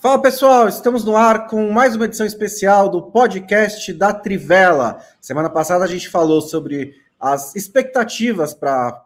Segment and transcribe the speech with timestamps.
[0.00, 4.98] Fala pessoal, estamos no ar com mais uma edição especial do podcast da Trivela.
[5.20, 9.04] Semana passada a gente falou sobre as expectativas para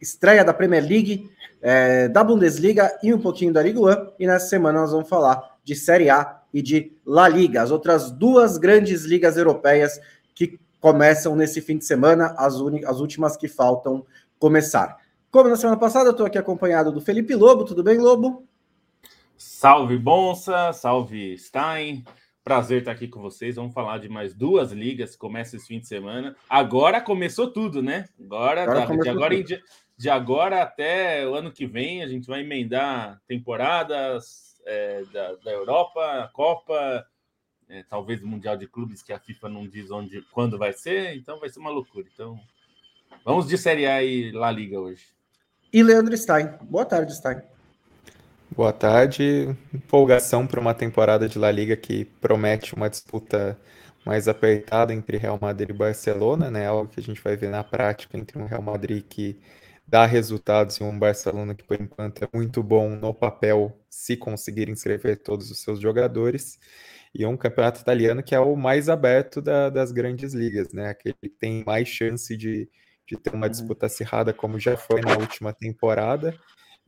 [0.00, 4.12] estreia da Premier League, é, da Bundesliga e um pouquinho da Liga 1.
[4.18, 8.10] E nessa semana nós vamos falar de Série A e de La Liga, as outras
[8.10, 10.00] duas grandes ligas europeias
[10.34, 12.54] que começam nesse fim de semana, as,
[12.86, 14.02] as últimas que faltam
[14.38, 14.96] começar.
[15.30, 17.66] Como na semana passada, eu estou aqui acompanhado do Felipe Lobo.
[17.66, 18.48] Tudo bem, Lobo?
[19.42, 22.04] Salve Bonsa, salve Stein.
[22.44, 23.56] Prazer estar aqui com vocês.
[23.56, 25.16] Vamos falar de mais duas ligas.
[25.16, 26.36] Começa esse fim de semana.
[26.48, 28.08] Agora começou tudo, né?
[28.20, 29.44] Agora, agora da, de, agora em,
[29.96, 35.50] de agora até o ano que vem, a gente vai emendar temporadas é, da, da
[35.50, 37.04] Europa, Copa,
[37.68, 41.16] é, talvez o Mundial de Clubes, que a FIFA não diz onde, quando vai ser.
[41.16, 42.06] Então vai ser uma loucura.
[42.14, 42.38] Então
[43.24, 45.06] vamos de Série A e La Liga hoje.
[45.72, 46.48] E Leandro Stein.
[46.62, 47.51] Boa tarde, Stein.
[48.54, 49.48] Boa tarde.
[49.72, 53.58] Empolgação para uma temporada de La Liga que promete uma disputa
[54.04, 56.66] mais apertada entre Real Madrid e Barcelona, né?
[56.66, 59.40] Algo que a gente vai ver na prática entre um Real Madrid que
[59.88, 64.68] dá resultados e um Barcelona que por enquanto é muito bom no papel, se conseguir
[64.68, 66.58] inscrever todos os seus jogadores,
[67.14, 70.90] e um campeonato italiano que é o mais aberto da, das grandes ligas, né?
[70.90, 72.68] Aquele que tem mais chance de,
[73.06, 73.50] de ter uma uhum.
[73.50, 76.38] disputa acirrada, como já foi na última temporada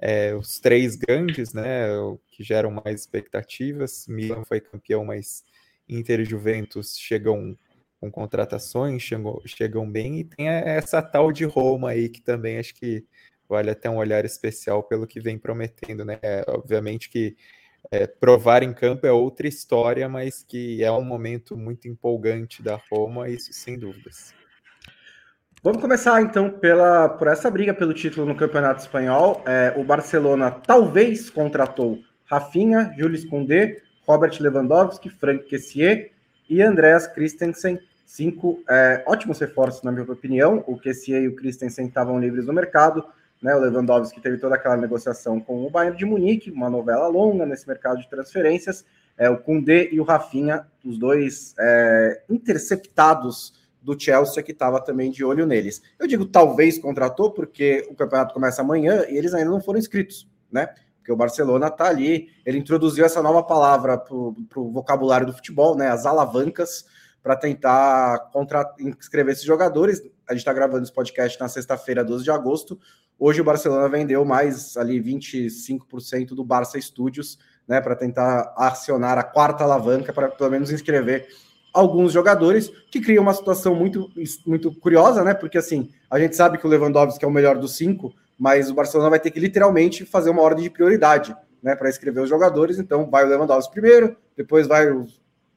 [0.07, 1.87] é, os três grandes, né,
[2.29, 4.07] que geram mais expectativas.
[4.07, 5.43] Milan foi campeão, mas
[5.89, 7.57] Inter e Juventus chegam
[7.99, 12.75] com contratações, chegam, chegam bem, e tem essa tal de Roma aí, que também acho
[12.75, 13.03] que
[13.49, 16.19] vale até um olhar especial pelo que vem prometendo, né?
[16.21, 17.35] É, obviamente que
[17.91, 22.79] é, provar em campo é outra história, mas que é um momento muito empolgante da
[22.91, 24.35] Roma, isso sem dúvidas.
[25.65, 29.43] Vamos começar então pela, por essa briga pelo título no Campeonato Espanhol.
[29.47, 36.11] É, o Barcelona talvez contratou Rafinha, Jules Koundé, Robert Lewandowski, Frank Kessier
[36.51, 37.79] e Andreas Christensen.
[38.05, 40.63] Cinco é, ótimos reforços, na minha opinião.
[40.67, 43.03] O Kessier e o Christensen estavam livres no mercado.
[43.41, 43.57] Né?
[43.57, 47.67] O Lewandowski teve toda aquela negociação com o Bayern de Munique, uma novela longa nesse
[47.67, 48.85] mercado de transferências.
[49.17, 55.11] É, o Koundé e o Rafinha, os dois é, interceptados do Chelsea, que estava também
[55.11, 55.83] de olho neles.
[55.99, 60.27] Eu digo talvez contratou, porque o campeonato começa amanhã e eles ainda não foram inscritos,
[60.51, 60.69] né?
[60.97, 65.77] Porque o Barcelona está ali, ele introduziu essa nova palavra para o vocabulário do futebol,
[65.77, 65.89] né?
[65.89, 66.87] As alavancas,
[67.23, 68.75] para tentar contra...
[68.81, 70.01] inscrever esses jogadores.
[70.27, 72.81] A gente está gravando esse podcast na sexta-feira, 12 de agosto.
[73.19, 77.83] Hoje o Barcelona vendeu mais ali 25% do Barça Studios, né?
[77.83, 81.29] Para tentar acionar a quarta alavanca, para pelo menos inscrever
[81.75, 84.09] alguns jogadores, que cria uma situação muito,
[84.47, 85.35] muito curiosa, né?
[85.35, 88.75] Porque assim, a gente sabe que o Lewandowski é o melhor dos cinco, mas o
[88.75, 91.75] Barcelona vai ter que literalmente fazer uma ordem de prioridade, né?
[91.75, 92.79] Para escrever os jogadores.
[92.79, 95.07] Então, vai o Lewandowski primeiro, depois vai o,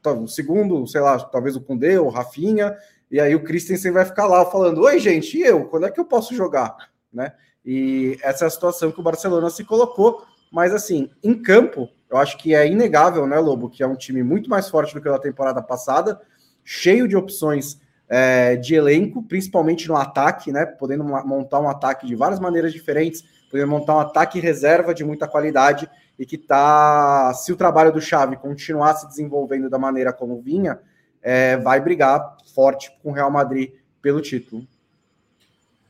[0.03, 2.75] o segundo, sei lá, talvez o Koundé ou o Rafinha,
[3.11, 5.65] e aí o Christensen vai ficar lá falando: Oi, gente, e eu?
[5.65, 6.75] Quando é que eu posso jogar?
[7.13, 7.31] Né?
[7.63, 10.25] E essa é a situação que o Barcelona se colocou.
[10.51, 14.23] Mas assim, em campo, eu acho que é inegável, né, Lobo, que é um time
[14.23, 16.19] muito mais forte do que da temporada passada,
[16.63, 17.79] cheio de opções
[18.09, 20.65] é, de elenco, principalmente no ataque, né?
[20.65, 25.27] Podendo montar um ataque de várias maneiras diferentes, podendo montar um ataque reserva de muita
[25.27, 30.41] qualidade e que tá, se o trabalho do Xavi continuar se desenvolvendo da maneira como
[30.41, 30.79] vinha,
[31.21, 34.65] é, vai brigar forte com o Real Madrid pelo título.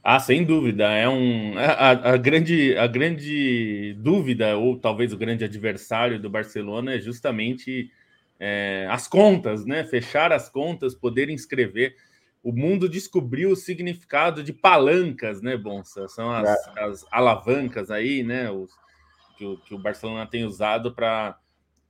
[0.10, 0.86] Ah, sem dúvida.
[0.86, 6.94] É um a, a, grande a grande dúvida ou talvez o grande adversário do Barcelona
[6.94, 7.92] é justamente
[8.40, 9.84] é, as contas, né?
[9.84, 11.94] Fechar as contas, poder inscrever.
[12.42, 16.08] O mundo descobriu o significado de palancas, né, Bonsa?
[16.08, 16.84] São as, é.
[16.86, 18.50] as alavancas aí, né?
[18.50, 18.72] Os,
[19.38, 21.38] que, o, que o Barcelona tem usado para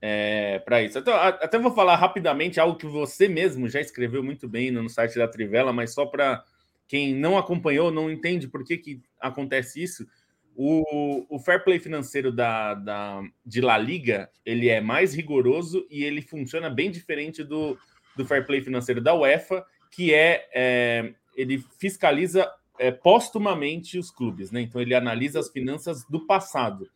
[0.01, 0.97] é, para isso.
[0.97, 5.19] Então, até vou falar rapidamente algo que você mesmo já escreveu muito bem no site
[5.19, 6.43] da Trivela, mas só para
[6.87, 10.07] quem não acompanhou não entende por que, que acontece isso.
[10.55, 16.03] O, o fair play financeiro da, da, de La Liga ele é mais rigoroso e
[16.03, 17.77] ele funciona bem diferente do,
[18.15, 24.49] do fair play financeiro da UEFA, que é, é ele fiscaliza é, postumamente os clubes,
[24.49, 24.61] né?
[24.61, 26.89] Então ele analisa as finanças do passado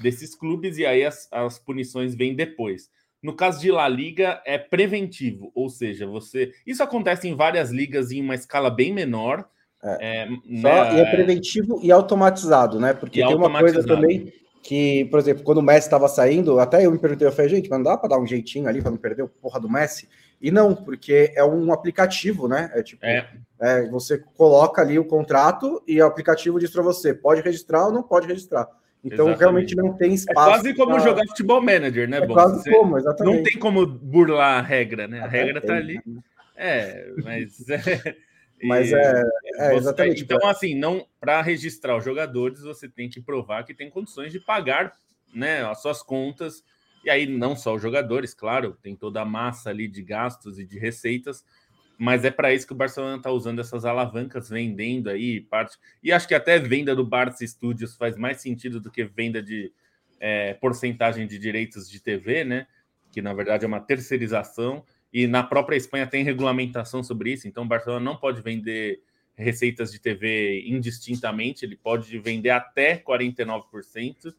[0.00, 2.90] desses clubes e aí as, as punições vêm depois.
[3.26, 6.52] No caso de La Liga, é preventivo, ou seja, você.
[6.64, 9.44] Isso acontece em várias ligas em uma escala bem menor.
[9.82, 10.94] É, é, né?
[10.94, 12.94] E é preventivo e automatizado, né?
[12.94, 14.32] Porque e tem uma coisa também
[14.62, 17.68] que, por exemplo, quando o Messi estava saindo, até eu me perguntei, eu falei, gente,
[17.68, 20.08] mas não dá para dar um jeitinho ali para não perder o porra do Messi?
[20.40, 22.70] E não, porque é um aplicativo, né?
[22.74, 23.28] É tipo, é.
[23.60, 27.92] É, você coloca ali o contrato e o aplicativo diz para você, pode registrar ou
[27.92, 28.68] não pode registrar.
[29.04, 29.38] Então exatamente.
[29.38, 30.48] realmente não tem é espaço.
[30.48, 30.98] É quase como pra...
[31.00, 32.18] jogar futebol manager, né?
[32.18, 33.36] É Bom, quase como, exatamente.
[33.36, 35.20] Não tem como burlar a regra, né?
[35.20, 36.00] A regra tá ali.
[36.56, 37.64] É, mas.
[38.62, 39.22] mas é,
[39.58, 40.22] é exatamente.
[40.22, 44.40] Então, assim, não para registrar os jogadores, você tem que provar que tem condições de
[44.40, 44.92] pagar
[45.34, 46.64] né, as suas contas.
[47.04, 50.64] E aí, não só os jogadores, claro, tem toda a massa ali de gastos e
[50.64, 51.44] de receitas,
[51.98, 55.78] mas é para isso que o Barcelona está usando essas alavancas, vendendo aí parte.
[56.02, 59.72] E acho que até venda do Barça Studios faz mais sentido do que venda de
[60.20, 62.66] é, porcentagem de direitos de TV, né?
[63.10, 64.84] Que na verdade é uma terceirização.
[65.12, 69.00] E na própria Espanha tem regulamentação sobre isso, então o Barcelona não pode vender
[69.34, 74.34] receitas de TV indistintamente, ele pode vender até 49%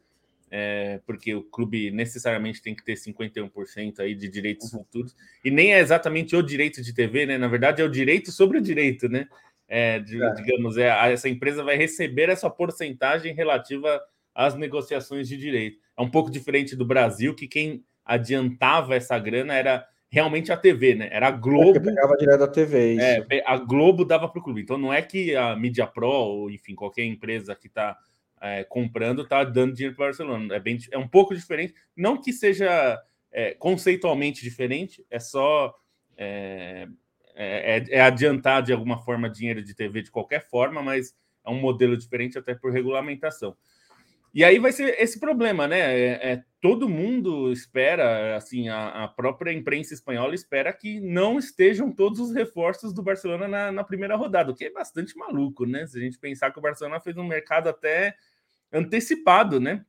[0.50, 4.80] é, porque o clube necessariamente tem que ter 51% aí de direitos uhum.
[4.80, 5.14] futuros,
[5.44, 7.38] e nem é exatamente o direito de TV, né?
[7.38, 9.26] Na verdade, é o direito sobre o direito, né?
[9.68, 10.34] É, de, é.
[10.34, 14.00] Digamos, é, essa empresa vai receber essa porcentagem relativa
[14.34, 15.78] às negociações de direito.
[15.96, 20.94] É um pouco diferente do Brasil, que quem adiantava essa grana era realmente a TV,
[20.94, 21.08] né?
[21.12, 21.76] Era a é, Globo.
[21.76, 22.94] É pegava direto da TV.
[22.94, 23.26] Isso.
[23.30, 24.62] É, a Globo dava para o clube.
[24.62, 27.96] Então não é que a Media Pro, ou enfim, qualquer empresa que está
[28.40, 30.54] é, comprando está dando dinheiro para o Barcelona.
[30.54, 31.74] É, bem, é um pouco diferente.
[31.96, 33.00] Não que seja
[33.32, 35.74] é, conceitualmente diferente, é só
[36.16, 36.88] é,
[37.34, 41.14] é, é, é, adiantar de alguma forma dinheiro de TV de qualquer forma, mas
[41.44, 43.56] é um modelo diferente até por regulamentação.
[44.34, 45.78] E aí vai ser esse problema, né?
[45.78, 51.92] É, é todo mundo espera, assim, a, a, própria imprensa espanhola espera que não estejam
[51.92, 55.86] todos os reforços do Barcelona na, na, primeira rodada, o que é bastante maluco, né?
[55.86, 58.16] Se a gente pensar que o Barcelona fez um mercado até
[58.72, 59.84] antecipado, né?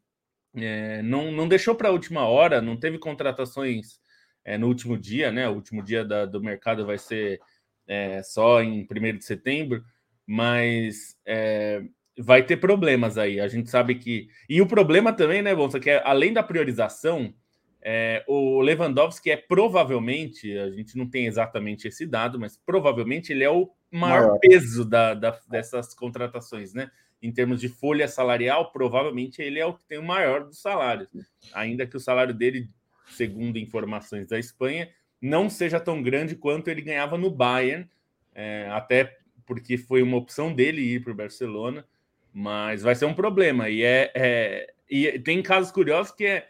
[0.55, 3.99] É, não, não deixou para a última hora, não teve contratações
[4.43, 5.47] é, no último dia, né?
[5.49, 7.39] O último dia da, do mercado vai ser
[7.87, 9.83] é, só em 1 de setembro,
[10.25, 11.81] mas é,
[12.21, 13.39] vai ter problemas aí.
[13.39, 14.29] A gente sabe que.
[14.49, 17.33] E o problema também, né, Bolsa, que é, além da priorização,
[17.81, 23.43] é, o Lewandowski é provavelmente, a gente não tem exatamente esse dado, mas provavelmente ele
[23.43, 24.39] é o maior, maior.
[24.39, 26.91] peso da, da, dessas contratações, né?
[27.21, 31.09] Em termos de folha salarial, provavelmente ele é o que tem o maior dos salários,
[31.53, 32.69] ainda que o salário dele,
[33.07, 34.89] segundo informações da Espanha,
[35.21, 37.89] não seja tão grande quanto ele ganhava no Bayern,
[38.33, 41.85] é, até porque foi uma opção dele ir para o Barcelona.
[42.33, 43.69] Mas vai ser um problema.
[43.69, 46.45] E, é, é e tem casos curiosos que é,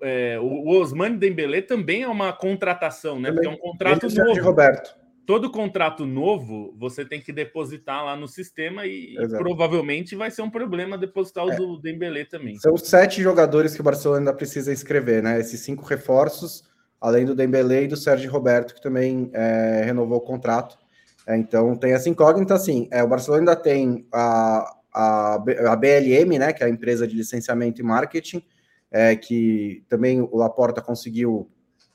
[0.00, 3.30] é o Osmani Dembélé também é uma contratação, né?
[3.32, 4.32] Porque é um contrato novo.
[4.32, 4.96] De Roberto.
[5.26, 10.40] Todo contrato novo você tem que depositar lá no sistema e, e provavelmente vai ser
[10.40, 11.56] um problema depositar o é.
[11.56, 12.58] do Dembélé também.
[12.58, 15.38] São sete jogadores que o Barcelona ainda precisa inscrever, né?
[15.38, 16.64] Esses cinco reforços,
[16.98, 20.78] além do Dembélé e do Sérgio Roberto, que também é, renovou o contrato.
[21.26, 22.88] É, então tem essa incógnita, assim.
[22.90, 27.14] É, o Barcelona ainda tem a, a, a BLM, né, que é a empresa de
[27.14, 28.42] licenciamento e marketing,
[28.90, 31.48] é, que também o Laporta conseguiu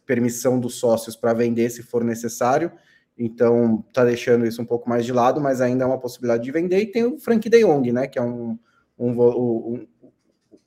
[0.06, 2.72] permissão dos sócios para vender se for necessário,
[3.18, 6.52] então está deixando isso um pouco mais de lado, mas ainda é uma possibilidade de
[6.52, 6.80] vender.
[6.80, 8.58] E tem o Frank De Jong, né, que é um,
[8.98, 9.88] um, um,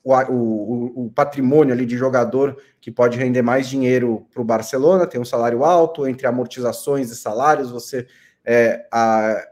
[0.03, 5.07] o, o, o, patrimônio ali de jogador que pode render mais dinheiro para o Barcelona,
[5.07, 8.05] tem um salário alto, entre amortizações e salários, você
[8.45, 9.43] é, a,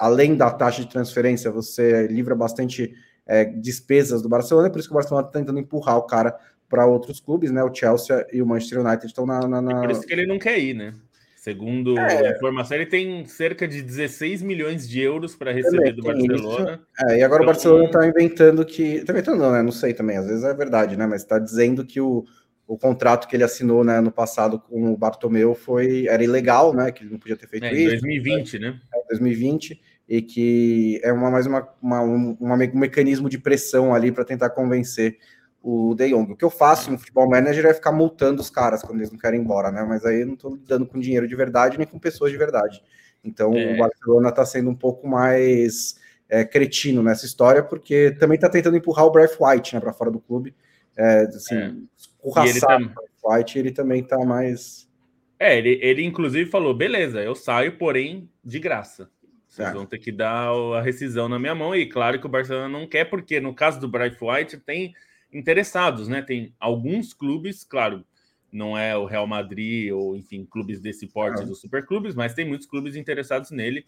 [0.00, 2.94] além da taxa de transferência, você livra bastante
[3.26, 6.34] é, despesas do Barcelona, por isso que o Barcelona está tentando empurrar o cara
[6.70, 7.62] para outros clubes, né?
[7.62, 9.78] O Chelsea e o Manchester United estão na, na, na...
[9.78, 10.94] É por isso que ele não quer ir, né?
[11.36, 16.02] Segundo é, a informação, ele tem cerca de 16 milhões de euros para receber do
[16.02, 16.80] Barcelona.
[17.08, 18.82] É, e agora então, o Barcelona está inventando que.
[18.82, 19.62] Está inventando, não, né?
[19.62, 21.06] Não sei também, às vezes é verdade, né?
[21.06, 22.24] Mas está dizendo que o,
[22.66, 26.92] o contrato que ele assinou né, no passado com o Bartomeu foi era ilegal, né?
[26.92, 27.96] Que ele não podia ter feito é, isso.
[27.96, 28.80] Em 2020, né?
[28.94, 29.80] É, 2020
[30.10, 34.50] e que é uma, mais uma, uma, um, um mecanismo de pressão ali para tentar
[34.50, 35.16] convencer
[35.62, 36.32] o De Jong.
[36.32, 39.18] O que eu faço no futebol manager é ficar multando os caras quando eles não
[39.18, 39.84] querem ir embora, né?
[39.88, 42.82] Mas aí eu não estou lidando com dinheiro de verdade nem com pessoas de verdade.
[43.22, 43.74] Então é.
[43.74, 45.94] o Barcelona está sendo um pouco mais
[46.28, 50.10] é, cretino nessa história, porque também está tentando empurrar o Breath White né, para fora
[50.10, 50.52] do clube.
[50.96, 51.72] É, assim, é.
[51.96, 54.90] escorraçar o Breath White, ele também está mais.
[55.38, 59.08] É, ele, ele inclusive falou: beleza, eu saio, porém, de graça.
[59.50, 61.74] Vocês vão ter que dar a rescisão na minha mão.
[61.74, 64.94] E claro que o Barcelona não quer, porque no caso do Bright White tem
[65.32, 66.22] interessados, né?
[66.22, 68.04] Tem alguns clubes, claro,
[68.52, 72.68] não é o Real Madrid ou, enfim, clubes desse porte dos superclubes, mas tem muitos
[72.68, 73.84] clubes interessados nele.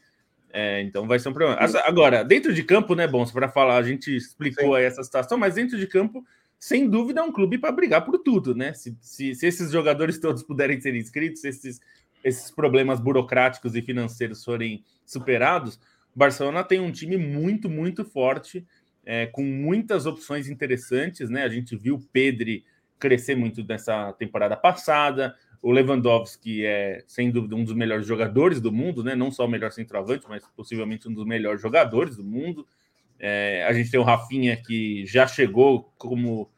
[0.52, 1.60] É, então vai ser um problema.
[1.84, 5.54] Agora, dentro de campo, né, bom, para falar, a gente explicou aí essa situação, mas
[5.54, 6.24] dentro de campo,
[6.58, 8.74] sem dúvida, é um clube para brigar por tudo, né?
[8.74, 11.80] Se, se, se, esses jogadores todos puderem ser inscritos, se esses
[12.24, 15.76] esses problemas burocráticos e financeiros forem superados,
[16.14, 18.66] o Barcelona tem um time muito, muito forte
[19.04, 21.42] é, com muitas opções interessantes, né?
[21.42, 22.64] A gente viu o Pedri
[22.98, 28.70] crescer muito nessa temporada passada, o Lewandowski é, sem dúvida, um dos melhores jogadores do
[28.70, 29.14] mundo, né?
[29.14, 32.66] Não só o melhor centroavante, mas possivelmente um dos melhores jogadores do mundo.
[33.18, 36.50] É, a gente tem o Rafinha que já chegou como,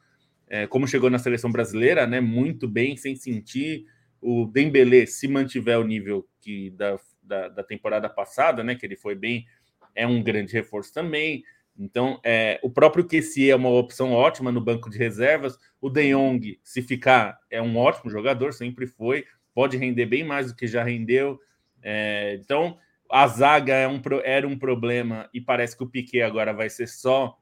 [0.47, 2.19] é, como chegou na seleção brasileira, né?
[2.19, 3.85] Muito bem, sem sentir.
[4.21, 8.75] O Dembele, se mantiver o nível que da, da, da temporada passada, né?
[8.75, 9.45] Que ele foi bem,
[9.93, 11.43] é um grande reforço também.
[11.77, 15.57] Então, é, o próprio QC é uma opção ótima no banco de reservas.
[15.81, 19.25] O De Jong, se ficar, é um ótimo jogador, sempre foi.
[19.53, 21.39] Pode render bem mais do que já rendeu.
[21.81, 22.77] É, então,
[23.11, 26.87] a zaga é um, era um problema e parece que o Piquet agora vai ser
[26.87, 27.37] só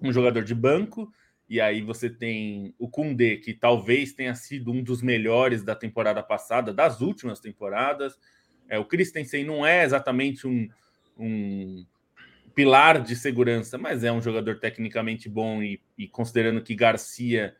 [0.00, 1.10] um jogador de banco.
[1.48, 6.22] E aí você tem o Kundê, que talvez tenha sido um dos melhores da temporada
[6.22, 8.18] passada, das últimas temporadas.
[8.68, 10.68] É, o Christensen não é exatamente um,
[11.18, 11.84] um
[12.54, 17.54] pilar de segurança, mas é um jogador tecnicamente bom e, e considerando que Garcia,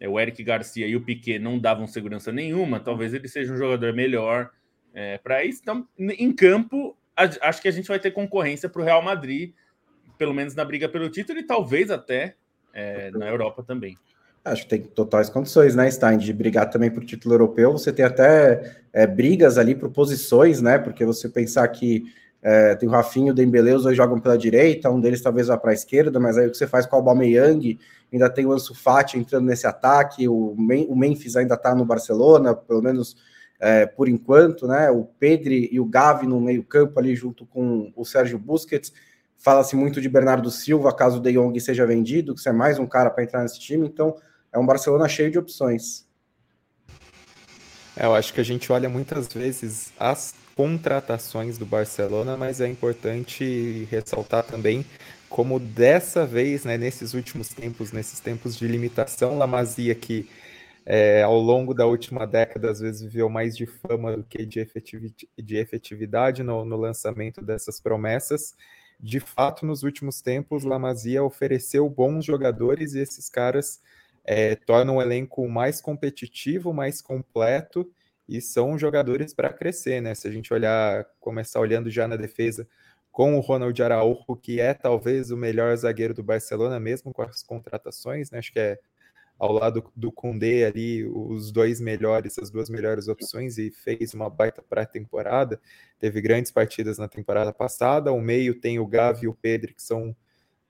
[0.00, 3.56] é, o Eric Garcia e o Piquet não davam segurança nenhuma, talvez ele seja um
[3.56, 4.50] jogador melhor
[4.94, 5.60] é, para isso.
[5.62, 9.52] Então, em campo, a, acho que a gente vai ter concorrência para o Real Madrid,
[10.16, 12.34] pelo menos na briga pelo título e talvez até
[12.72, 13.96] é, na Europa também.
[14.50, 17.72] Acho que tem totais condições, né, Stein, de brigar também por título europeu.
[17.72, 20.78] Você tem até é, brigas ali por posições, né?
[20.78, 22.04] Porque você pensar que
[22.42, 25.56] é, tem o Rafinho, o Dembele, os dois jogam pela direita, um deles talvez vá
[25.56, 27.78] para a esquerda, mas aí o que você faz com o Aubameyang,
[28.12, 32.54] ainda tem o Ansu Fati entrando nesse ataque, o, o Memphis ainda está no Barcelona,
[32.54, 33.16] pelo menos
[33.60, 34.90] é, por enquanto, né?
[34.90, 38.92] O Pedri e o Gavi no meio campo ali junto com o Sérgio Busquets.
[39.36, 42.78] Fala-se muito de Bernardo Silva, caso o De Jong seja vendido, que você é mais
[42.78, 44.16] um cara para entrar nesse time, então
[44.52, 46.06] é um Barcelona cheio de opções.
[47.96, 52.68] É, eu acho que a gente olha muitas vezes as contratações do Barcelona, mas é
[52.68, 54.84] importante ressaltar também
[55.28, 60.28] como dessa vez, né, nesses últimos tempos, nesses tempos de limitação, La Masia que
[60.86, 64.58] é, ao longo da última década às vezes viveu mais de fama do que de,
[64.58, 68.54] efetividade, de efetividade no, no, lançamento dessas promessas.
[68.98, 73.80] De fato, nos últimos tempos, La Masia ofereceu bons jogadores e esses caras
[74.30, 77.90] é, tornam o elenco mais competitivo, mais completo
[78.28, 80.14] e são jogadores para crescer, né?
[80.14, 82.68] Se a gente olhar, começar olhando já na defesa
[83.10, 87.42] com o Ronald Araújo, que é talvez o melhor zagueiro do Barcelona, mesmo com as
[87.42, 88.40] contratações, né?
[88.40, 88.78] Acho que é
[89.38, 94.28] ao lado do Koundé ali, os dois melhores, as duas melhores opções, e fez uma
[94.28, 95.58] baita pré-temporada.
[95.98, 98.12] Teve grandes partidas na temporada passada.
[98.12, 100.14] O meio tem o Gavi e o Pedro, que são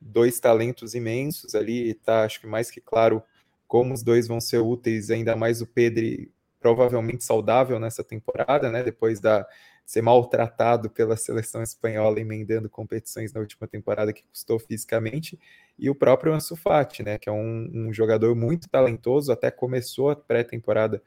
[0.01, 3.21] dois talentos imensos ali, tá acho que mais que claro
[3.69, 8.83] como os dois vão ser úteis, ainda mais o Pedro provavelmente saudável nessa temporada, né?
[8.83, 9.47] Depois da
[9.89, 15.39] ser maltratado pela seleção espanhola emendando competições na última temporada que custou fisicamente,
[15.79, 20.11] e o próprio Ansu Fati, né, que é um, um jogador muito talentoso, até começou
[20.11, 21.03] a pré-temporada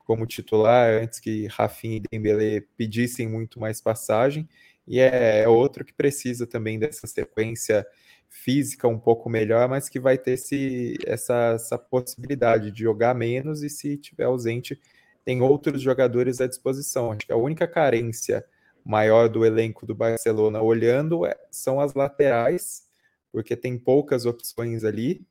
[0.00, 4.46] como titular antes que Rafinha e Dembélé pedissem muito mais passagem,
[4.86, 7.86] e é, é outro que precisa também dessa sequência
[8.28, 13.62] física um pouco melhor, mas que vai ter esse, essa, essa possibilidade de jogar menos
[13.62, 14.80] e se tiver ausente
[15.24, 17.10] tem outros jogadores à disposição.
[17.10, 18.44] Acho que a única carência
[18.84, 22.84] maior do elenco do Barcelona olhando é, são as laterais,
[23.32, 25.26] porque tem poucas opções ali.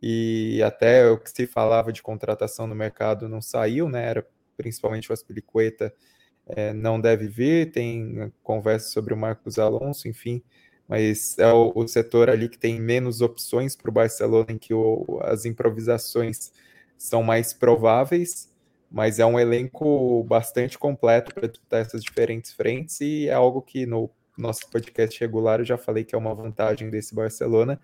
[0.00, 4.04] E até o que se falava de contratação no mercado não saiu, né?
[4.04, 4.26] Era
[4.56, 5.92] principalmente o Aspilicueta
[6.46, 10.42] é, não deve vir, tem conversa sobre o Marcos Alonso, enfim,
[10.88, 14.74] mas é o, o setor ali que tem menos opções para o Barcelona, em que
[14.74, 16.50] o, as improvisações
[16.96, 18.48] são mais prováveis
[18.90, 23.84] mas é um elenco bastante completo para disputar essas diferentes frentes e é algo que
[23.84, 27.78] no nosso podcast regular eu já falei que é uma vantagem desse Barcelona,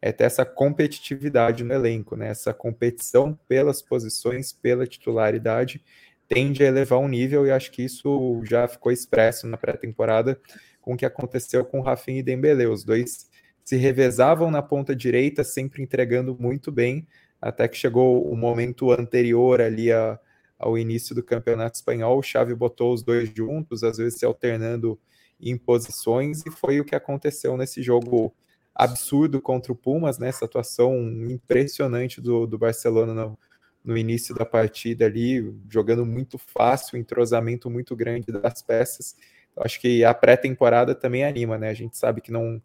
[0.00, 2.28] é ter essa competitividade no elenco, né?
[2.28, 5.82] Essa competição pelas posições, pela titularidade,
[6.28, 10.40] tende a elevar um nível e acho que isso já ficou expresso na pré-temporada
[10.86, 12.68] com o que aconteceu com Rafinha e Dembélé.
[12.68, 13.28] Os dois
[13.64, 17.06] se revezavam na ponta direita, sempre entregando muito bem,
[17.42, 20.18] até que chegou o momento anterior ali a
[20.58, 22.18] ao início do campeonato espanhol.
[22.18, 24.98] O Xavi botou os dois juntos, às vezes se alternando
[25.38, 28.34] em posições, e foi o que aconteceu nesse jogo
[28.74, 30.30] absurdo contra o Pumas, né?
[30.42, 30.96] Atuação
[31.30, 33.38] impressionante do, do Barcelona no,
[33.84, 39.14] no início da partida ali, jogando muito fácil, entrosamento muito grande das peças.
[39.58, 41.70] Acho que a pré-temporada também anima, né?
[41.70, 42.60] A gente sabe que não,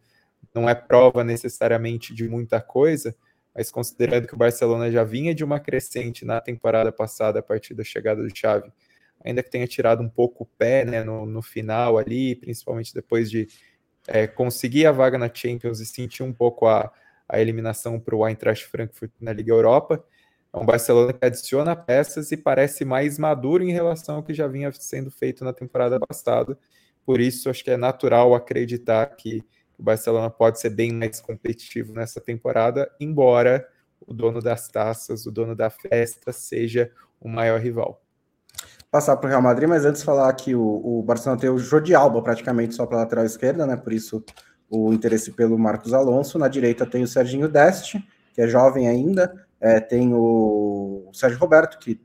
[0.53, 3.15] não é prova necessariamente de muita coisa,
[3.55, 7.73] mas considerando que o Barcelona já vinha de uma crescente na temporada passada a partir
[7.73, 8.71] da chegada do Xavi,
[9.23, 13.29] ainda que tenha tirado um pouco o pé né, no, no final ali, principalmente depois
[13.29, 13.47] de
[14.07, 16.91] é, conseguir a vaga na Champions e sentir um pouco a,
[17.27, 20.03] a eliminação para o Eintracht Frankfurt na Liga Europa.
[20.53, 24.47] É um Barcelona que adiciona peças e parece mais maduro em relação ao que já
[24.47, 26.57] vinha sendo feito na temporada passada.
[27.11, 29.43] Por isso, acho que é natural acreditar que
[29.77, 33.67] o Barcelona pode ser bem mais competitivo nessa temporada, embora
[34.07, 36.89] o dono das taças, o dono da festa, seja
[37.19, 38.01] o maior rival.
[38.89, 41.93] Passar para o Real Madrid, mas antes falar que o, o Barcelona tem o Jordi
[41.93, 43.75] Alba praticamente só para lateral esquerda, né?
[43.75, 44.23] Por isso
[44.69, 46.39] o interesse pelo Marcos Alonso.
[46.39, 48.01] Na direita tem o Serginho Deste,
[48.33, 49.45] que é jovem ainda.
[49.59, 51.99] É, tem o Sérgio Roberto, que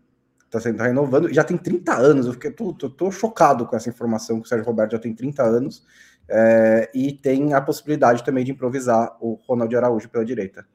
[0.57, 2.27] está sendo tá renovando, já tem 30 anos.
[2.27, 5.15] Eu fiquei, tô, tô, tô, chocado com essa informação que o Sérgio Roberto já tem
[5.15, 5.85] 30 anos.
[6.29, 10.67] É, e tem a possibilidade também de improvisar o Ronaldo Araújo pela direita.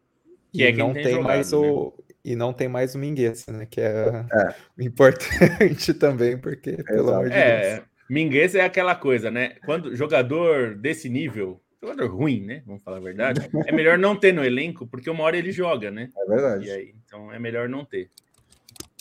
[0.52, 1.58] Que é não tem, tem jogado, mais né?
[1.58, 3.68] o e não tem mais o Mingueza, né?
[3.70, 4.56] Que é, é.
[4.80, 6.86] importante também, porque Exato.
[6.86, 7.88] pelo amor de é, Deus.
[8.10, 9.56] Mingueza é aquela coisa, né?
[9.66, 12.62] Quando jogador desse nível, jogador ruim, né?
[12.66, 15.90] Vamos falar a verdade, é melhor não ter no elenco, porque uma hora ele joga,
[15.90, 16.10] né?
[16.16, 16.70] É verdade.
[16.70, 18.10] Aí, então é melhor não ter.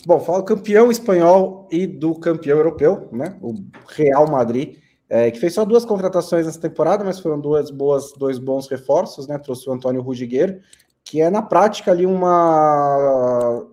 [0.05, 3.37] Bom, fala campeão espanhol e do campeão europeu, né?
[3.41, 3.53] O
[3.87, 4.77] Real Madrid,
[5.07, 9.27] é, que fez só duas contratações nessa temporada, mas foram duas boas, dois bons reforços,
[9.27, 9.37] né?
[9.37, 10.61] Trouxe o Antônio Rudiger
[11.03, 13.67] que é na prática ali uma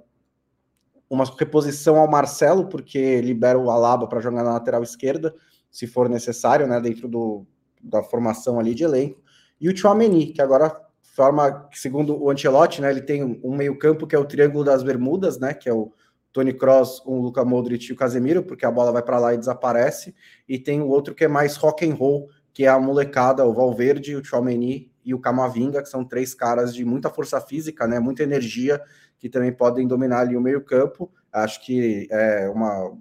[1.11, 5.35] uma reposição ao Marcelo, porque libera o Alaba para jogar na lateral esquerda,
[5.71, 7.47] se for necessário, né, dentro do,
[7.83, 9.19] da formação ali de elenco.
[9.59, 14.15] E o Chouameni, que agora forma, segundo o Ancelotti, né, ele tem um meio-campo que
[14.15, 15.91] é o Triângulo das Bermudas, né, que é o
[16.39, 19.39] Tony Cross, o Luca Modric e o Casemiro, porque a bola vai para lá e
[19.39, 20.15] desaparece,
[20.49, 23.53] e tem o outro que é mais rock and roll, que é a molecada, o
[23.53, 27.99] Valverde, o Chouameni e o Camavinga, que são três caras de muita força física, né,
[27.99, 28.81] muita energia,
[29.19, 31.11] que também podem dominar ali o meio-campo.
[31.33, 32.97] Acho que é uma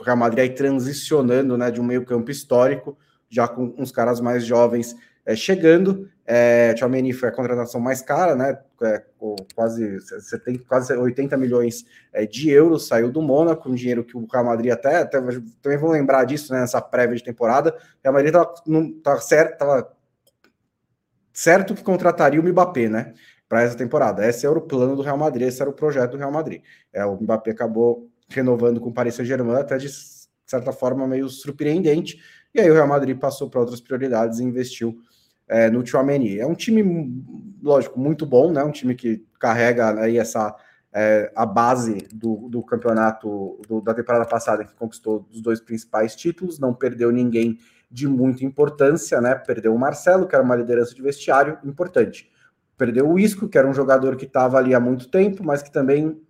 [0.00, 2.96] o Real Madrid aí transicionando, né, de um meio-campo histórico,
[3.28, 6.08] já com uns caras mais jovens é, chegando.
[6.30, 8.58] É, Tchouameni foi a contratação mais cara, né?
[8.82, 9.02] É,
[9.54, 14.26] quase, 70, quase 80 milhões é, de euros, saiu do Mônaco, um dinheiro que o
[14.30, 15.18] Real Madrid até, até
[15.62, 17.70] também vão lembrar disso né, nessa prévia de temporada.
[17.70, 18.54] O Real Madrid estava
[19.02, 19.90] tá certo, tava
[21.32, 23.14] certo que contrataria o Mbappé, né?
[23.48, 24.28] Para essa temporada.
[24.28, 26.60] Esse era o plano do Real Madrid, esse era o projeto do Real Madrid.
[26.92, 29.88] É, o Mbappé acabou renovando com o Paris Saint-Germain, até de
[30.44, 32.20] certa forma meio surpreendente.
[32.54, 34.94] E aí o Real Madrid passou para outras prioridades e investiu
[35.48, 36.38] é, no Chouameni.
[36.38, 37.24] É um time,
[37.62, 38.62] lógico, muito bom, né?
[38.62, 40.54] Um time que carrega aí essa
[40.92, 46.16] é, a base do, do campeonato do, da temporada passada, que conquistou os dois principais
[46.16, 47.58] títulos, não perdeu ninguém
[47.90, 49.34] de muita importância, né?
[49.34, 52.30] Perdeu o Marcelo, que era uma liderança de vestiário importante.
[52.76, 55.72] Perdeu o Isco, que era um jogador que estava ali há muito tempo, mas que
[55.72, 56.20] também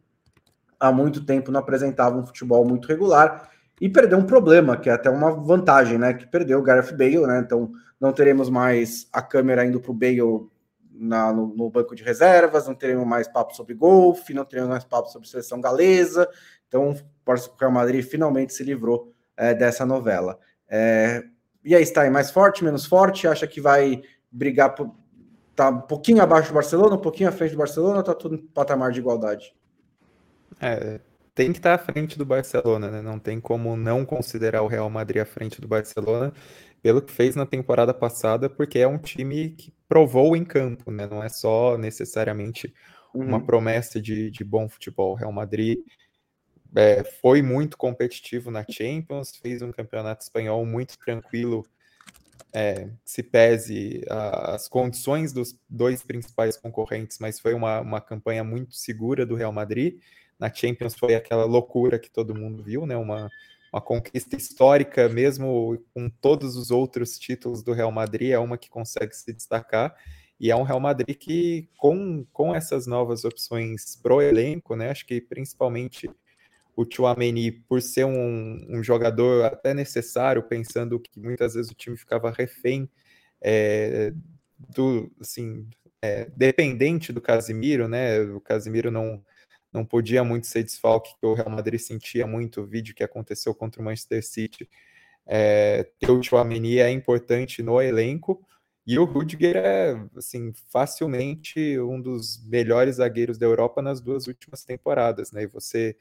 [0.79, 3.51] há muito tempo não apresentava um futebol muito regular.
[3.81, 6.15] E perdeu um problema, que é até uma vantagem, né?
[6.15, 7.41] Que perdeu o Gareth Bale, né?
[7.45, 10.49] Então não teremos mais a câmera indo para o Bale
[10.93, 14.85] na, no, no, banco de reservas, não teremos mais papo sobre golfe, não teremos mais
[14.85, 16.29] papo sobre seleção galesa.
[16.67, 20.39] Então, o Real Madrid finalmente se livrou é, dessa novela.
[20.69, 21.23] É,
[21.65, 23.29] e aí, está aí mais forte, menos forte?
[23.29, 24.95] Acha que vai brigar por.
[25.55, 28.37] Tá um pouquinho abaixo do Barcelona, um pouquinho à frente do Barcelona, ou tá tudo
[28.37, 29.55] em patamar de igualdade?
[30.61, 31.01] É,
[31.35, 33.03] tem que estar à frente do Barcelona, né?
[33.03, 36.33] Não tem como não considerar o Real Madrid à frente do Barcelona
[36.83, 41.07] pelo que fez na temporada passada, porque é um time que provou em campo, né?
[41.07, 42.73] Não é só necessariamente
[43.12, 43.45] uma uhum.
[43.45, 45.12] promessa de, de bom futebol.
[45.12, 45.79] O Real Madrid
[46.75, 51.67] é, foi muito competitivo na Champions, fez um campeonato espanhol muito tranquilo,
[52.53, 58.45] é, se pese a, as condições dos dois principais concorrentes, mas foi uma, uma campanha
[58.45, 60.01] muito segura do Real Madrid.
[60.38, 62.97] Na Champions foi aquela loucura que todo mundo viu, né?
[62.97, 63.29] Uma,
[63.73, 68.71] uma conquista histórica, mesmo com todos os outros títulos do Real Madrid, é uma que
[68.71, 69.95] consegue se destacar.
[70.41, 74.91] E é um Real Madrid que, com, com essas novas opções pro elenco, né?
[74.91, 76.09] Acho que principalmente
[76.77, 81.97] o Chouameni, por ser um, um, jogador até necessário, pensando que muitas vezes o time
[81.97, 82.89] ficava refém
[83.41, 84.13] é,
[84.57, 85.69] do, assim,
[86.01, 88.21] é, dependente do Casimiro, né?
[88.21, 89.21] O Casimiro não,
[89.73, 93.55] não podia muito ser desfalque, que o Real Madrid sentia muito o vídeo que aconteceu
[93.55, 94.69] contra o Manchester City.
[95.27, 98.43] É, ter o Chouameni é importante no elenco,
[98.89, 104.65] e o Rudiger é, assim, facilmente um dos melhores zagueiros da Europa nas duas últimas
[104.65, 105.43] temporadas, né?
[105.43, 105.95] E você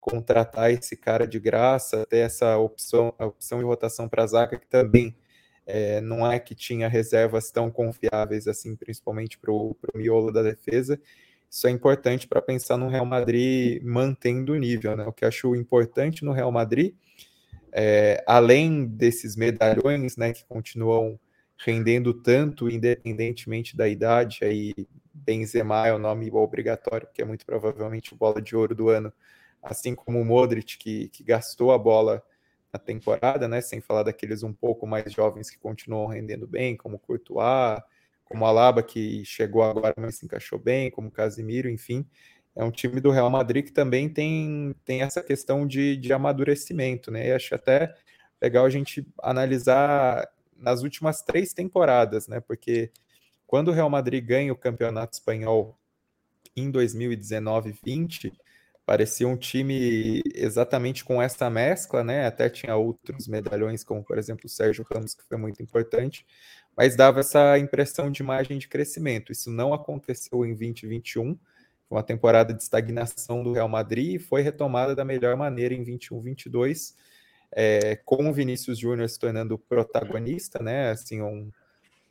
[0.00, 4.58] contratar esse cara de graça, ter essa opção, a opção de rotação para a zaga,
[4.58, 5.16] que também
[5.64, 11.00] é, não é que tinha reservas tão confiáveis assim, principalmente para o miolo da defesa.
[11.52, 15.04] Isso é importante para pensar no Real Madrid mantendo o nível, né?
[15.06, 16.94] O que acho importante no Real Madrid,
[17.70, 21.20] é, além desses medalhões, né, que continuam
[21.58, 24.72] rendendo tanto, independentemente da idade, aí
[25.12, 29.12] Benzema é o nome obrigatório, que é muito provavelmente o bola de ouro do ano,
[29.62, 32.22] assim como o Modric, que, que gastou a bola
[32.72, 33.60] na temporada, né?
[33.60, 37.78] Sem falar daqueles um pouco mais jovens que continuam rendendo bem, como Courtois,
[38.32, 42.06] como Alaba, que chegou agora, mas se encaixou bem, como Casimiro, enfim.
[42.56, 47.10] É um time do Real Madrid que também tem, tem essa questão de, de amadurecimento,
[47.10, 47.28] né?
[47.28, 47.94] E acho até
[48.40, 52.40] legal a gente analisar nas últimas três temporadas, né?
[52.40, 52.90] Porque
[53.46, 55.78] quando o Real Madrid ganha o campeonato espanhol
[56.56, 58.32] em 2019-20,
[58.86, 62.26] parecia um time exatamente com essa mescla, né?
[62.26, 66.26] Até tinha outros medalhões, como por exemplo o Sérgio Ramos, que foi muito importante,
[66.76, 69.32] mas dava essa impressão de imagem de crescimento.
[69.32, 71.38] Isso não aconteceu em 2021,
[71.88, 75.84] foi uma temporada de estagnação do Real Madrid e foi retomada da melhor maneira em
[75.84, 76.94] 21-22,
[77.50, 80.90] é, com o Vinícius Júnior se tornando protagonista, né?
[80.90, 81.50] Assim, um,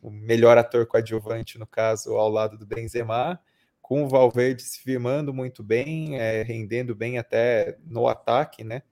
[0.03, 3.39] um melhor ator coadjuvante, no caso, ao lado do Benzema,
[3.81, 8.83] com o Valverde se firmando muito bem, é, rendendo bem até no ataque, né?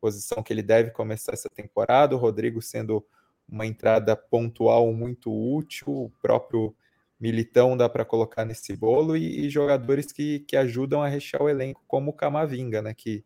[0.00, 3.04] Posição que ele deve começar essa temporada, o Rodrigo sendo
[3.48, 6.74] uma entrada pontual muito útil, o próprio
[7.18, 11.48] Militão dá para colocar nesse bolo e, e, jogadores que, que ajudam a rechear o
[11.48, 12.92] elenco, como o Camavinga, né?
[12.92, 13.24] Que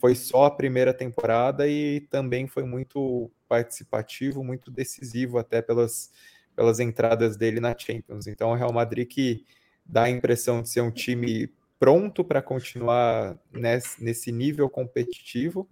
[0.00, 6.10] foi só a primeira temporada e também foi muito participativo, muito decisivo até pelas,
[6.56, 8.26] pelas entradas dele na Champions.
[8.26, 9.44] Então, o Real Madrid que
[9.86, 15.68] dá a impressão de ser um time pronto para continuar nesse, nesse nível competitivo.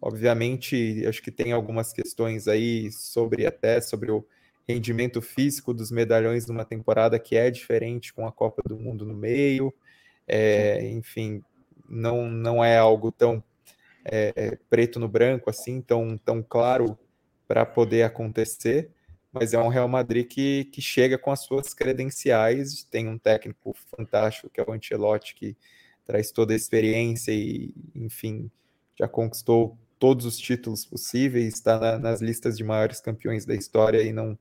[0.00, 4.26] Obviamente, acho que tem algumas questões aí sobre até sobre o
[4.68, 9.14] rendimento físico dos medalhões numa temporada que é diferente com a Copa do Mundo no
[9.14, 9.72] meio.
[10.26, 11.42] É, enfim,
[11.88, 13.42] não, não é algo tão
[14.04, 16.98] é, é, preto no branco, assim, tão, tão claro
[17.46, 18.90] para poder acontecer,
[19.32, 23.74] mas é um Real Madrid que, que chega com as suas credenciais, tem um técnico
[23.96, 25.56] fantástico que é o Ancelotti, que
[26.04, 28.50] traz toda a experiência e, enfim,
[28.98, 34.02] já conquistou todos os títulos possíveis, está na, nas listas de maiores campeões da história
[34.02, 34.38] e não,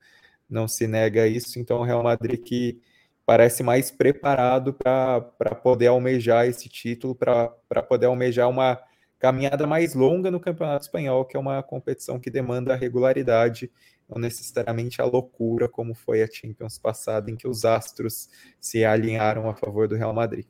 [0.49, 1.59] não se nega a isso.
[1.59, 2.79] Então, o Real Madrid que
[3.25, 8.79] parece mais preparado para poder almejar esse título, para poder almejar uma
[9.17, 13.71] caminhada mais longa no Campeonato Espanhol, que é uma competição que demanda regularidade,
[14.07, 19.49] não necessariamente a loucura, como foi a Champions passada, em que os astros se alinharam
[19.49, 20.45] a favor do Real Madrid.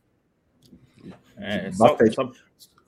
[1.38, 2.32] É, só, só...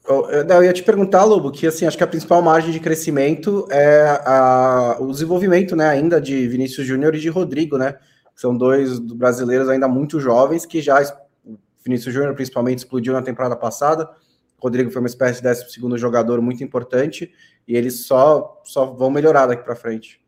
[0.07, 4.21] Eu, ia te perguntar, Lobo, que assim, acho que a principal margem de crescimento é
[4.25, 7.97] a, o desenvolvimento né, ainda de Vinícius Júnior e de Rodrigo, né?
[8.33, 10.99] São dois brasileiros ainda muito jovens que já
[11.83, 14.09] Vinícius Júnior principalmente explodiu na temporada passada
[14.59, 15.47] Rodrigo foi uma espécie de
[15.79, 17.31] 12 jogador muito importante
[17.67, 20.19] e eles só, só vão melhorar daqui para frente.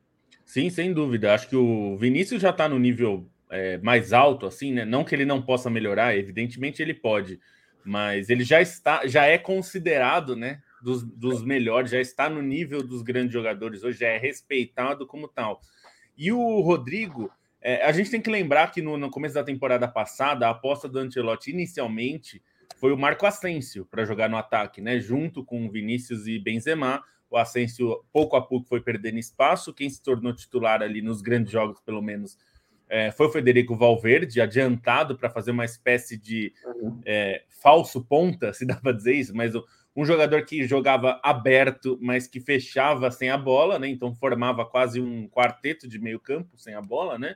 [0.46, 1.34] Sim, sem dúvida.
[1.34, 4.86] Acho que o Vinícius já está no nível é, mais alto, assim, né?
[4.86, 7.40] Não que ele não possa melhorar, evidentemente ele pode,
[7.90, 10.62] mas ele já está, já é considerado, né?
[10.80, 15.28] Dos, dos melhores, já está no nível dos grandes jogadores hoje, já é respeitado como
[15.28, 15.60] tal.
[16.16, 19.88] E o Rodrigo, é, a gente tem que lembrar que no, no começo da temporada
[19.88, 22.42] passada, a aposta do Ancelotti inicialmente
[22.78, 25.00] foi o Marco Asensio para jogar no ataque, né?
[25.00, 27.04] Junto com Vinícius e Benzema.
[27.28, 29.74] O Asensio, pouco a pouco, foi perdendo espaço.
[29.74, 32.38] Quem se tornou titular ali nos grandes jogos, pelo menos,
[32.90, 37.00] é, foi o Federico Valverde, adiantado para fazer uma espécie de uhum.
[37.06, 39.54] é, falso ponta, se dá para dizer isso, mas
[39.96, 43.88] um jogador que jogava aberto, mas que fechava sem a bola, né?
[43.88, 47.36] Então formava quase um quarteto de meio campo sem a bola, né?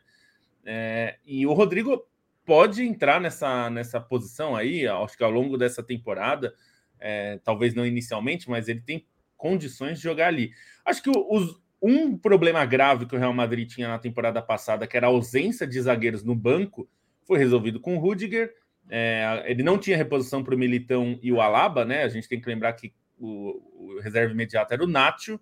[0.66, 2.04] É, e o Rodrigo
[2.46, 6.54] pode entrar nessa, nessa posição aí, acho que ao longo dessa temporada,
[7.00, 10.52] é, talvez não inicialmente, mas ele tem condições de jogar ali.
[10.86, 14.96] Acho que os, um problema grave que o Real Madrid tinha na temporada passada, que
[14.96, 16.88] era a ausência de zagueiros no banco,
[17.26, 18.54] foi resolvido com o Rudiger.
[18.90, 22.04] É, ele não tinha reposição para o Militão e o Alaba, né?
[22.04, 25.38] A gente tem que lembrar que o, o reserva imediato era o Nacho,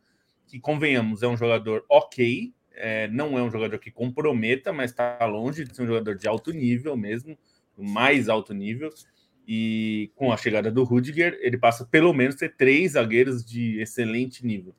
[0.48, 5.24] que convenhamos, é um jogador ok, é, não é um jogador que comprometa, mas está
[5.26, 7.38] longe de ser um jogador de alto nível mesmo,
[7.78, 8.90] mais alto nível.
[9.48, 14.46] E com a chegada do Rudiger, ele passa pelo menos ter três zagueiros de excelente
[14.46, 14.74] nível.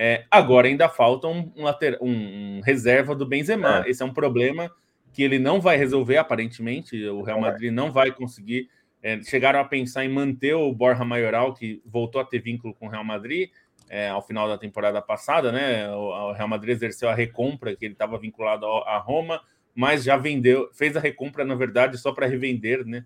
[0.00, 1.66] É, agora ainda falta um, um,
[2.00, 3.84] um, reserva do Benzema.
[3.84, 3.90] É.
[3.90, 4.70] Esse é um problema
[5.12, 7.04] que ele não vai resolver, aparentemente.
[7.08, 8.70] O Real Madrid não vai conseguir.
[9.02, 12.86] É, chegaram a pensar em manter o Borja Maioral, que voltou a ter vínculo com
[12.86, 13.50] o Real Madrid,
[13.88, 15.90] é, ao final da temporada passada, né?
[15.90, 19.40] O, Real Madrid exerceu a recompra, que ele estava vinculado a Roma,
[19.74, 23.04] mas já vendeu, fez a recompra, na verdade, só para revender, né?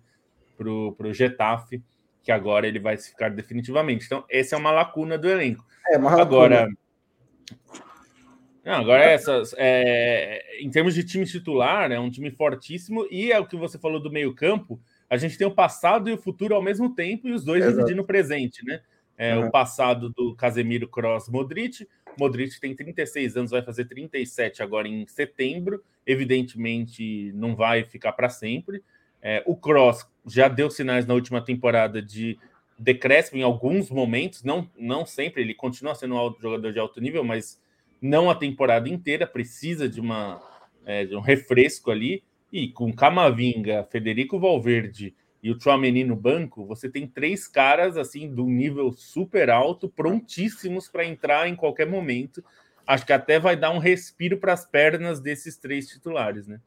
[0.55, 1.81] Para o Getafe,
[2.21, 4.05] que agora ele vai se ficar definitivamente.
[4.05, 5.65] Então, essa é uma lacuna do elenco.
[5.91, 6.21] É uma lacuna.
[6.21, 6.69] Agora,
[8.63, 13.37] Não, agora essas, é, em termos de time titular, é um time fortíssimo e é
[13.37, 14.79] o que você falou do meio campo.
[15.09, 17.77] A gente tem o passado e o futuro ao mesmo tempo e os dois Exato.
[17.77, 18.81] dividindo o presente, né?
[19.17, 19.47] É, uhum.
[19.47, 21.87] O passado do Casemiro Cross Modric.
[22.17, 25.83] Modric tem 36 anos, vai fazer 37 agora em setembro.
[26.05, 28.81] Evidentemente, não vai ficar para sempre.
[29.21, 32.37] É, o Cross já deu sinais na última temporada de
[32.83, 37.23] decréscimo em alguns momentos, não, não sempre, ele continua sendo um jogador de alto nível,
[37.23, 37.61] mas
[38.01, 40.41] não a temporada inteira, precisa de, uma,
[40.85, 42.23] é, de um refresco ali.
[42.51, 48.33] E com Camavinga, Federico Valverde e o Chouameni no banco, você tem três caras assim
[48.33, 52.43] do nível super alto, prontíssimos para entrar em qualquer momento.
[52.85, 56.61] Acho que até vai dar um respiro para as pernas desses três titulares, né?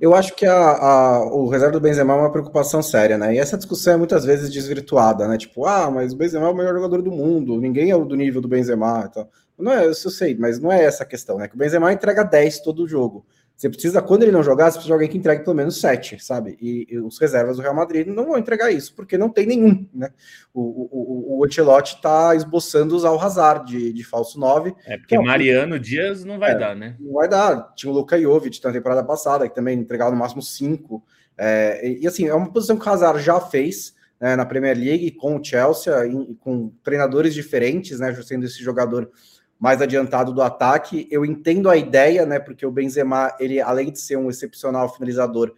[0.00, 3.34] Eu acho que a, a, o reserva do Benzema é uma preocupação séria, né?
[3.34, 5.36] E essa discussão é muitas vezes desvirtuada, né?
[5.36, 8.40] Tipo, ah, mas o Benzema é o melhor jogador do mundo, ninguém é do nível
[8.40, 9.08] do Benzema.
[9.10, 11.48] Então, não é, eu sei, mas não é essa a questão, né?
[11.48, 13.26] Que o Benzema entrega 10 todo jogo.
[13.58, 16.16] Você precisa, quando ele não jogar, você precisa de alguém que entregue pelo menos sete,
[16.24, 16.56] sabe?
[16.60, 19.84] E, e, os reservas do Real Madrid não vão entregar isso, porque não tem nenhum,
[19.92, 20.10] né?
[20.54, 24.76] O, o, o, o Ancelotti está esboçando usar o Hazard de, de falso 9.
[24.86, 26.94] É, porque é, Mariano Dias não vai é, dar, né?
[27.00, 27.74] Não vai dar.
[27.74, 31.04] Tinha o Luka Jovic na temporada passada, que também entregava no máximo cinco.
[31.36, 34.78] É, e, e, assim, é uma posição que o Hazard já fez né, na Premier
[34.78, 38.14] League com o Chelsea, em, com treinadores diferentes, né?
[38.22, 39.10] Sendo esse jogador
[39.58, 41.08] mais adiantado do ataque.
[41.10, 42.38] Eu entendo a ideia, né?
[42.38, 45.54] Porque o Benzema, ele além de ser um excepcional finalizador,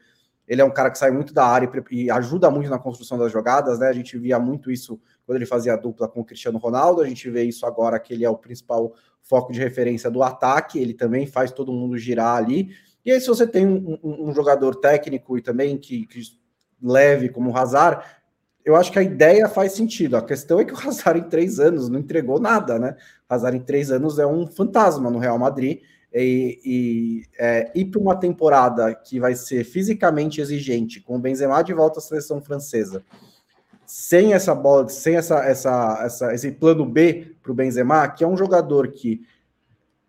[0.48, 3.30] ele é um cara que sai muito da área e, ajuda muito na construção das
[3.30, 3.88] jogadas, né?
[3.88, 7.02] A gente via muito isso quando ele fazia a dupla com o Cristiano Ronaldo.
[7.02, 10.78] A gente vê isso agora que ele é o principal foco de referência do ataque.
[10.80, 12.74] Ele também faz todo mundo girar ali.
[13.04, 16.20] E aí, se você tem um, um, um jogador técnico e também que, que
[16.82, 18.04] leve como o Hazard,
[18.64, 20.16] eu acho que a ideia faz sentido.
[20.16, 22.96] A questão é que o Hazard em três anos não entregou nada, né?
[23.29, 25.81] O Hazard em três anos é um fantasma no Real Madrid.
[26.12, 31.62] E, e é, ir para uma temporada que vai ser fisicamente exigente, com o Benzema
[31.62, 33.05] de volta à seleção francesa,
[33.87, 38.27] sem essa bola, sem essa, essa, essa esse plano B para o Benzema, que é
[38.27, 39.23] um jogador que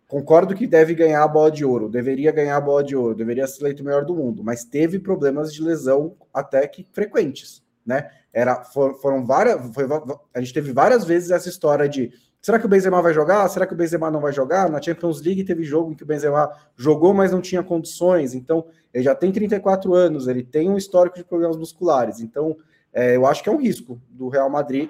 [0.08, 3.48] concordo que deve ganhar a bola de ouro, deveria ganhar a bola de ouro, deveria
[3.48, 8.10] ser eleito o melhor do mundo, mas teve problemas de lesão até que frequentes, né?
[8.34, 9.60] Era, for, foram várias.
[9.74, 9.86] Foi,
[10.34, 13.48] a gente teve várias vezes essa história de será que o Benzema vai jogar?
[13.50, 14.70] Será que o Benzema não vai jogar?
[14.70, 18.34] Na Champions League teve jogo em que o Benzema jogou, mas não tinha condições.
[18.34, 22.20] Então, ele já tem 34 anos, ele tem um histórico de problemas musculares.
[22.20, 22.58] Então,
[22.94, 24.90] é, eu acho que é um risco do Real Madrid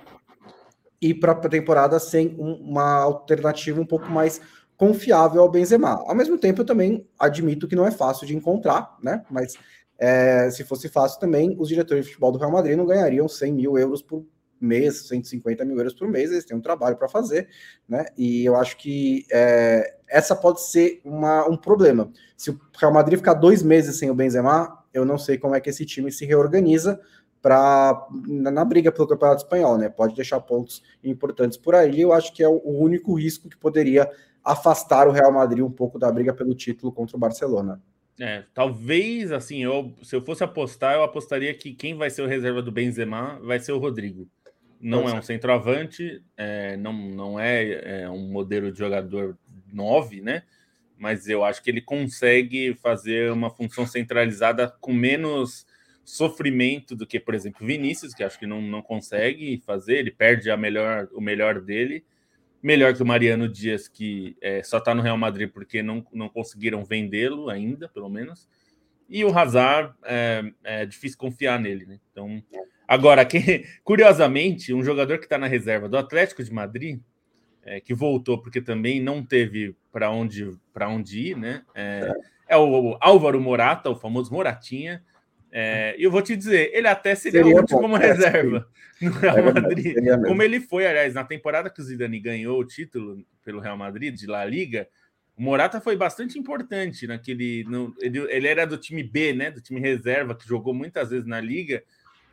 [1.01, 4.39] ir para a temporada sem um, uma alternativa um pouco mais
[4.77, 6.03] confiável ao Benzema.
[6.07, 9.23] Ao mesmo tempo, eu também admito que não é fácil de encontrar, né?
[9.29, 9.55] Mas
[10.03, 13.53] é, se fosse fácil também, os diretores de futebol do Real Madrid não ganhariam 100
[13.53, 14.25] mil euros por
[14.59, 17.47] mês, 150 mil euros por mês, eles têm um trabalho para fazer,
[17.87, 18.07] né?
[18.17, 22.11] E eu acho que é, essa pode ser uma, um problema.
[22.35, 25.61] Se o Real Madrid ficar dois meses sem o Benzema, eu não sei como é
[25.61, 26.99] que esse time se reorganiza
[27.39, 29.87] para na, na, briga pelo Campeonato Espanhol, né?
[29.87, 32.01] Pode deixar pontos importantes por aí.
[32.01, 34.09] Eu acho que é o, o único risco que poderia
[34.43, 37.79] afastar o Real Madrid um pouco da briga pelo título contra o Barcelona.
[38.19, 42.27] É, talvez, assim, eu, se eu fosse apostar, eu apostaria que quem vai ser o
[42.27, 44.29] reserva do Benzema vai ser o Rodrigo.
[44.79, 45.15] Não Nossa.
[45.15, 49.37] é um centroavante, é, não, não é, é, um modelo de jogador
[49.71, 50.43] 9, né?
[50.97, 55.65] Mas eu acho que ele consegue fazer uma função centralizada com menos
[56.03, 60.49] sofrimento do que, por exemplo, Vinícius, que acho que não, não consegue fazer, ele perde
[60.49, 62.03] a melhor, o melhor dele
[62.61, 66.29] melhor que o Mariano Dias, que é, só está no Real Madrid porque não, não
[66.29, 68.47] conseguiram vendê-lo ainda, pelo menos.
[69.09, 71.99] E o Hazard, é, é difícil confiar nele, né?
[72.11, 72.41] Então,
[72.87, 76.99] agora, que, curiosamente, um jogador que está na reserva do Atlético de Madrid,
[77.63, 81.63] é, que voltou porque também não teve para onde, onde ir, né?
[81.75, 82.11] É,
[82.47, 85.03] é, o Álvaro Morata, o famoso Moratinha,
[85.51, 88.67] é, e eu vou te dizer, ele até seria, seria útil como é, reserva
[89.01, 89.95] no Real é Madrid.
[90.25, 94.15] Como ele foi, aliás, na temporada que o Zidane ganhou o título pelo Real Madrid,
[94.15, 94.87] de La Liga,
[95.37, 97.63] o Morata foi bastante importante naquele.
[97.65, 99.49] No, ele, ele era do time B, né?
[99.49, 101.83] Do time reserva, que jogou muitas vezes na Liga,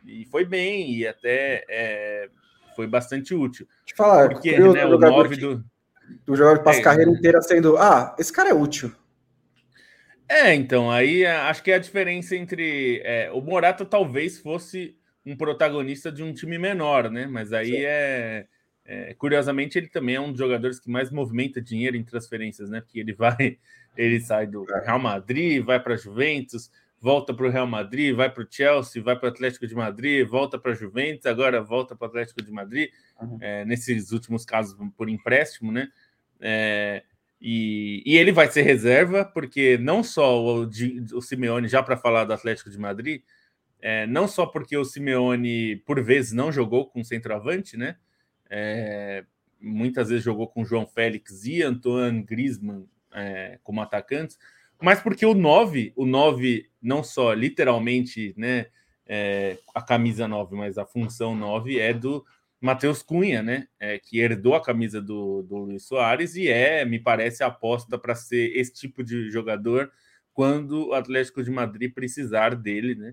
[0.05, 2.29] e foi bem, e até é,
[2.75, 3.67] foi bastante útil.
[3.85, 5.65] Deixa eu falar, porque né, o 9 do.
[6.27, 7.77] O jogador passa a é, carreira inteira sendo.
[7.77, 8.91] Ah, esse cara é útil.
[10.29, 13.01] É, então, aí é, acho que é a diferença entre.
[13.03, 17.25] É, o Morata talvez fosse um protagonista de um time menor, né?
[17.25, 18.45] Mas aí é,
[18.91, 22.81] é, Curiosamente, ele também é um dos jogadores que mais movimenta dinheiro em transferências, né?
[22.81, 23.59] Porque ele vai,
[23.95, 24.85] ele sai do é.
[24.85, 29.15] Real Madrid, vai para Juventus, volta para o Real Madrid, vai para o Chelsea, vai
[29.15, 32.89] para o Atlético de Madrid, volta para Juventus, agora volta para o Atlético de Madrid,
[33.21, 33.37] uhum.
[33.39, 35.89] é, nesses últimos casos por empréstimo, né?
[36.39, 37.03] É,
[37.41, 40.69] E, e ele vai ser reserva, porque não só o,
[41.13, 43.21] o Simeone, já para falar do Atlético de Madrid,
[43.81, 47.95] é, não só porque o Simeone, por vezes, não jogou com centroavante, né?
[48.49, 49.23] É,
[49.59, 54.37] muitas vezes jogou com João Félix e Antoine Griezmann é, como atacantes,
[54.81, 58.67] mas porque o 9, o 9 não só literalmente, né,
[59.05, 62.25] é, a camisa 9, mas a função 9 é do
[62.61, 66.99] Matheus Cunha, né, é, que herdou a camisa do, do Luiz Soares e é, me
[66.99, 69.91] parece, a aposta para ser esse tipo de jogador
[70.33, 73.11] quando o Atlético de Madrid precisar dele, né?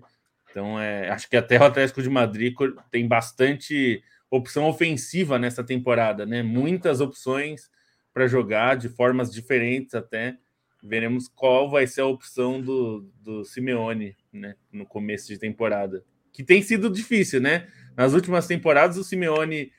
[0.49, 2.53] Então, é, acho que até o Atlético de Madrid
[2.89, 6.41] tem bastante opção ofensiva nessa temporada, né?
[6.41, 7.69] Muitas opções
[8.13, 10.37] para jogar de formas diferentes até
[10.81, 16.03] veremos qual vai ser a opção do, do Simeone né, no começo de temporada.
[16.31, 17.67] Que tem sido difícil, né?
[17.97, 19.71] Nas últimas temporadas, o Simeone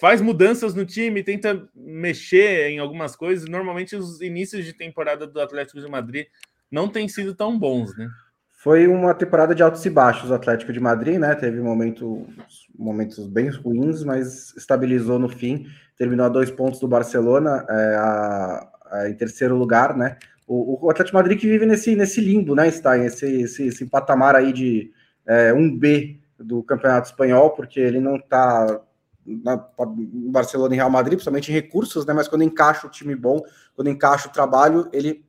[0.00, 3.48] faz mudanças no time, tenta mexer em algumas coisas.
[3.48, 6.26] Normalmente, os inícios de temporada do Atlético de Madrid
[6.68, 8.08] não têm sido tão bons, né?
[8.60, 11.32] Foi uma temporada de altos e baixos o Atlético de Madrid, né?
[11.36, 12.26] Teve momentos,
[12.76, 15.64] momentos bem ruins, mas estabilizou no fim.
[15.96, 17.64] Terminou a dois pontos do Barcelona.
[17.70, 18.68] É, a,
[19.08, 20.16] em terceiro lugar, né?
[20.44, 23.04] O, o Atlético Madrid que vive nesse, nesse limbo, né, Stein?
[23.04, 24.90] Esse, esse, esse patamar aí de
[25.24, 28.80] é, um B do Campeonato Espanhol, porque ele não está
[29.26, 29.62] na
[30.30, 32.14] Barcelona e Real Madrid, principalmente em recursos, né?
[32.14, 33.42] Mas quando encaixa o time bom,
[33.74, 35.26] quando encaixa o trabalho, ele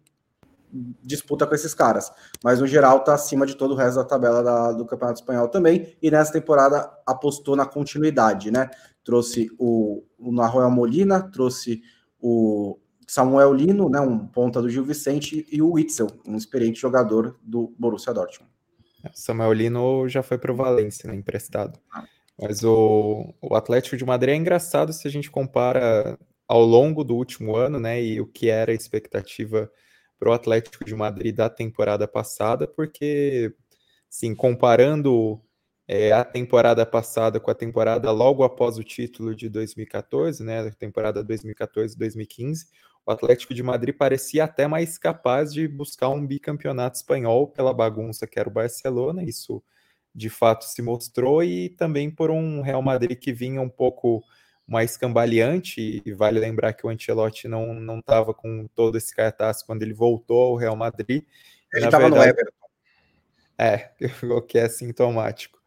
[1.04, 2.12] disputa com esses caras.
[2.44, 5.48] Mas no geral tá acima de todo o resto da tabela da, do Campeonato Espanhol
[5.48, 5.98] também.
[6.02, 8.70] E nessa temporada apostou na continuidade, né?
[9.04, 11.82] Trouxe o, o Nahuel Molina, trouxe
[12.22, 17.36] o Samuel Lino, né, um ponta do Gil Vicente, e o Witzel, um experiente jogador
[17.42, 18.49] do Borussia Dortmund.
[19.14, 21.80] Samuel Lino já foi para o Valência, né, emprestado.
[22.42, 27.16] Mas o, o Atlético de Madrid é engraçado se a gente compara ao longo do
[27.16, 29.72] último ano, né, e o que era a expectativa
[30.18, 33.54] para o Atlético de Madrid da temporada passada, porque,
[34.10, 35.42] sim, comparando
[35.88, 40.72] é, a temporada passada com a temporada logo após o título de 2014, né, a
[40.72, 42.66] temporada 2014-2015,
[43.10, 48.28] o Atlético de Madrid parecia até mais capaz de buscar um bicampeonato espanhol pela bagunça
[48.28, 49.64] que era o Barcelona, isso
[50.14, 54.24] de fato se mostrou, e também por um Real Madrid que vinha um pouco
[54.68, 59.82] mais cambaleante, e vale lembrar que o Ancelotti não estava com todo esse cartaz quando
[59.82, 61.24] ele voltou ao Real Madrid.
[61.74, 62.68] Ele estava no Everton.
[63.58, 63.90] É,
[64.24, 65.59] o que é sintomático.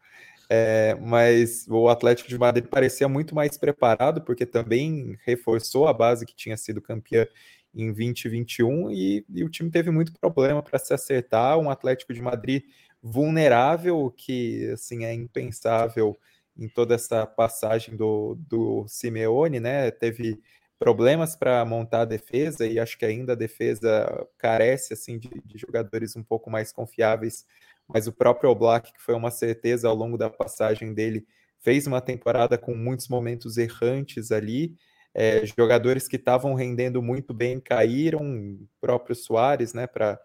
[0.49, 6.25] É, mas o Atlético de Madrid parecia muito mais preparado, porque também reforçou a base
[6.25, 7.25] que tinha sido campeã
[7.73, 11.57] em 2021 e, e o time teve muito problema para se acertar.
[11.57, 12.63] Um Atlético de Madrid
[13.01, 16.17] vulnerável, que assim é impensável
[16.57, 19.89] em toda essa passagem do, do Simeone, né?
[19.91, 20.39] Teve
[20.77, 25.57] problemas para montar a defesa e acho que ainda a defesa carece assim de, de
[25.57, 27.45] jogadores um pouco mais confiáveis
[27.87, 31.25] mas o próprio Oblak, que foi uma certeza ao longo da passagem dele,
[31.59, 34.75] fez uma temporada com muitos momentos errantes ali.
[35.13, 40.19] É, jogadores que estavam rendendo muito bem caíram, o próprio Soares, né, para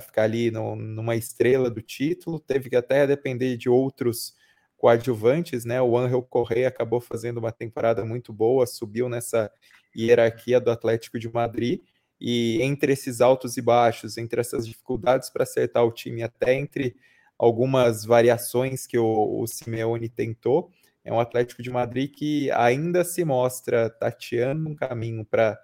[0.00, 4.34] ficar ali no, numa estrela do título, teve que até depender de outros
[4.76, 5.80] coadjuvantes, né?
[5.80, 9.50] O Angel Correa acabou fazendo uma temporada muito boa, subiu nessa
[9.96, 11.80] hierarquia do Atlético de Madrid
[12.24, 16.94] e entre esses altos e baixos, entre essas dificuldades para acertar o time, até entre
[17.36, 20.70] algumas variações que o, o Simeone tentou,
[21.04, 25.58] é um Atlético de Madrid que ainda se mostra tateando um caminho para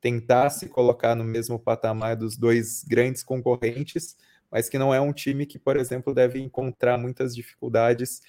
[0.00, 4.16] tentar se colocar no mesmo patamar dos dois grandes concorrentes,
[4.48, 8.22] mas que não é um time que, por exemplo, deve encontrar muitas dificuldades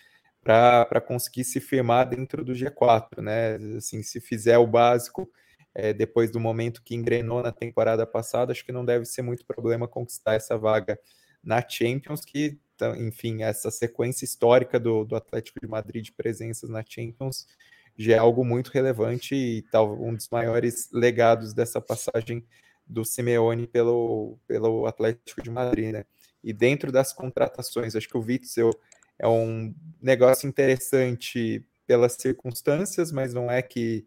[0.43, 3.77] para conseguir se firmar dentro do G4, né?
[3.77, 5.29] Assim, se fizer o básico
[5.75, 9.45] é, depois do momento que engrenou na temporada passada, acho que não deve ser muito
[9.45, 10.97] problema conquistar essa vaga
[11.43, 12.57] na Champions, que,
[12.97, 17.45] enfim, essa sequência histórica do, do Atlético de Madrid de presenças na Champions
[17.97, 22.43] já é algo muito relevante e tal, um dos maiores legados dessa passagem
[22.85, 26.05] do Simeone pelo, pelo Atlético de Madrid, né?
[26.43, 28.71] E dentro das contratações, acho que o Witzel
[29.17, 34.05] é um negócio interessante pelas circunstâncias, mas não é que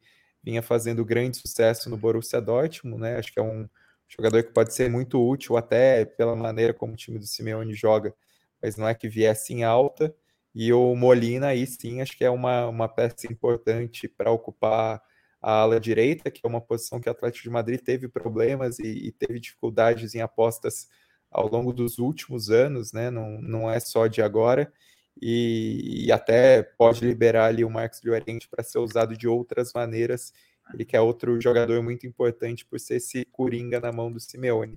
[0.49, 3.19] vinha fazendo grande sucesso no Borussia Dortmund, né?
[3.19, 3.69] Acho que é um
[4.09, 8.15] jogador que pode ser muito útil até pela maneira como o time do Simeone joga,
[8.63, 10.15] mas não é que viesse em alta.
[10.55, 15.03] E o Molina aí sim, acho que é uma, uma peça importante para ocupar
[15.43, 18.89] a ala direita, que é uma posição que o Atlético de Madrid teve problemas e,
[19.09, 20.89] e teve dificuldades em apostas
[21.31, 23.11] ao longo dos últimos anos, né?
[23.11, 24.73] Não, não é só de agora
[25.21, 30.33] e, e até pode liberar ali o Marcos Llorente para ser usado de outras maneiras
[30.73, 34.77] ele quer outro jogador muito importante por ser esse coringa na mão do Simeone.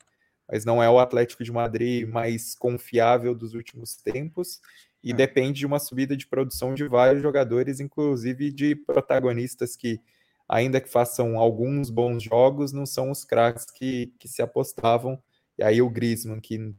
[0.50, 4.60] Mas não é o Atlético de Madrid mais confiável dos últimos tempos
[5.04, 5.14] e é.
[5.14, 10.00] depende de uma subida de produção de vários jogadores, inclusive de protagonistas que,
[10.48, 15.22] ainda que façam alguns bons jogos, não são os craques que, que se apostavam.
[15.58, 16.74] E aí o Griezmann, que,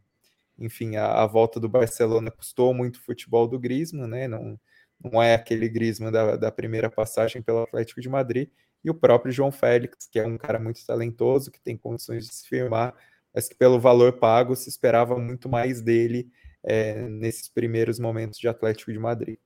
[0.63, 4.29] enfim, a, a volta do Barcelona custou muito o futebol do Griezmann, né?
[4.29, 4.59] Não,
[5.03, 8.49] não é aquele Griezmann da, da primeira passagem pelo Atlético de Madrid.
[8.85, 12.35] E o próprio João Félix, que é um cara muito talentoso, que tem condições de
[12.35, 12.95] se firmar,
[13.35, 16.29] mas que pelo valor pago se esperava muito mais dele
[16.63, 19.39] é, nesses primeiros momentos de Atlético de Madrid.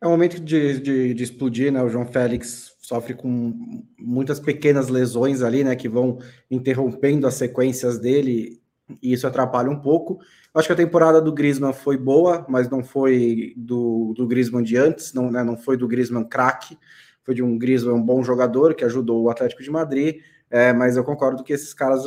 [0.00, 1.82] É um momento de, de, de, explodir, né?
[1.82, 5.74] O João Félix sofre com muitas pequenas lesões ali, né?
[5.74, 8.60] Que vão interrompendo as sequências dele
[9.02, 10.18] e isso atrapalha um pouco.
[10.54, 14.76] Acho que a temporada do Griezmann foi boa, mas não foi do, do Griezmann de
[14.76, 15.42] antes, não, né?
[15.42, 16.78] não foi do Griezmann craque,
[17.22, 20.16] foi de um Griezmann bom jogador que ajudou o Atlético de Madrid.
[20.50, 22.04] É, mas eu concordo que esses caras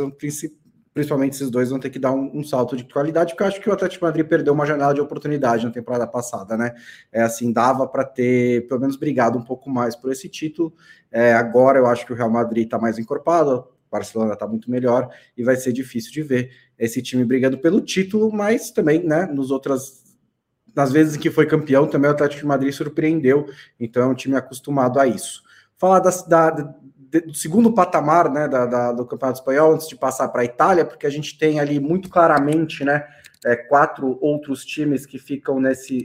[0.93, 3.61] principalmente esses dois vão ter que dar um, um, salto de qualidade, porque eu acho
[3.61, 6.73] que o Atlético Madrid perdeu uma janela de oportunidade na temporada passada, né?
[7.11, 10.73] É assim, dava para ter pelo menos brigado um pouco mais por esse título.
[11.11, 14.69] É, agora eu acho que o Real Madrid está mais encorpado, o Barcelona está muito
[14.69, 16.51] melhor e vai ser difícil de ver
[16.81, 20.01] esse time brigando pelo título, mas também, né, nos outras
[20.75, 23.45] nas vezes que foi campeão, também o Atlético de Madrid surpreendeu,
[23.79, 25.43] então é um time acostumado a isso.
[25.77, 30.29] Falar da, da, do segundo patamar né, da, da, do Campeonato Espanhol, antes de passar
[30.29, 33.05] para a Itália, porque a gente tem ali muito claramente né,
[33.45, 36.03] é, quatro outros times que ficam nesse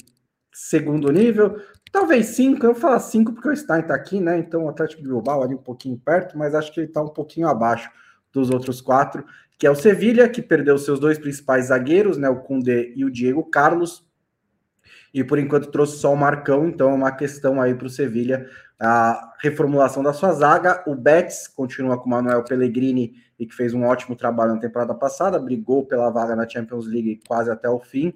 [0.53, 1.61] segundo nível,
[1.93, 4.39] talvez cinco, eu vou falar cinco porque o Stein está aqui, né?
[4.39, 7.47] Então o Atlético Bilbao ali um pouquinho perto, mas acho que ele está um pouquinho
[7.47, 7.91] abaixo
[8.33, 9.25] dos outros quatro,
[9.59, 12.29] que é o Sevilha, que perdeu seus dois principais zagueiros, né?
[12.29, 14.07] O Kunde e o Diego Carlos,
[15.13, 18.47] e por enquanto trouxe só o Marcão, então é uma questão aí para o Sevilha
[18.79, 20.85] a reformulação da sua zaga.
[20.87, 24.95] O Betis continua com o Manuel Pellegrini e que fez um ótimo trabalho na temporada
[24.95, 28.13] passada, brigou pela vaga na Champions League quase até o fim.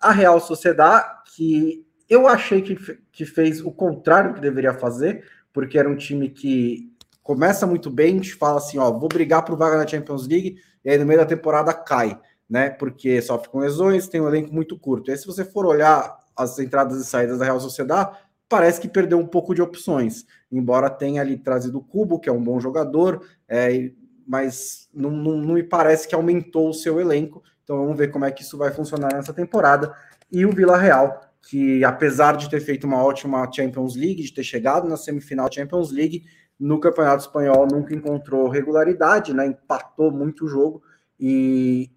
[0.00, 2.76] A Real Sociedad, que eu achei que,
[3.10, 6.92] que fez o contrário que deveria fazer, porque era um time que
[7.22, 10.90] começa muito bem, te fala assim, ó, vou brigar por vaga na Champions League, e
[10.90, 12.18] aí no meio da temporada cai,
[12.48, 12.70] né?
[12.70, 15.08] Porque sofre com lesões, tem um elenco muito curto.
[15.08, 18.16] E aí, se você for olhar as entradas e saídas da Real Sociedad,
[18.48, 22.32] parece que perdeu um pouco de opções, embora tenha ali trazido o Cubo, que é
[22.32, 23.90] um bom jogador, é,
[24.26, 27.42] mas não, não, não, me parece que aumentou o seu elenco.
[27.62, 29.94] Então vamos ver como é que isso vai funcionar nessa temporada.
[30.30, 34.44] E o Vila Real, que apesar de ter feito uma ótima Champions League, de ter
[34.44, 36.24] chegado na semifinal Champions League,
[36.58, 39.46] no Campeonato Espanhol nunca encontrou regularidade, né?
[39.46, 40.82] Empatou muito o jogo
[41.18, 41.90] e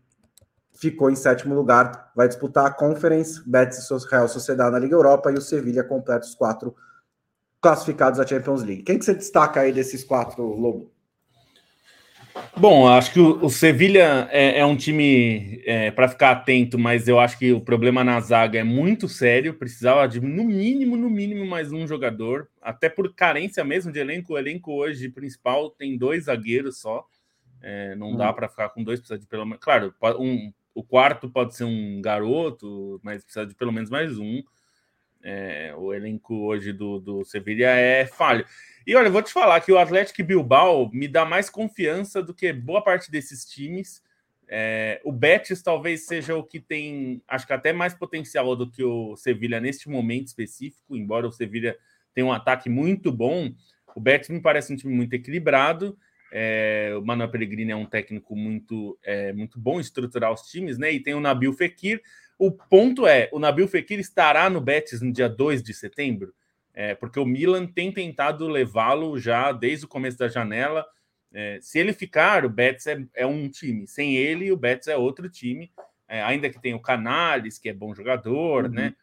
[0.73, 5.31] ficou em sétimo lugar, vai disputar a Conference, Betis e Real Sociedade na Liga Europa
[5.31, 6.75] e o Sevilha completa os quatro
[7.59, 8.83] classificados à Champions League.
[8.83, 10.91] Quem que você destaca aí desses quatro, Lobo?
[12.55, 17.07] Bom, acho que o, o Sevilha é, é, um time é, para ficar atento, mas
[17.07, 19.53] eu acho que o problema na zaga é muito sério.
[19.53, 24.33] Precisava de no mínimo, no mínimo, mais um jogador, até por carência mesmo de elenco.
[24.33, 27.05] O elenco hoje principal tem dois zagueiros só.
[27.61, 28.17] É, não hum.
[28.17, 29.63] dá para ficar com dois, precisa de pelo menos.
[29.63, 34.41] Claro, um, o quarto pode ser um garoto, mas precisa de pelo menos mais um.
[35.23, 38.45] É, o elenco hoje do, do Sevilha é falho.
[38.87, 42.33] E olha, eu vou te falar que o Atlético Bilbao me dá mais confiança do
[42.33, 44.01] que boa parte desses times.
[44.47, 48.81] É, o Betis talvez seja o que tem, acho que até mais potencial do que
[48.81, 51.77] o Sevilha neste momento específico, embora o Sevilha
[52.13, 53.51] tenha um ataque muito bom.
[53.93, 55.97] O Betis me parece um time muito equilibrado.
[56.31, 60.77] É, o Manuel Pellegrini é um técnico muito, é, muito bom em estruturar os times,
[60.77, 60.93] né?
[60.93, 62.01] E tem o Nabil Fekir.
[62.39, 66.33] O ponto é: o Nabil Fekir estará no Betis no dia 2 de setembro,
[66.79, 70.85] é, porque o Milan tem tentado levá-lo já desde o começo da janela.
[71.33, 73.87] É, se ele ficar, o Betis é, é, um time.
[73.87, 75.71] Sem ele, o Betis é outro time.
[76.07, 78.71] É, ainda que tenha o Canales, que é bom jogador, uhum.
[78.71, 78.93] né?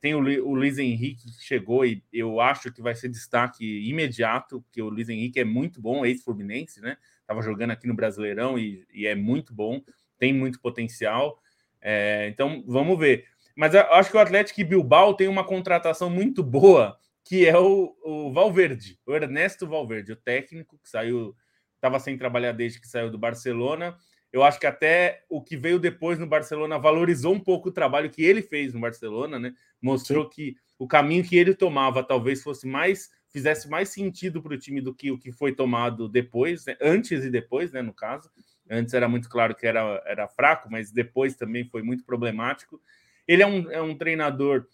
[0.00, 4.60] Tem o, o Luiz Henrique que chegou e eu acho que vai ser destaque imediato,
[4.62, 6.96] porque o Luiz Henrique é muito bom, ex-Fluminense, né?
[7.26, 9.80] Tava jogando aqui no Brasileirão e, e é muito bom,
[10.18, 11.40] tem muito potencial.
[11.80, 13.24] É, então vamos ver.
[13.54, 17.96] Mas eu acho que o Atlético Bilbao tem uma contratação muito boa, que é o,
[18.04, 21.34] o Valverde, o Ernesto Valverde, o técnico que saiu,
[21.74, 23.96] estava sem trabalhar desde que saiu do Barcelona
[24.34, 28.10] eu acho que até o que veio depois no Barcelona valorizou um pouco o trabalho
[28.10, 29.54] que ele fez no Barcelona, né?
[29.80, 30.30] Mostrou Sim.
[30.30, 34.80] que o caminho que ele tomava talvez fosse mais fizesse mais sentido para o time
[34.80, 36.76] do que o que foi tomado depois, né?
[36.80, 37.80] antes e depois, né?
[37.80, 38.28] No caso,
[38.68, 42.80] antes era muito claro que era, era fraco, mas depois também foi muito problemático.
[43.28, 44.66] Ele é um, é um treinador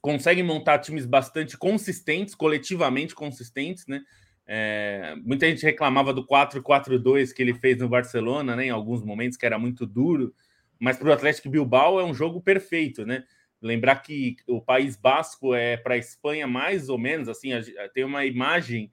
[0.00, 4.02] consegue montar times bastante consistentes, coletivamente consistentes, né?
[4.46, 9.38] É, muita gente reclamava do 4-4-2 que ele fez no Barcelona, né, em alguns momentos,
[9.38, 10.34] que era muito duro,
[10.76, 13.22] mas para o Atlético Bilbao é um jogo perfeito, né?
[13.62, 17.50] Lembrar que o País Basco é para a Espanha mais ou menos assim,
[17.94, 18.90] tem uma imagem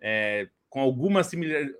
[0.00, 1.22] é, com alguma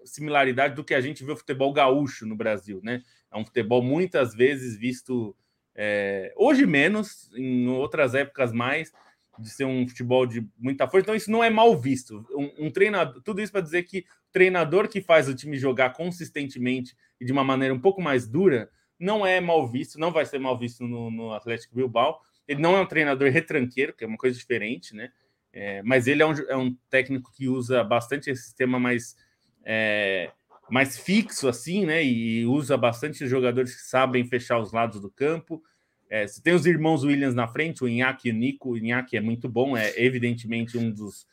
[0.05, 3.03] similaridade do que a gente vê o futebol gaúcho no Brasil, né?
[3.31, 5.37] É um futebol muitas vezes visto
[5.81, 8.93] é, hoje menos, em outras épocas mais,
[9.39, 11.05] de ser um futebol de muita força.
[11.05, 12.27] Então, isso não é mal visto.
[12.33, 15.93] Um, um treinador, tudo isso para dizer que o treinador que faz o time jogar
[15.93, 18.69] consistentemente e de uma maneira um pouco mais dura
[18.99, 22.21] não é mal visto, não vai ser mal visto no, no Atlético Bilbao.
[22.49, 25.13] Ele não é um treinador retranqueiro, que é uma coisa diferente, né?
[25.53, 29.17] É, mas ele é um, é um, técnico que usa bastante esse sistema mais,
[29.65, 30.33] é,
[30.71, 32.05] mais fixo, assim, né?
[32.05, 35.63] E usa bastante jogadores que sabem fechar os lados do campo.
[36.11, 38.71] É, você tem os irmãos Williams na frente, o Inhaque e o Nico.
[38.71, 41.27] O Inhaque é muito bom, é evidentemente um dos,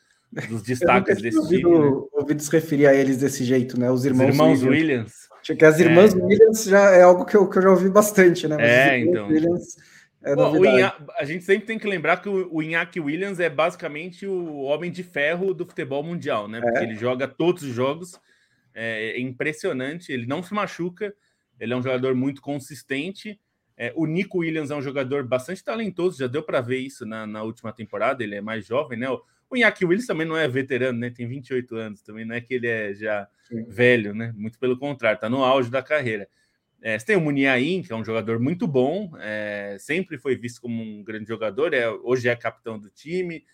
[0.48, 1.90] dos destaques desse ouvido, time.
[1.90, 2.06] Né?
[2.12, 3.90] Ouvido se referir a eles desse jeito, né?
[3.90, 4.80] Os irmãos, os irmãos Williams.
[4.80, 5.14] Williams.
[5.40, 6.18] Acho que as irmãs é.
[6.18, 8.56] Williams já é algo que eu, que eu já ouvi bastante, né?
[8.56, 9.28] Mas é, então.
[9.28, 9.76] Williams
[10.26, 10.92] é Inha...
[11.18, 15.04] a gente sempre tem que lembrar que o, Iñaki Williams é basicamente o homem de
[15.04, 16.60] ferro do futebol mundial, né?
[16.60, 16.82] Porque é.
[16.82, 18.18] ele joga todos os jogos,
[18.76, 21.12] é, é impressionante, ele não se machuca,
[21.58, 23.40] ele é um jogador muito consistente
[23.76, 27.26] é, o Nico Williams é um jogador bastante talentoso, já deu para ver isso na,
[27.26, 29.10] na, última temporada, ele é mais jovem, né?
[29.10, 31.10] O, o Iñaki Williams também não é veterano, né?
[31.10, 33.64] Tem 28 anos, também não é que ele é já Sim.
[33.68, 34.32] velho, né?
[34.34, 36.26] Muito pelo contrário, está no auge da carreira.
[36.80, 40.60] É, você tem o Muniain, que é um jogador muito bom, é, sempre foi visto
[40.60, 43.44] como um grande jogador, é, hoje é capitão do time.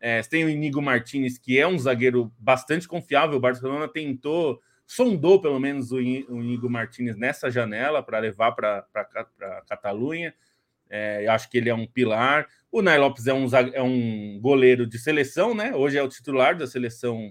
[0.00, 3.36] É, você tem o Inigo Martinez, que é um zagueiro bastante confiável.
[3.36, 9.62] O Barcelona tentou sondou pelo menos o Inigo Martinez nessa janela para levar para a
[9.68, 10.34] Catalunha.
[10.88, 12.48] É, acho que ele é um pilar.
[12.72, 15.74] O Nai Lopes é um, é um goleiro de seleção, né?
[15.74, 17.30] Hoje é o titular da seleção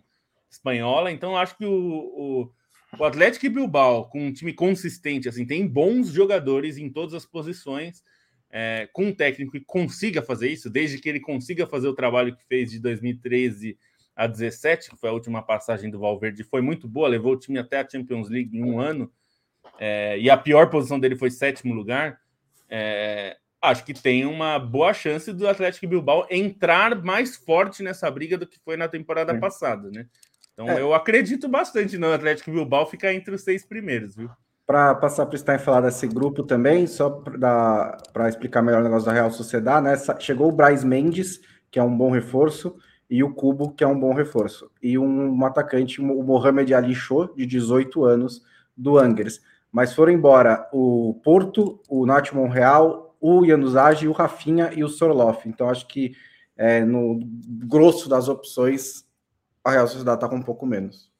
[0.51, 1.11] espanhola.
[1.11, 2.51] Então, acho que o, o,
[2.99, 8.03] o Atlético Bilbao, com um time consistente, assim, tem bons jogadores em todas as posições.
[8.51, 12.35] É, com um técnico que consiga fazer isso, desde que ele consiga fazer o trabalho
[12.35, 13.77] que fez de 2013
[14.17, 17.59] a 17, que foi a última passagem do Valverde, foi muito boa, levou o time
[17.59, 19.11] até a Champions League em um ano,
[19.79, 22.19] é, e a pior posição dele foi sétimo lugar.
[22.67, 28.39] É, acho que tem uma boa chance do Atlético Bilbao entrar mais forte nessa briga
[28.39, 29.37] do que foi na temporada é.
[29.37, 30.07] passada, né?
[30.53, 30.81] Então é.
[30.81, 34.31] eu acredito bastante no Atlético Bilbao ficar entre os seis primeiros, viu?
[34.65, 39.05] Para passar para o Stein falar desse grupo também, só para explicar melhor o negócio
[39.05, 39.95] da Real Sociedade, né?
[40.19, 41.39] Chegou o Braz Mendes,
[41.69, 42.75] que é um bom reforço,
[43.09, 44.69] e o Cubo, que é um bom reforço.
[44.81, 48.43] E um, um atacante, o Mohamed Ali Show, de 18 anos,
[48.75, 49.41] do Angers.
[49.71, 55.47] Mas foram embora o Porto, o Nath Monreal, o Januzaj, o Rafinha e o Sorloff.
[55.47, 56.13] Então, acho que
[56.55, 57.19] é, no
[57.65, 59.05] grosso das opções,
[59.63, 61.11] a Real Sociedade está com um pouco menos.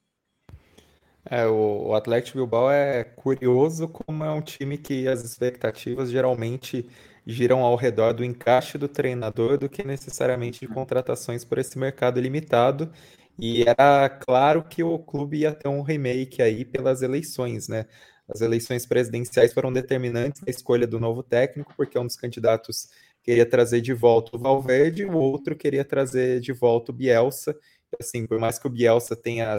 [1.30, 6.88] É, o, o Atlético Bilbao é curioso como é um time que as expectativas geralmente
[7.28, 12.18] giram ao redor do encaixe do treinador do que necessariamente de contratações por esse mercado
[12.18, 12.90] limitado.
[13.38, 17.84] E era claro que o clube ia ter um remake aí pelas eleições, né?
[18.26, 22.88] As eleições presidenciais foram determinantes na escolha do novo técnico, porque um dos candidatos
[23.22, 27.54] queria trazer de volta o Valverde, o outro queria trazer de volta o Bielsa.
[28.00, 29.56] Assim, por mais que o Bielsa tenha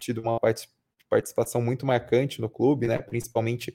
[0.00, 0.38] tido uma
[1.08, 2.98] participação muito marcante no clube, né?
[2.98, 3.72] Principalmente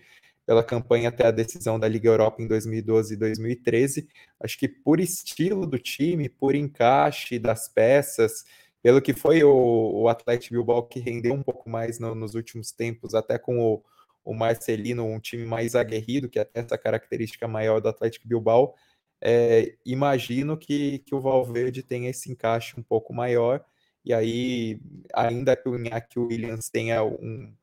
[0.49, 4.09] pela campanha até a decisão da Liga Europa em 2012 e 2013.
[4.39, 8.45] Acho que por estilo do time, por encaixe das peças,
[8.81, 9.51] pelo que foi o,
[9.93, 13.83] o Atlético Bilbao que rendeu um pouco mais no, nos últimos tempos, até com o,
[14.25, 18.73] o Marcelino, um time mais aguerrido, que até essa característica maior do Atlético Bilbao,
[19.21, 23.63] é, imagino que, que o Valverde tenha esse encaixe um pouco maior,
[24.03, 24.81] e aí,
[25.13, 27.53] ainda que o Iñaki Williams tenha um,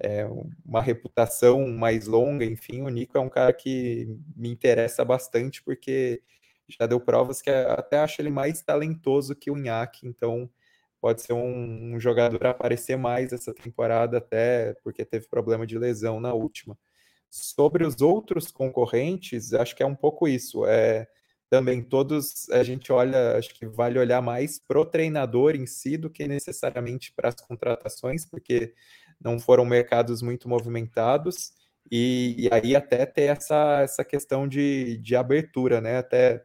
[0.00, 0.26] é,
[0.64, 6.22] uma reputação mais longa, enfim, o Nico é um cara que me interessa bastante porque
[6.68, 10.48] já deu provas que até acho ele mais talentoso que o Inhaque, então
[11.00, 15.78] pode ser um, um, jogador a aparecer mais essa temporada, até porque teve problema de
[15.78, 16.78] lesão na última.
[17.30, 20.66] Sobre os outros concorrentes, acho que é um pouco isso.
[20.66, 21.06] É,
[21.48, 26.10] também todos a gente olha, acho que vale olhar mais pro treinador em si do
[26.10, 28.74] que necessariamente para as contratações, porque
[29.22, 31.52] não foram mercados muito movimentados,
[31.90, 35.98] e, e aí até ter essa, essa questão de, de abertura, né?
[35.98, 36.42] Até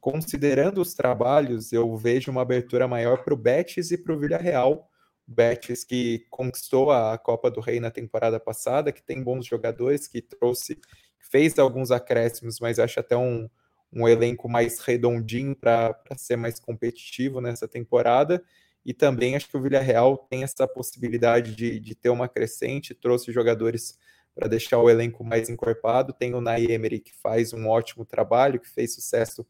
[0.00, 4.90] considerando os trabalhos, eu vejo uma abertura maior para o Betis e para o Villarreal.
[5.26, 10.20] Betis que conquistou a Copa do Rei na temporada passada, que tem bons jogadores, que
[10.20, 10.78] trouxe,
[11.18, 13.48] fez alguns acréscimos, mas acho até um,
[13.92, 18.42] um elenco mais redondinho para ser mais competitivo nessa temporada
[18.84, 23.32] e também acho que o Villarreal tem essa possibilidade de, de ter uma crescente, trouxe
[23.32, 23.98] jogadores
[24.34, 26.12] para deixar o elenco mais encorpado.
[26.12, 29.46] Tem o Nay Emery, que faz um ótimo trabalho, que fez sucesso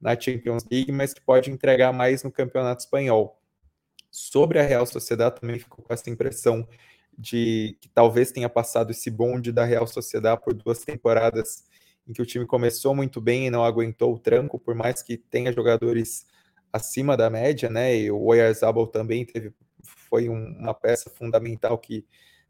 [0.00, 3.40] na Champions League, mas que pode entregar mais no Campeonato Espanhol.
[4.10, 6.66] Sobre a Real Sociedade, também ficou com essa impressão
[7.18, 11.64] de que talvez tenha passado esse bonde da Real Sociedade por duas temporadas
[12.06, 15.16] em que o time começou muito bem e não aguentou o tranco, por mais que
[15.16, 16.26] tenha jogadores
[16.76, 17.96] acima da média, né?
[17.96, 19.52] E o Oyarzabal também teve,
[19.82, 22.04] foi um, uma peça fundamental que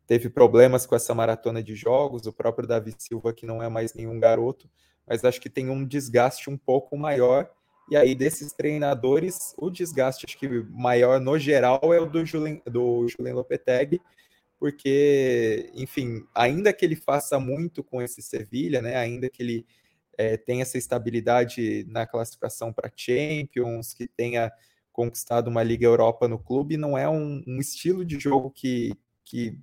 [0.06, 3.94] teve problemas com essa maratona de jogos, o próprio Davi Silva, que não é mais
[3.94, 4.68] nenhum garoto,
[5.06, 7.50] mas acho que tem um desgaste um pouco maior.
[7.90, 12.60] E aí, desses treinadores, o desgaste acho que maior no geral é o do Julien,
[12.66, 14.00] do Julien Lopetegui,
[14.58, 19.66] porque, enfim, ainda que ele faça muito com esse Sevilha, né, ainda que ele
[20.16, 24.50] é, tenha essa estabilidade na classificação para Champions, que tenha
[24.92, 28.94] conquistado uma Liga Europa no clube, não é um, um, estilo de jogo que,
[29.24, 29.58] que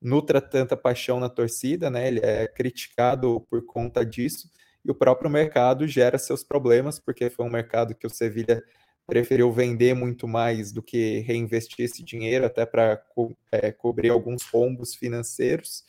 [0.00, 2.06] nutra tanta paixão na torcida, né?
[2.06, 4.50] Ele é criticado por conta disso,
[4.84, 8.62] e o próprio mercado gera seus problemas, porque foi um mercado que o Sevilha
[9.06, 13.02] preferiu vender muito mais do que reinvestir esse dinheiro, até para
[13.50, 15.84] é, cobrir alguns rombos financeiros.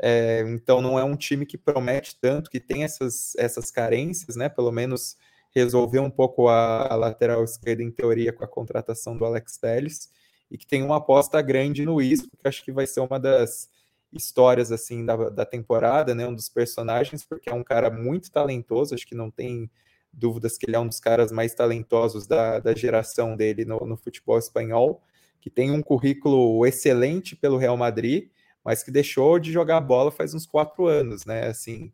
[0.00, 4.48] É, então não é um time que promete tanto, que tem essas, essas carências, né?
[4.48, 5.16] Pelo menos
[5.54, 10.10] resolver um pouco a, a lateral esquerda em teoria com a contratação do Alex Telles
[10.50, 13.70] e que tem uma aposta grande no Isco, que acho que vai ser uma das
[14.12, 16.26] histórias assim da, da temporada, né?
[16.26, 19.70] Um dos personagens, porque é um cara muito talentoso, acho que não tem
[20.12, 23.96] dúvidas que ele é um dos caras mais talentosos da, da geração dele no, no
[23.96, 25.02] futebol espanhol,
[25.40, 28.28] que tem um currículo excelente pelo Real Madrid,
[28.64, 31.46] mas que deixou de jogar bola faz uns quatro anos, né?
[31.48, 31.92] Assim,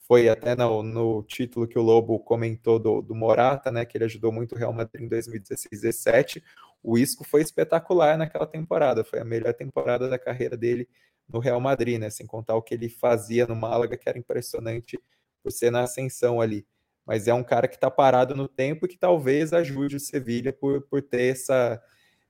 [0.00, 3.84] foi até no, no título que o Lobo comentou do, do, Morata, né?
[3.84, 6.44] Que ele ajudou muito o Real Madrid em 2016 2017.
[6.82, 10.88] O Isco foi espetacular naquela temporada, foi a melhor temporada da carreira dele
[11.28, 12.10] no Real Madrid, né?
[12.10, 14.98] Sem contar o que ele fazia no Málaga, que era impressionante
[15.42, 16.66] por ser na ascensão ali
[17.06, 20.52] mas é um cara que está parado no tempo e que talvez ajude o Sevilha
[20.52, 21.80] por, por ter essa,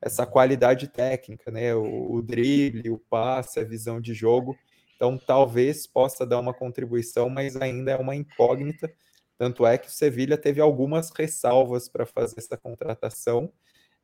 [0.00, 1.74] essa qualidade técnica, né?
[1.74, 4.56] O, o, drible, o passe, a visão de jogo.
[4.94, 8.92] Então, talvez possa dar uma contribuição, mas ainda é uma incógnita.
[9.38, 13.52] Tanto é que o Sevilha teve algumas ressalvas para fazer essa contratação.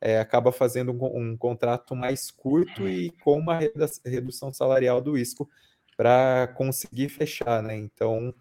[0.01, 3.61] É, acaba fazendo um, um, contrato mais curto e com uma
[4.05, 5.49] redução salarial do Isco
[5.97, 7.77] para conseguir fechar, né?
[7.77, 8.35] Então,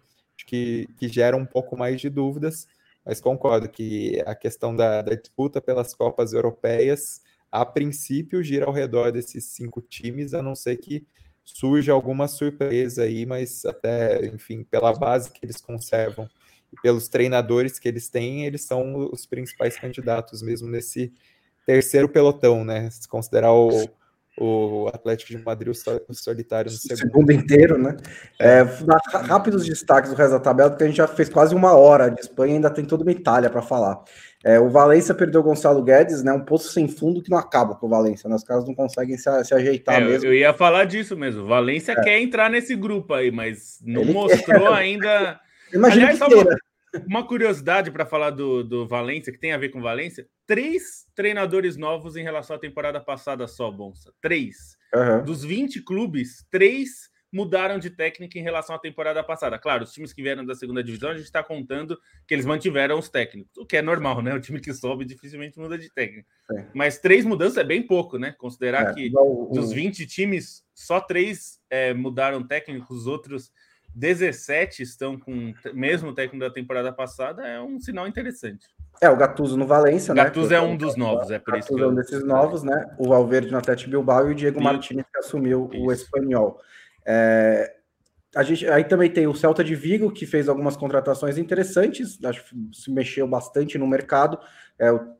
[0.44, 2.66] que, que gera um pouco mais de dúvidas,
[3.04, 7.22] mas concordo que a questão da, da disputa pelas Copas Europeias,
[7.52, 11.06] a princípio, gira ao redor desses cinco times, a não ser que
[11.44, 16.26] surja alguma surpresa aí, mas até, enfim, pela base que eles conservam
[16.72, 21.12] e pelos treinadores que eles têm, eles são os principais candidatos mesmo nesse
[21.66, 22.88] terceiro pelotão, né?
[22.90, 23.68] Se considerar o,
[24.38, 25.74] o Atlético de Madrid
[26.08, 26.98] o solitário no segundo.
[26.98, 27.96] segundo inteiro, né?
[28.38, 28.62] É,
[29.26, 32.20] rápidos destaques do resto da tabela, porque a gente já fez quase uma hora de
[32.20, 34.02] Espanha e ainda tem toda uma Itália para falar.
[34.44, 36.32] É, o Valência perdeu o Gonçalo Guedes, né?
[36.32, 38.34] Um poço sem fundo que não acaba com o Valência, né?
[38.34, 40.26] Os caras não conseguem se, se ajeitar é, mesmo.
[40.26, 41.42] Eu ia falar disso mesmo.
[41.42, 42.02] O Valência é.
[42.02, 44.72] quer entrar nesse grupo aí, mas não Ele mostrou quer.
[44.72, 45.40] ainda.
[45.72, 46.56] Imagina Aliás, que uma,
[47.06, 51.76] uma curiosidade para falar do, do Valência, que tem a ver com Valência: três treinadores
[51.76, 54.12] novos em relação à temporada passada só, Bonsa.
[54.20, 54.76] Três.
[54.94, 55.24] Uhum.
[55.24, 59.58] Dos 20 clubes, três mudaram de técnica em relação à temporada passada.
[59.58, 62.98] Claro, os times que vieram da segunda divisão, a gente está contando que eles mantiveram
[62.98, 64.34] os técnicos, o que é normal, né?
[64.34, 66.28] O time que sobe dificilmente muda de técnica.
[66.54, 66.66] É.
[66.74, 68.34] Mas três mudanças é bem pouco, né?
[68.36, 69.10] Considerar é, que
[69.50, 73.50] dos 20 times, só três é, mudaram técnicos, os outros
[73.94, 78.66] 17 estão com o mesmo técnico da temporada passada, é um sinal interessante.
[79.00, 80.24] É, o Gattuso no Valência, né?
[80.24, 82.94] Gattuso é um dos novos, é por isso que é um desses novos, né?
[82.98, 85.84] O Valverde no Atlético Bilbao e o Diego Martins que assumiu isso.
[85.84, 86.60] o espanhol.
[87.04, 87.74] É,
[88.34, 92.44] a gente, aí também tem o Celta de Vigo, que fez algumas contratações interessantes, acho
[92.44, 94.38] que se mexeu bastante no mercado.
[94.78, 95.14] É o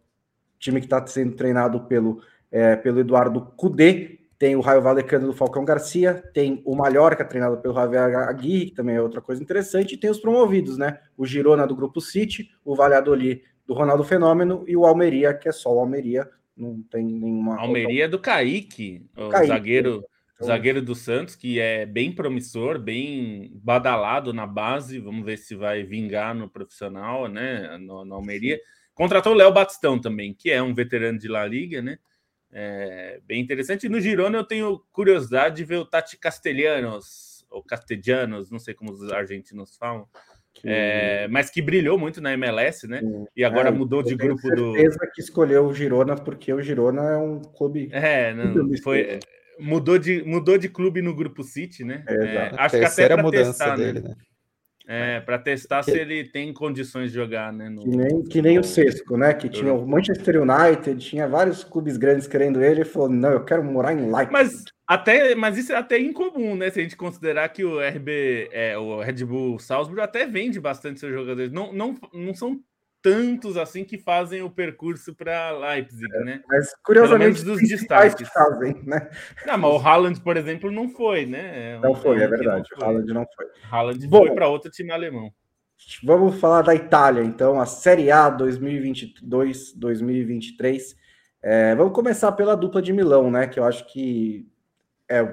[0.59, 5.33] time que está sendo treinado pelo, é, pelo Eduardo Cudê, tem o Raio Valecano do
[5.33, 9.95] Falcão Garcia, tem o Mallorca, treinado pelo Javier Aguirre, que também é outra coisa interessante,
[9.95, 10.99] e tem os promovidos, né?
[11.17, 15.53] O Girona do Grupo City, o Valladolid do Ronaldo Fenômeno e o Almeria, que é
[15.53, 17.57] só o Almeria, não tem nenhuma.
[17.57, 18.19] Almeria outra...
[18.19, 20.49] do Kaique, o Kaique, zagueiro, então...
[20.49, 24.99] zagueiro do Santos, que é bem promissor, bem badalado na base.
[24.99, 27.79] Vamos ver se vai vingar no profissional, né?
[27.79, 28.59] No, no Almeria.
[28.93, 31.97] Contratou o Léo Batistão também, que é um veterano de La Liga, né?
[32.53, 33.89] É, bem interessante.
[33.89, 38.93] No Girona eu tenho curiosidade de ver o Tati Castelhanos, ou Castellanos, não sei como
[38.93, 40.07] os argentinos falam,
[40.55, 40.69] Que...
[40.69, 43.01] É, mas que brilhou muito na MLS, né?
[43.01, 43.25] Sim.
[43.35, 44.75] E agora é, mudou de grupo do.
[44.75, 47.89] certeza que escolheu o Girona, porque o Girona é um clube.
[47.91, 49.19] É, não, foi.
[49.59, 52.05] Mudou de, mudou de clube no grupo City, né?
[52.09, 53.85] É, acho que até para testar, né?
[53.85, 54.09] dele, né?
[54.09, 54.17] né?
[54.87, 57.69] É, para testar se ele tem condições de jogar, né?
[57.69, 57.83] No...
[57.83, 59.33] Que, nem, que nem o Sesco, né?
[59.33, 63.45] Que tinha o Manchester United, tinha vários clubes grandes querendo ele, e falou: não, eu
[63.45, 64.33] quero morar em Leipzig.
[64.33, 66.71] Mas, até, mas isso é até incomum, né?
[66.71, 70.99] Se a gente considerar que o RB, é, o Red Bull Salzburg até vende bastante
[70.99, 71.53] seus jogadores.
[71.53, 72.61] Não, não, não são
[73.03, 76.43] tantos assim que fazem o percurso para Leipzig, é, né?
[76.49, 79.11] Mas curiosamente dos destaques fazem, né?
[79.45, 81.75] Não, mas o Haaland, por exemplo, não foi, né?
[81.75, 82.69] É não foi, é verdade.
[82.73, 83.47] Não o Haaland não foi.
[83.71, 85.33] Haaland Bom, foi para outro time alemão.
[86.05, 90.97] Vamos falar da Itália, então, a Série A 2022-2023.
[91.43, 93.47] É, vamos começar pela dupla de Milão, né?
[93.49, 94.49] Que eu acho que
[95.11, 95.27] é,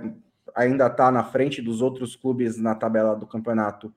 [0.55, 3.93] ainda está na frente dos outros clubes na tabela do campeonato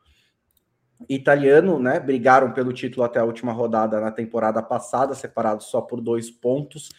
[1.08, 1.98] italiano, né?
[2.00, 6.90] Brigaram pelo título até a última rodada na temporada passada, separados só por dois pontos.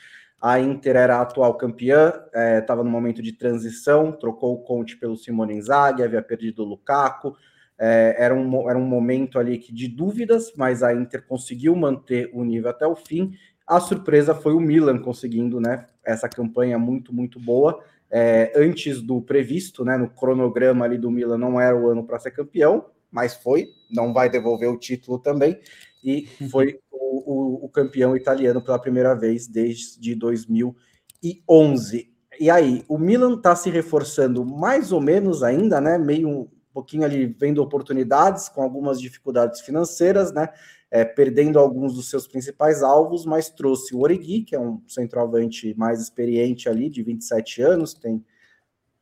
[0.42, 2.12] A Inter era a atual campeã,
[2.60, 6.66] estava é, no momento de transição, trocou o Conte pelo Simone Inzaghi, havia perdido o
[6.66, 7.34] Lukaku.
[7.80, 12.30] É, era, um, era um momento ali que de dúvidas, mas a Inter conseguiu manter
[12.34, 13.32] o nível até o fim.
[13.66, 17.82] A surpresa foi o Milan conseguindo né, essa campanha muito, muito boa.
[18.12, 22.20] É, antes do previsto, né, no cronograma ali do Milan, não era o ano para
[22.20, 25.60] ser campeão, mas foi, não vai devolver o título também,
[26.04, 26.50] e uhum.
[26.50, 32.12] foi o, o, o campeão italiano pela primeira vez desde 2011.
[32.40, 36.00] E aí, o Milan está se reforçando mais ou menos ainda, né?
[36.00, 40.50] Meio um pouquinho ali vendo oportunidades, com algumas dificuldades financeiras, né?
[40.90, 45.76] É, perdendo alguns dos seus principais alvos, mas trouxe o Origui, que é um centroavante
[45.78, 48.24] mais experiente ali, de 27 anos, tem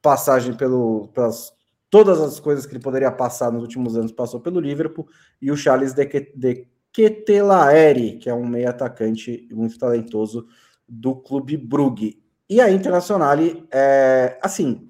[0.02, 1.54] passagem pelo, pelas
[1.92, 5.08] todas as coisas que ele poderia passar nos últimos anos passou pelo Liverpool,
[5.40, 10.48] e o Charles de, de Ketelaere, que é um meio atacante muito talentoso
[10.88, 12.20] do clube Brugge.
[12.50, 13.38] E a Internacional,
[13.72, 14.90] é, assim,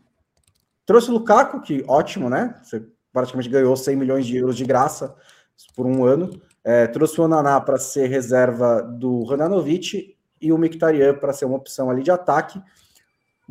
[0.85, 2.55] trouxe o Lukaku, que ótimo, né?
[2.63, 5.15] Você praticamente ganhou 100 milhões de euros de graça
[5.75, 6.29] por um ano.
[6.63, 11.57] É, trouxe o Onaná para ser reserva do Rananovic e o Mkhitaryan para ser uma
[11.57, 12.61] opção ali de ataque.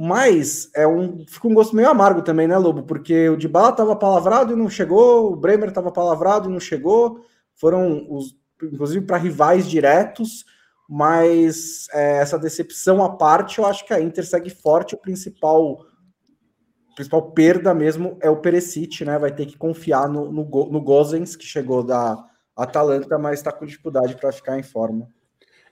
[0.02, 2.84] Mas é um, fica um gosto meio amargo também, né, Lobo?
[2.84, 7.20] Porque o Dybala estava palavrado e não chegou, o Bremer estava palavrado e não chegou.
[7.54, 10.46] Foram, os, inclusive, para rivais diretos.
[10.88, 14.94] Mas é, essa decepção à parte, eu acho que a Inter segue forte.
[14.94, 15.84] O principal,
[16.96, 19.18] principal perda mesmo é o Perisic, né?
[19.18, 22.16] Vai ter que confiar no, no, no Gozens, que chegou da
[22.56, 25.10] Atalanta, mas está com dificuldade para ficar em forma.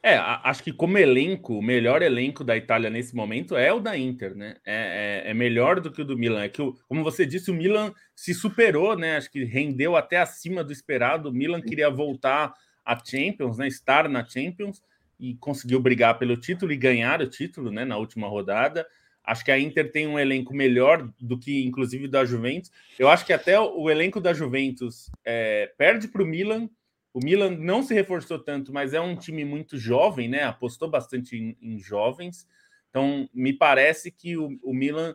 [0.02, 3.96] É, acho que como elenco, o melhor elenco da Itália nesse momento é o da
[3.96, 4.56] Inter, né?
[4.64, 6.42] É, é, é, melhor do que o do Milan.
[6.42, 9.16] É que, o, como você disse, o Milan se superou, né?
[9.16, 11.28] Acho que rendeu até acima do esperado.
[11.28, 13.66] O Milan queria voltar à Champions, né?
[13.66, 14.82] Estar na Champions
[15.18, 17.84] e conseguiu brigar pelo título e ganhar o título, né?
[17.84, 18.86] Na última rodada.
[19.24, 22.70] Acho que a Inter tem um elenco melhor do que, inclusive, da Juventus.
[22.98, 26.68] Eu acho que até o elenco da Juventus é, perde para o Milan
[27.12, 30.44] o Milan não se reforçou tanto, mas é um time muito jovem, né?
[30.44, 32.46] Apostou bastante em, em jovens.
[32.90, 35.14] Então, me parece que o, o Milan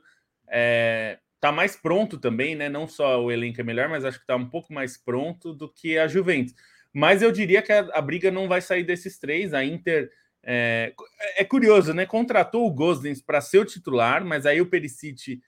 [0.49, 2.69] é, tá mais pronto também, né?
[2.69, 5.71] Não só o elenco é melhor, mas acho que está um pouco mais pronto do
[5.71, 6.53] que a Juventus.
[6.91, 9.53] Mas eu diria que a, a briga não vai sair desses três.
[9.53, 10.11] A Inter
[10.43, 10.93] é,
[11.37, 12.05] é curioso, né?
[12.05, 15.41] Contratou o Gosens para ser o titular, mas aí o Perisic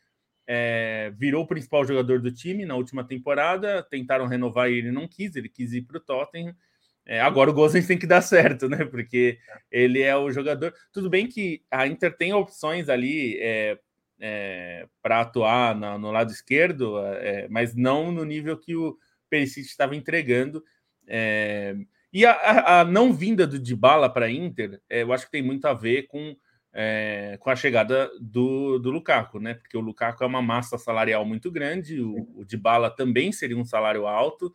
[0.47, 3.83] é, virou o principal jogador do time na última temporada.
[3.83, 6.55] Tentaram renovar e ele não quis, ele quis ir para o Tottenham.
[7.05, 8.83] É, agora o Gozens tem que dar certo, né?
[8.85, 9.37] Porque
[9.71, 10.73] ele é o jogador.
[10.91, 13.77] Tudo bem que a Inter tem opções ali é,
[14.19, 18.97] é para atuar no, no, lado esquerdo, é, mas não no nível que o
[19.29, 20.63] Perisic estava entregando.
[21.07, 21.75] É,
[22.11, 25.65] e a, a, não vinda do Dybala para a Inter, eu acho que tem muito
[25.67, 26.35] a ver com
[26.77, 29.53] é, com a chegada do, do Lukaku, né?
[29.53, 33.63] Porque o Lukaku é uma massa salarial muito grande, o, o Dybala também seria um
[33.63, 34.53] salário alto.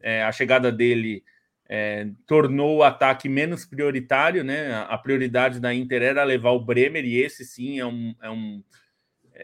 [0.00, 1.24] É, a chegada dele
[1.68, 4.72] é, tornou o ataque menos prioritário, né?
[4.74, 8.30] A, a, prioridade da Inter era levar o Bremer, e esse sim é, um, é,
[8.30, 8.62] um,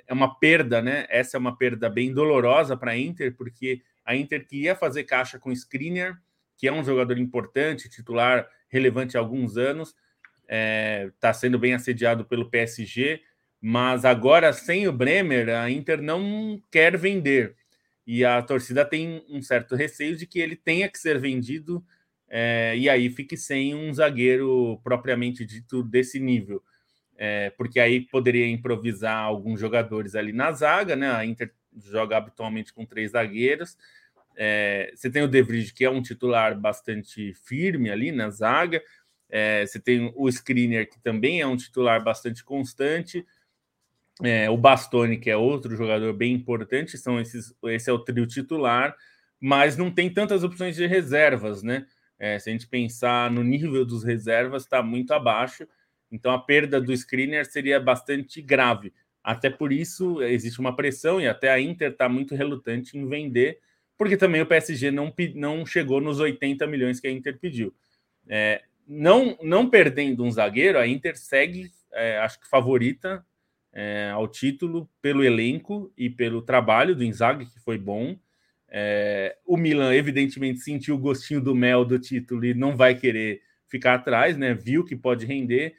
[0.07, 1.07] é uma perda, né?
[1.09, 5.41] Essa é uma perda bem dolorosa para a Inter, porque a Inter queria fazer caixa
[5.41, 6.23] com o Skriniar,
[6.57, 9.93] que é um jogador importante, titular relevante há alguns anos
[10.53, 13.22] está é, tá sendo bem assediado pelo PSG,
[13.61, 17.57] mas agora sem o Bremer, a Inter não quer vender.
[18.07, 21.82] E a torcida tem um certo receio de que ele tenha que ser vendido
[22.28, 26.62] é, e aí fique sem um zagueiro propriamente dito desse nível.
[27.16, 31.11] É, porque aí poderia improvisar alguns jogadores ali na zaga, né?
[31.11, 33.76] A Inter joga habitualmente com três zagueiros.
[34.34, 38.82] É, você tem o De Vries, que é um titular bastante firme ali na zaga.
[39.35, 43.26] É, você tem o Screener, que também é um titular bastante constante.
[44.22, 48.26] É, o Bastoni, que é outro jogador bem importante, são esses, esse é o trio
[48.26, 48.95] titular,
[49.41, 51.87] mas não tem tantas opções de reservas, né?
[52.18, 55.66] É, se a gente pensar no nível dos reservas, está muito abaixo.
[56.11, 58.93] Então a perda do screener seria bastante grave.
[59.24, 63.61] Até por isso existe uma pressão e até a Inter está muito relutante em vender,
[63.97, 67.74] porque também o PSG não, não chegou nos 80 milhões que a Inter pediu.
[68.28, 73.24] É, não, não perdendo um zagueiro, a Inter segue, é, acho que favorita
[73.72, 78.16] é, ao título pelo elenco e pelo trabalho do Inzaghi, que foi bom.
[78.68, 83.43] É, o Milan, evidentemente, sentiu o gostinho do mel do título e não vai querer
[83.68, 84.55] ficar atrás, né?
[84.55, 85.74] Viu que pode render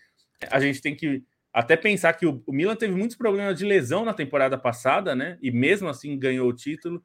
[0.51, 4.03] a gente tem que até pensar que o, o Milan teve muitos problemas de lesão
[4.03, 5.37] na temporada passada, né?
[5.41, 7.03] E mesmo assim ganhou o título.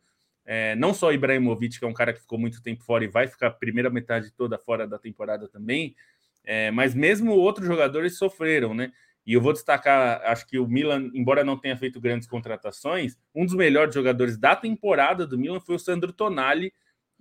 [0.50, 3.26] É, não só Ibrahimovic, que é um cara que ficou muito tempo fora e vai
[3.26, 5.94] ficar a primeira metade toda fora da temporada também,
[6.42, 8.90] é, mas mesmo outros jogadores sofreram, né?
[9.26, 13.44] E eu vou destacar, acho que o Milan, embora não tenha feito grandes contratações, um
[13.44, 16.72] dos melhores jogadores da temporada do Milan foi o Sandro Tonali,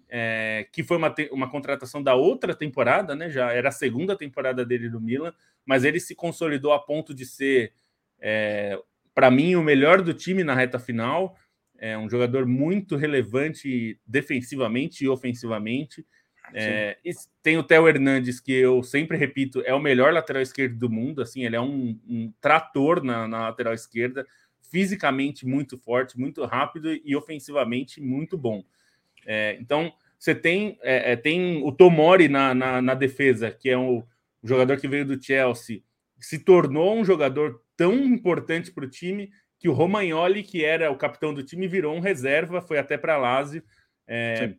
[0.08, 3.30] é, que foi uma, uma contratação da outra temporada, né?
[3.30, 5.34] Já era a segunda temporada dele no Milan,
[5.66, 7.74] mas ele se consolidou a ponto de ser,
[8.22, 8.80] é,
[9.14, 11.36] para mim, o melhor do time na reta final.
[11.78, 16.06] É um jogador muito relevante defensivamente e ofensivamente.
[16.54, 17.12] É, e
[17.44, 21.22] tem o Theo Hernandes, que eu sempre repito, é o melhor lateral esquerdo do mundo.
[21.22, 24.26] Assim, ele é um, um trator na, na, lateral esquerda,
[24.72, 28.64] fisicamente muito forte, muito rápido e ofensivamente muito bom.
[29.26, 33.78] É, então, você tem, é, é, tem o Tomori na, na, na, defesa, que é
[33.78, 34.04] um
[34.44, 35.82] jogador que veio do Chelsea,
[36.20, 39.30] se tornou um jogador tão importante para o time
[39.60, 43.18] que o Romagnoli, que era o capitão do time, virou um reserva, foi até para
[43.18, 43.64] Lazio.
[44.08, 44.54] É,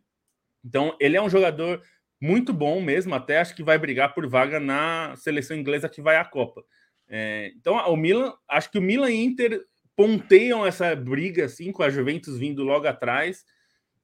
[0.63, 1.81] então, ele é um jogador
[2.21, 6.17] muito bom mesmo, até acho que vai brigar por vaga na seleção inglesa que vai
[6.17, 6.63] à Copa.
[7.07, 9.61] É, então, o Milan, acho que o Milan e Inter
[9.95, 13.43] ponteiam essa briga assim com a Juventus vindo logo atrás.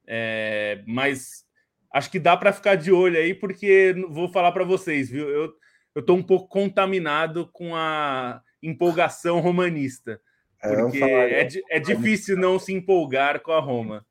[0.06, 1.44] É, mas
[1.92, 5.28] acho que dá para ficar de olho aí, porque vou falar para vocês, viu?
[5.28, 5.54] Eu
[6.00, 10.20] estou um pouco contaminado com a empolgação romanista.
[10.62, 14.04] É, porque é, é, é difícil não se empolgar com a Roma.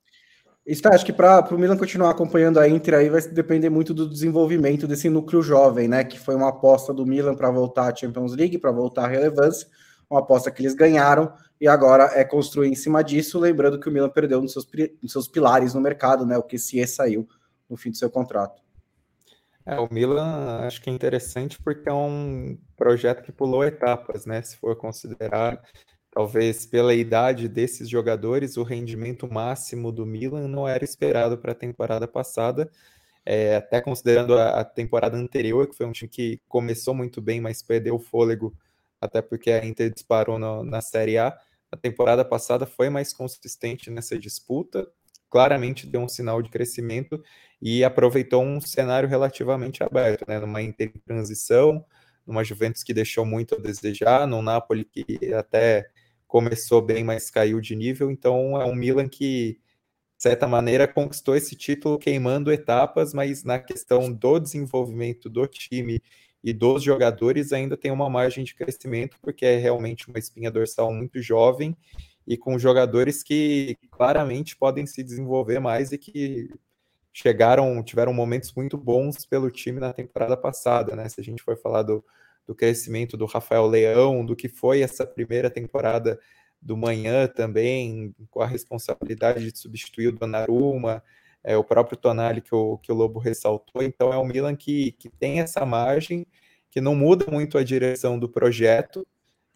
[0.66, 4.10] Isso, acho que para o Milan continuar acompanhando a Inter aí vai depender muito do
[4.10, 6.04] desenvolvimento desse núcleo jovem, né?
[6.04, 9.68] Que foi uma aposta do Milan para voltar à Champions League, para voltar à relevância,
[10.10, 11.32] uma aposta que eles ganharam
[11.62, 14.68] e agora é construir em cima disso, lembrando que o Milan perdeu nos seus,
[15.04, 16.36] nos seus pilares no mercado, né?
[16.36, 17.28] O que se saiu
[17.70, 18.66] no fim do seu contrato.
[19.66, 24.41] É, o Milan acho que é interessante porque é um projeto que pulou etapas, né?
[24.41, 25.62] Se for considerar,
[26.16, 31.55] talvez pela idade desses jogadores, o rendimento máximo do Milan não era esperado para a
[31.55, 32.72] temporada passada.
[33.26, 37.41] É, até considerando a, a, temporada anterior, que foi um time que começou muito bem,
[37.41, 38.55] mas perdeu o fôlego
[39.01, 41.38] até porque a Inter disparou no, na Série A.
[41.70, 44.88] A temporada passada foi mais consistente nessa disputa,
[45.30, 47.22] claramente deu um sinal de crescimento
[47.61, 50.39] e aproveitou um cenário relativamente aberto, né?
[50.39, 51.84] Numa Inter transição,
[52.26, 55.89] numa Juventus que deixou muito a desejar, no Napoli que até
[56.28, 58.11] começou bem, mas caiu de nível.
[58.11, 59.59] Então é um Milan que,
[60.17, 66.01] de certa maneira, conquistou esse título queimando etapas, mas na questão do desenvolvimento do time
[66.43, 70.93] e dos jogadores ainda tem uma margem de crescimento, porque é realmente uma espinha dorsal
[70.93, 71.76] muito jovem
[72.28, 76.49] e com jogadores que claramente podem se desenvolver mais e que
[77.13, 81.07] chegaram, tiveram momentos muito bons pelo time na temporada passada, né?
[81.07, 82.03] Se a gente for falar do,
[82.46, 86.20] do crescimento do Rafael Leão, do que foi essa primeira temporada
[86.62, 91.04] do Manhã também, com a responsabilidade de substituir o Donnarumma,
[91.43, 93.84] é, o próprio Tonali que o, que o Lobo ressaltou.
[93.84, 96.26] Então é o Milan que, que tem essa margem,
[96.72, 99.06] que não muda muito a direção do projeto,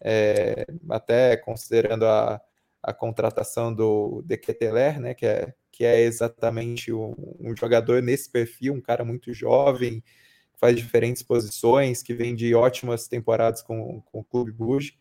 [0.00, 2.40] é, até considerando a,
[2.82, 8.30] a contratação do De Keteler, né, que é, que é exatamente um, um, jogador nesse
[8.30, 10.02] perfil, um cara muito jovem,
[10.60, 14.98] faz diferentes posições, que vem de ótimas temporadas com, com o Clube Buge.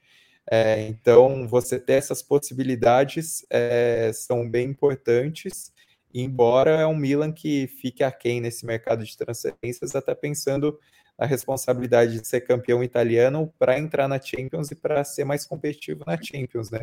[0.49, 5.71] É, então, você ter essas possibilidades é, são bem importantes
[6.13, 10.79] embora é um Milan que fique aquém nesse mercado de transferências, até pensando
[11.17, 16.03] na responsabilidade de ser campeão italiano para entrar na Champions e para ser mais competitivo
[16.07, 16.81] na Champions, né?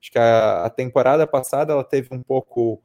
[0.00, 2.82] Acho que a, a temporada passada ela teve um pouco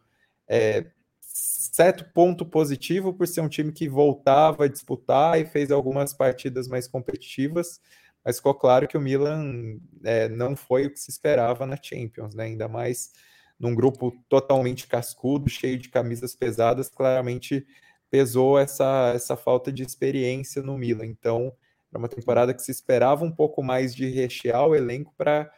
[0.48, 0.86] é,
[1.34, 6.68] certo ponto positivo por ser um time que voltava a disputar e fez algumas partidas
[6.68, 7.82] mais competitivas,
[8.24, 12.36] mas ficou claro que o Milan é, não foi o que se esperava na Champions,
[12.36, 12.46] né?
[12.46, 13.12] Ainda mais
[13.60, 17.66] num grupo totalmente cascudo, cheio de camisas pesadas, claramente
[18.10, 21.06] pesou essa, essa falta de experiência no Milan.
[21.06, 21.52] Então,
[21.92, 25.50] era uma temporada que se esperava um pouco mais de rechear o elenco para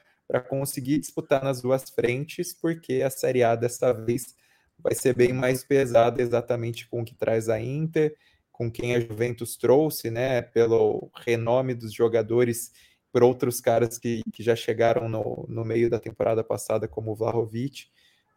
[0.48, 4.36] conseguir disputar nas duas frentes, porque a Série A dessa vez
[4.78, 8.16] vai ser bem mais pesada exatamente com o que traz a Inter,
[8.52, 12.72] com quem a Juventus trouxe, né, pelo renome dos jogadores,
[13.12, 17.16] por outros caras que, que já chegaram no, no meio da temporada passada, como o
[17.16, 17.88] Vlahovic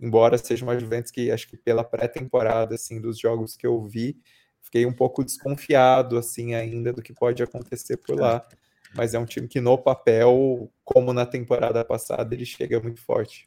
[0.00, 4.16] embora seja uma Juventus que acho que pela pré-temporada assim dos jogos que eu vi,
[4.62, 8.46] fiquei um pouco desconfiado assim ainda do que pode acontecer por lá.
[8.94, 13.46] Mas é um time que no papel, como na temporada passada, ele chega muito forte.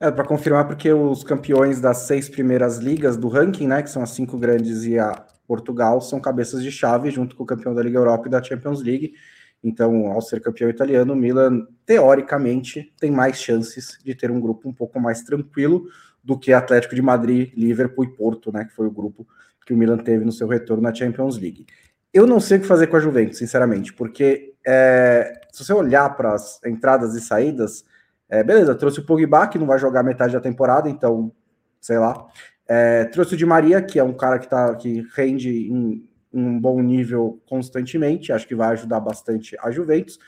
[0.00, 4.00] É, para confirmar, porque os campeões das seis primeiras ligas do ranking, né, que são
[4.00, 7.82] as cinco grandes e a Portugal, são cabeças de chave junto com o campeão da
[7.82, 9.14] Liga Europa e da Champions League.
[9.62, 14.68] Então, ao ser campeão italiano, o Milan, teoricamente, tem mais chances de ter um grupo
[14.68, 15.88] um pouco mais tranquilo
[16.22, 18.66] do que Atlético de Madrid, Liverpool e Porto, né?
[18.66, 19.26] Que foi o grupo
[19.66, 21.66] que o Milan teve no seu retorno na Champions League.
[22.14, 26.08] Eu não sei o que fazer com a Juventus, sinceramente, porque é, se você olhar
[26.16, 27.84] para as entradas e saídas,
[28.28, 31.32] é, beleza, trouxe o Pogba, que não vai jogar metade da temporada, então,
[31.80, 32.26] sei lá.
[32.66, 36.60] É, trouxe o Di Maria, que é um cara que, tá, que rende em um
[36.60, 40.18] bom nível constantemente, acho que vai ajudar bastante a Juventus.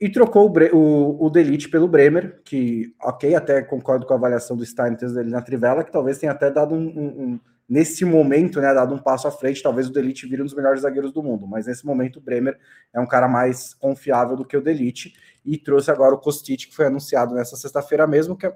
[0.00, 4.56] E trocou o, o, o Delite pelo Bremer, que, ok, até concordo com a avaliação
[4.56, 8.62] do Steinitz dele na Trivela, que talvez tenha até dado um, um, um, nesse momento,
[8.62, 11.22] né, dado um passo à frente, talvez o Delite vire um dos melhores zagueiros do
[11.22, 12.58] mundo, mas nesse momento o Bremer
[12.94, 15.12] é um cara mais confiável do que o Delite,
[15.44, 18.54] e trouxe agora o Kostic, que foi anunciado nessa sexta-feira mesmo, que é,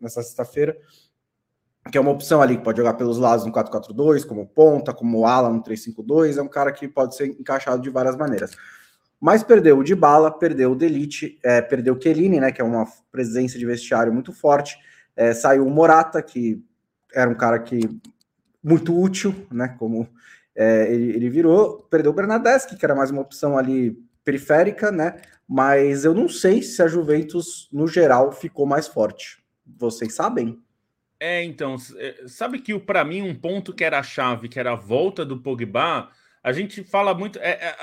[0.00, 0.76] nessa sexta-feira,
[1.90, 5.26] que é uma opção ali, que pode jogar pelos lados no 4-4-2, como ponta, como
[5.26, 8.50] ala no 3-5-2, é um cara que pode ser encaixado de várias maneiras.
[9.20, 12.64] Mas perdeu o de bala, perdeu o Delite, é, perdeu o Chiellini, né, que é
[12.64, 14.78] uma presença de vestiário muito forte,
[15.16, 16.62] é, saiu o Morata, que
[17.12, 17.80] era um cara que
[18.62, 20.08] muito útil, né, como
[20.54, 25.16] é, ele, ele, virou, perdeu o Bernadeschi, que era mais uma opção ali periférica, né,
[25.48, 29.42] mas eu não sei se a Juventus, no geral, ficou mais forte.
[29.64, 30.60] Vocês sabem?
[31.18, 34.72] É, então, é, sabe que para mim um ponto que era a chave, que era
[34.72, 36.10] a volta do Pogba,
[36.42, 37.38] a gente fala muito.
[37.38, 37.76] É, é,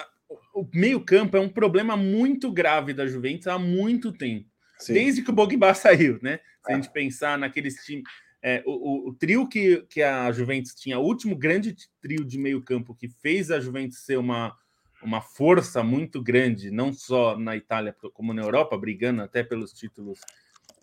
[0.54, 4.48] o meio-campo é um problema muito grave da Juventus há muito tempo.
[4.78, 4.94] Sim.
[4.94, 6.40] Desde que o Pogba saiu, né?
[6.66, 6.76] Se a é.
[6.76, 8.04] gente pensar naqueles times.
[8.42, 12.38] É, o, o, o, trio que, que a Juventus tinha, o último grande trio de
[12.38, 14.56] meio-campo que fez a Juventus ser uma,
[15.02, 20.20] uma força muito grande, não só na Itália como na Europa, brigando até pelos títulos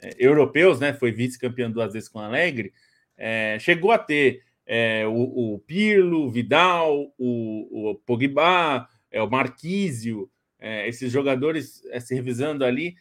[0.01, 0.93] é, europeus, né?
[0.93, 2.73] Foi vice-campeão duas vezes com o Alegre.
[3.17, 9.31] É, chegou a ter é, o, o, Pirlo, o Vidal, o, o Pogba, é, o
[9.31, 10.31] Marquísio,
[10.87, 12.95] esses jogadores se revisando ali.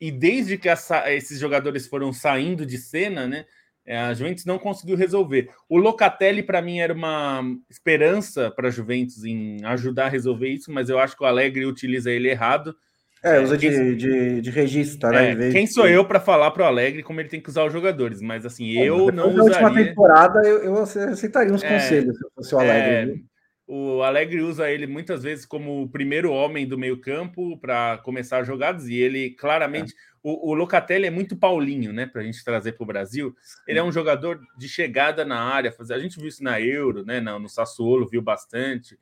[0.00, 3.44] E desde que essa, esses jogadores foram saindo de cena, né?
[3.86, 5.48] A Juventus não conseguiu resolver.
[5.68, 10.72] O Locatelli, para mim, era uma esperança para a Juventus em ajudar a resolver isso,
[10.72, 12.74] mas eu acho que o Alegre utiliza ele errado.
[13.22, 15.32] É, usa de, de, de registro, né?
[15.32, 17.72] É, quem sou eu para falar para o Alegre como ele tem que usar os
[17.72, 18.20] jogadores?
[18.20, 19.60] Mas assim, é, eu não usaria.
[19.60, 23.24] Na última temporada eu, eu aceitaria uns é, conselhos se fosse o Alegre.
[23.66, 28.44] É, o Alegre usa ele muitas vezes como o primeiro homem do meio-campo para começar
[28.44, 29.92] jogadas, e ele claramente.
[29.92, 30.14] É.
[30.22, 32.06] O, o, Locatelli é muito Paulinho, né?
[32.06, 33.36] Para a gente trazer para o Brasil.
[33.68, 35.74] Ele é um jogador de chegada na área.
[35.78, 37.20] A gente viu isso na Euro, né?
[37.20, 38.98] No, no Sassuolo, viu bastante.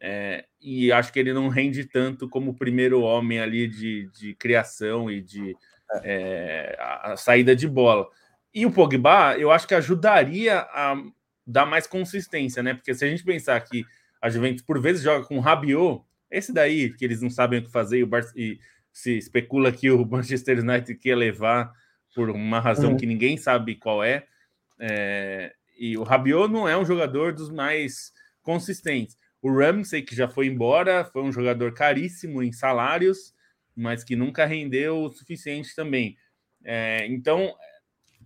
[0.00, 4.34] É, e acho que ele não rende tanto como o primeiro homem ali de, de
[4.34, 5.56] criação e de
[6.04, 8.08] é, a, a saída de bola.
[8.54, 10.96] E o Pogba, eu acho que ajudaria a
[11.44, 12.74] dar mais consistência, né?
[12.74, 13.84] Porque se a gente pensar que
[14.20, 17.64] a Juventus por vezes joga com o Rabiot, esse daí que eles não sabem o
[17.64, 18.58] que fazer e, o Bar e
[18.92, 21.72] se especula que o Manchester United quer levar
[22.14, 22.96] por uma razão uhum.
[22.96, 24.26] que ninguém sabe qual é,
[24.78, 25.54] é.
[25.78, 28.12] E o Rabiot não é um jogador dos mais
[28.42, 29.16] consistentes.
[29.40, 33.34] O Ramsey, que já foi embora, foi um jogador caríssimo em salários,
[33.74, 36.18] mas que nunca rendeu o suficiente também.
[36.62, 37.54] É, então,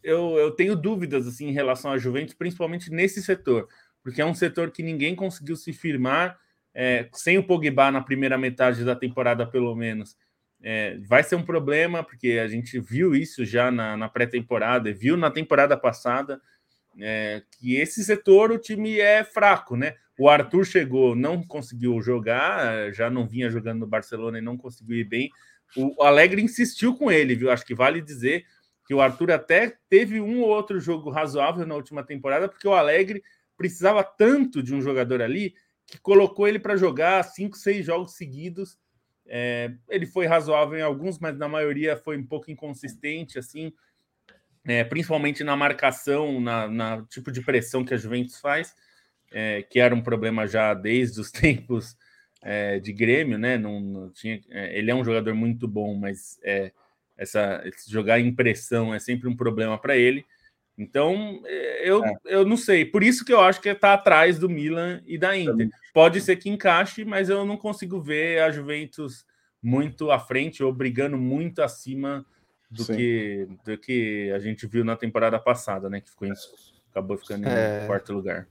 [0.03, 3.69] eu, eu tenho dúvidas assim em relação à Juventus, principalmente nesse setor,
[4.05, 6.39] porque é um setor que ninguém conseguiu se firmar
[6.75, 10.15] é, sem o Pogba na primeira metade da temporada, pelo menos.
[10.63, 15.17] É, vai ser um problema, porque a gente viu isso já na, na pré-temporada, viu
[15.17, 16.41] na temporada passada,
[17.01, 19.95] é, que esse setor o time é fraco, né?
[20.19, 24.97] O Arthur chegou, não conseguiu jogar, já não vinha jogando no Barcelona e não conseguiu
[24.97, 25.31] ir bem.
[25.77, 27.51] O Alegre insistiu com ele, viu?
[27.51, 28.45] Acho que vale dizer
[28.87, 32.75] que o Arthur até teve um ou outro jogo razoável na última temporada, porque o
[32.75, 33.23] Alegre
[33.57, 35.55] precisava tanto de um jogador ali
[35.87, 38.79] que colocou ele para jogar cinco, seis jogos seguidos.
[39.27, 43.73] É, ele foi razoável em alguns, mas na maioria foi um pouco inconsistente, assim.
[44.67, 48.75] é, principalmente na marcação, na, na, tipo de pressão que a Juventus faz,
[49.31, 51.97] é, que era um problema já desde os tempos
[52.43, 53.59] é, de Grêmio, né?
[53.59, 56.73] Não, não tinha, é, ele é um jogador muito bom, mas é,
[57.17, 60.25] essa jogar em pressão é sempre um problema para ele.
[60.77, 62.15] Então, é, eu, é.
[62.25, 62.85] eu não sei.
[62.85, 65.69] Por isso que eu acho que está atrás do Milan e da Inter.
[65.93, 69.25] Pode ser que encaixe, mas eu não consigo ver a Juventus
[69.63, 72.27] muito à frente ou brigando muito acima
[72.71, 76.01] do que, do que a gente viu na temporada passada, né?
[76.01, 76.33] Que ficou em,
[76.91, 77.85] acabou ficando é...
[77.85, 78.49] em quarto lugar.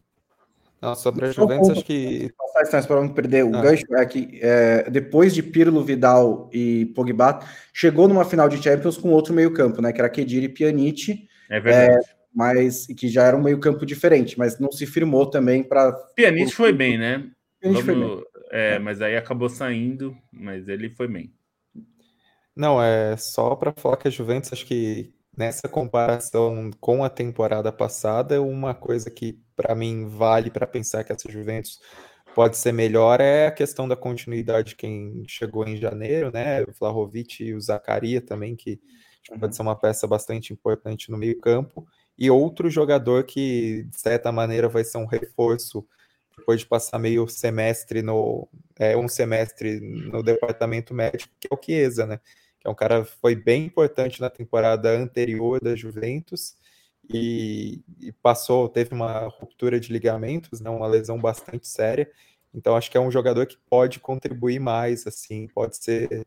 [0.81, 2.29] Não, sobre a Juventus, acho que.
[2.87, 3.61] Para não perder o ah.
[3.61, 7.39] gancho, é que é, depois de Pirlo, Vidal e Pogba,
[7.73, 9.93] chegou numa final de Champions com outro meio-campo, né?
[9.93, 11.27] Que era Kedira e Pjanic.
[11.49, 12.05] É verdade.
[12.05, 15.91] É, mas que já era um meio-campo diferente, mas não se firmou também para.
[16.15, 17.29] Pjanic foi bem, né?
[17.61, 17.81] Vamos...
[17.81, 18.23] foi bem.
[18.51, 21.33] É, mas aí acabou saindo, mas ele foi bem.
[22.55, 27.71] Não, é só para falar que a Juventus, acho que nessa comparação com a temporada
[27.71, 31.79] passada, uma coisa que para mim vale para pensar que essa Juventus
[32.35, 36.61] pode ser melhor é a questão da continuidade de quem chegou em janeiro, né?
[36.63, 38.79] O Vlahovic e o Zacaria também, que
[39.31, 39.39] uhum.
[39.39, 41.85] pode ser uma peça bastante importante no meio-campo.
[42.17, 45.85] E outro jogador que, de certa maneira, vai ser um reforço
[46.37, 48.47] depois de passar meio semestre no
[48.77, 52.19] é, um semestre no departamento médico, que é o Chiesa, né?
[52.59, 56.55] Que é um cara que foi bem importante na temporada anterior da Juventus
[57.09, 62.09] e, e, passou, teve uma ruptura de ligamentos, né, uma lesão bastante séria.
[62.53, 66.25] Então acho que é um jogador que pode contribuir mais, assim, pode ser,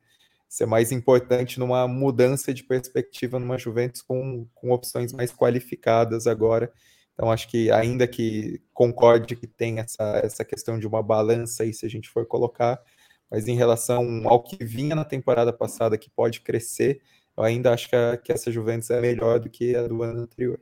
[0.48, 6.72] ser mais importante numa mudança de perspectiva numa Juventus com, com opções mais qualificadas agora.
[7.14, 11.72] Então acho que ainda que concorde que tem essa, essa questão de uma balança aí,
[11.72, 12.78] se a gente for colocar,
[13.30, 17.00] mas em relação ao que vinha na temporada passada, que pode crescer,
[17.36, 20.20] eu ainda acho que, a, que essa Juventus é melhor do que a do ano
[20.20, 20.60] anterior.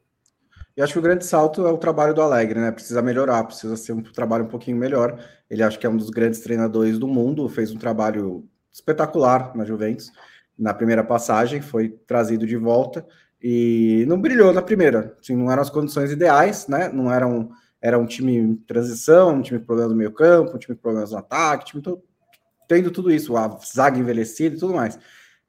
[0.77, 2.73] E acho que o grande salto é o trabalho do Alegre, né?
[2.73, 5.25] Precisa melhorar, precisa ser um trabalho um pouquinho melhor.
[5.49, 9.65] Ele acho que é um dos grandes treinadores do mundo, fez um trabalho espetacular na
[9.65, 10.13] Juventus.
[10.59, 13.07] Na primeira passagem, foi trazido de volta
[13.41, 15.17] e não brilhou na primeira.
[15.21, 16.89] Assim, não eram as condições ideais, né?
[16.89, 17.51] Não eram
[17.81, 20.81] era um time em transição, um time com problemas no meio campo, um time com
[20.81, 22.03] problemas no ataque, time todo,
[22.67, 24.99] tendo tudo isso, a zaga envelhecida e tudo mais.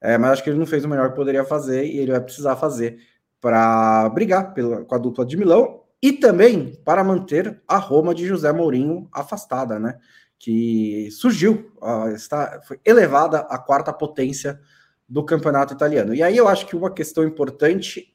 [0.02, 2.20] É, mas acho que ele não fez o melhor que poderia fazer e ele vai
[2.20, 2.98] precisar fazer
[3.40, 8.26] para brigar pela, com a dupla de Milão e também para manter a Roma de
[8.26, 9.98] José Mourinho afastada, né?
[10.38, 14.60] Que surgiu, uh, está, foi elevada à quarta potência
[15.08, 16.14] do campeonato italiano.
[16.14, 18.14] E aí eu acho que uma questão importante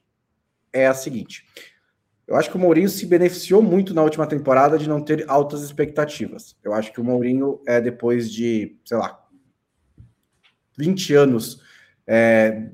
[0.72, 1.46] é a seguinte:
[2.28, 5.64] eu acho que o Mourinho se beneficiou muito na última temporada de não ter altas
[5.64, 6.56] expectativas.
[6.64, 9.20] Eu acho que o Mourinho é depois de, sei lá,
[10.78, 11.62] 20 anos
[12.08, 12.70] é,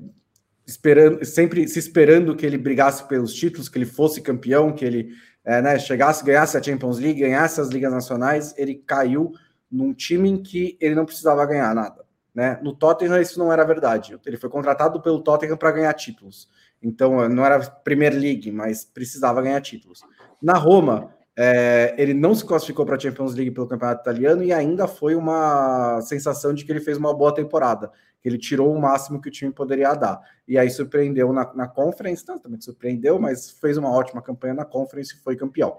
[0.66, 5.12] esperando, sempre se esperando que ele brigasse pelos títulos, que ele fosse campeão, que ele
[5.48, 9.32] é, né, chegasse, ganhasse a Champions League, ganhasse as ligas nacionais, ele caiu
[9.72, 12.04] num time em que ele não precisava ganhar nada.
[12.34, 12.60] Né?
[12.62, 14.14] No Tottenham isso não era verdade.
[14.26, 16.50] Ele foi contratado pelo Tottenham para ganhar títulos.
[16.82, 20.02] Então não era Premier League, mas precisava ganhar títulos.
[20.40, 24.52] Na Roma, é, ele não se classificou para a Champions League pelo campeonato italiano e
[24.52, 27.90] ainda foi uma sensação de que ele fez uma boa temporada
[28.20, 30.20] que ele tirou o máximo que o time poderia dar.
[30.46, 34.64] E aí surpreendeu na, na Conference, não, também surpreendeu, mas fez uma ótima campanha na
[34.64, 35.78] Conference e foi campeão.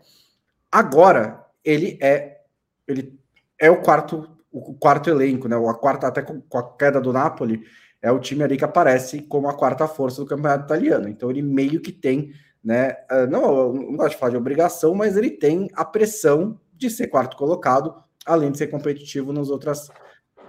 [0.72, 2.40] Agora, ele é
[2.88, 3.20] ele
[3.60, 5.56] é o quarto o quarto elenco, né?
[5.56, 7.62] A quarta até com, com a queda do Napoli,
[8.02, 11.08] é o time ali que aparece como a quarta força do campeonato italiano.
[11.08, 12.32] Então ele meio que tem,
[12.64, 16.90] né, ah, não, não gosto de falar de obrigação, mas ele tem a pressão de
[16.90, 17.94] ser quarto colocado,
[18.26, 19.90] além de ser competitivo nas outras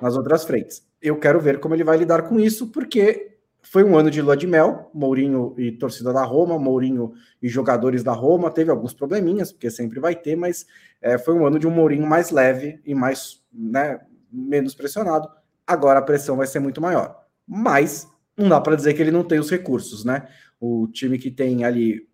[0.01, 3.97] nas outras frentes eu quero ver como ele vai lidar com isso, porque foi um
[3.97, 7.13] ano de lua de mel, Mourinho e torcida da Roma, Mourinho
[7.43, 10.67] e jogadores da Roma, teve alguns probleminhas, porque sempre vai ter, mas
[11.01, 14.01] é, foi um ano de um Mourinho mais leve e mais, né,
[14.33, 15.29] menos pressionado.
[15.67, 17.25] Agora a pressão vai ser muito maior.
[17.47, 20.27] Mas não dá para dizer que ele não tem os recursos, né?
[20.59, 22.09] O time que tem ali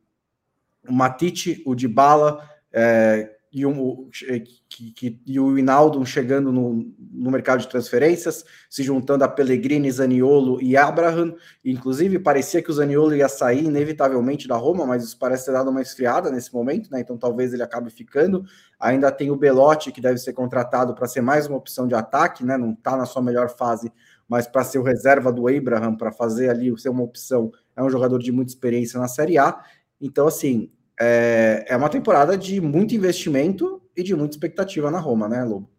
[0.88, 2.42] o Matite, o Dybala,
[2.72, 9.24] é, e, que, que, e o Hinaldo chegando no, no, mercado de transferências, se juntando
[9.24, 11.34] a Pellegrini, Zaniolo e Abraham.
[11.64, 15.70] Inclusive, parecia que o Zaniolo ia sair inevitavelmente da Roma, mas isso parece ter dado
[15.70, 17.00] uma esfriada nesse momento, né?
[17.00, 18.44] Então talvez ele acabe ficando.
[18.78, 22.44] Ainda tem o Belotti, que deve ser contratado para ser mais uma opção de ataque,
[22.44, 22.58] né?
[22.58, 23.90] Não está na sua melhor fase,
[24.28, 27.88] mas para ser o reserva do Abraham, para fazer ali ser uma opção, é um
[27.88, 29.58] jogador de muita experiência na Série A.
[29.98, 30.70] Então, assim,
[31.01, 35.70] é, é uma temporada de muito investimento e de muita expectativa na Roma, né, Lobo?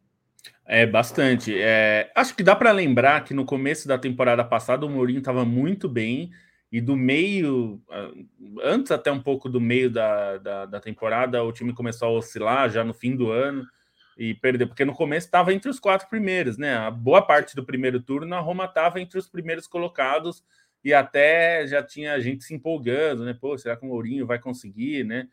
[0.65, 1.55] É, bastante.
[1.57, 5.45] É, acho que dá para lembrar que no começo da temporada passada o Mourinho estava
[5.45, 6.29] muito bem
[6.69, 7.81] e do meio,
[8.61, 12.69] antes até um pouco do meio da, da, da, temporada, o time começou a oscilar
[12.69, 13.65] já no fim do ano
[14.17, 16.75] e perdeu, porque no começo estava entre os quatro primeiros, né?
[16.75, 20.43] A boa parte do primeiro turno, a Roma estava entre os primeiros colocados
[20.87, 23.33] e até já tinha gente se empolgando, né?
[23.33, 25.27] Pô, será que o Mourinho vai conseguir, né?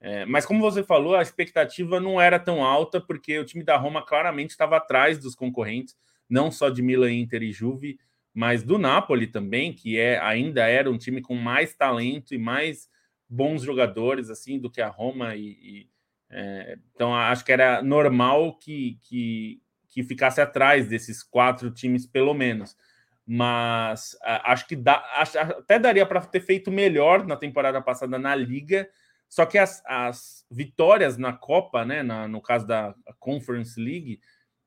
[0.00, 3.76] É, mas como você falou, a expectativa não era tão alta, porque o time da
[3.76, 5.96] Roma claramente estava atrás dos concorrentes,
[6.28, 7.98] não só de Milan, Inter e Juve,
[8.32, 12.88] mas do Napoli também, que é ainda era um time com mais talento e mais
[13.28, 15.88] bons jogadores assim do que a Roma e, e
[16.30, 22.32] é, então acho que era normal que, que, que ficasse atrás desses quatro times pelo
[22.32, 22.76] menos
[23.32, 28.34] mas acho que dá, acho, até daria para ter feito melhor na temporada passada na
[28.34, 28.88] liga
[29.28, 34.20] só que as, as vitórias na Copa né na, no caso da Conference League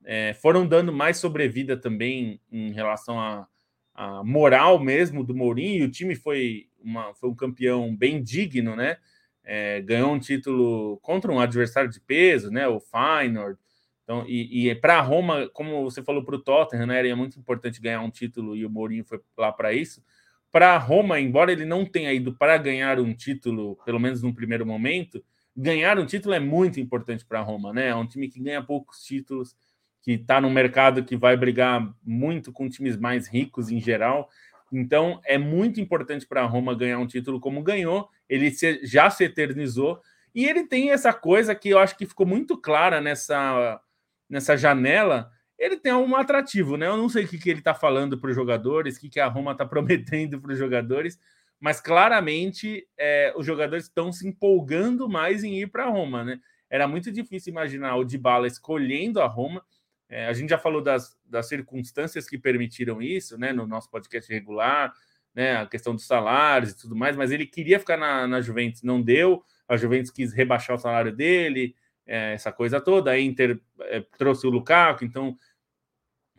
[0.04, 3.46] é, foram dando mais sobrevida também em relação a
[3.94, 5.86] a moral mesmo do Mourinho.
[5.86, 8.96] O time foi, uma, foi um campeão bem digno, né?
[9.44, 12.66] É, ganhou um título contra um adversário de peso, né?
[12.66, 13.58] O Feyenoord.
[14.04, 17.80] Então, e, e para Roma, como você falou para o Tottenham, né, era muito importante
[17.80, 20.04] ganhar um título e o Mourinho foi lá para isso.
[20.52, 24.64] Para Roma, embora ele não tenha ido para ganhar um título, pelo menos no primeiro
[24.64, 25.24] momento,
[25.56, 27.88] ganhar um título é muito importante para Roma, né?
[27.88, 29.56] É um time que ganha poucos títulos
[30.02, 34.28] que está no mercado que vai brigar muito com times mais ricos em geral.
[34.70, 38.08] Então é muito importante para a Roma ganhar um título como ganhou.
[38.28, 40.00] Ele se, já se eternizou
[40.34, 43.80] e ele tem essa coisa que eu acho que ficou muito clara nessa,
[44.28, 45.30] nessa janela.
[45.58, 46.86] Ele tem um atrativo, né?
[46.86, 49.20] Eu não sei o que, que ele está falando para os jogadores, o que, que
[49.20, 51.18] a Roma está prometendo para os jogadores,
[51.60, 56.40] mas claramente é, os jogadores estão se empolgando mais em ir para a Roma, né?
[56.68, 59.64] Era muito difícil imaginar o Dybala escolhendo a Roma
[60.08, 64.32] é, a gente já falou das, das circunstâncias que permitiram isso, né, no nosso podcast
[64.32, 64.92] regular,
[65.34, 68.82] né, a questão dos salários e tudo mais, mas ele queria ficar na, na Juventus,
[68.82, 71.74] não deu, a Juventus quis rebaixar o salário dele,
[72.06, 75.36] é, essa coisa toda, a Inter é, trouxe o Lukaku, então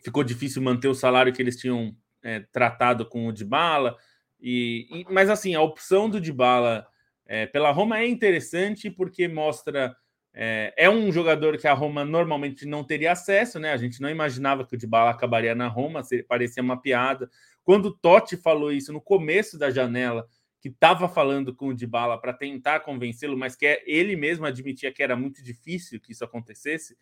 [0.04, 3.96] ficou difícil manter o salário que eles tinham é, tratado com o Dybala,
[4.40, 6.88] e, e, mas assim, a opção do Dybala
[7.26, 9.96] é, pela Roma é interessante porque mostra
[10.38, 13.72] é, é, um jogador que a Roma normalmente não teria acesso, né?
[13.72, 17.30] A gente não imaginava que o Dybala acabaria na Roma, parecia uma piada.
[17.64, 20.28] Quando o Totti falou isso no começo da janela,
[20.66, 24.92] que estava falando com o Dybala para tentar convencê-lo, mas que é, ele mesmo admitia
[24.92, 26.98] que era muito difícil que isso acontecesse,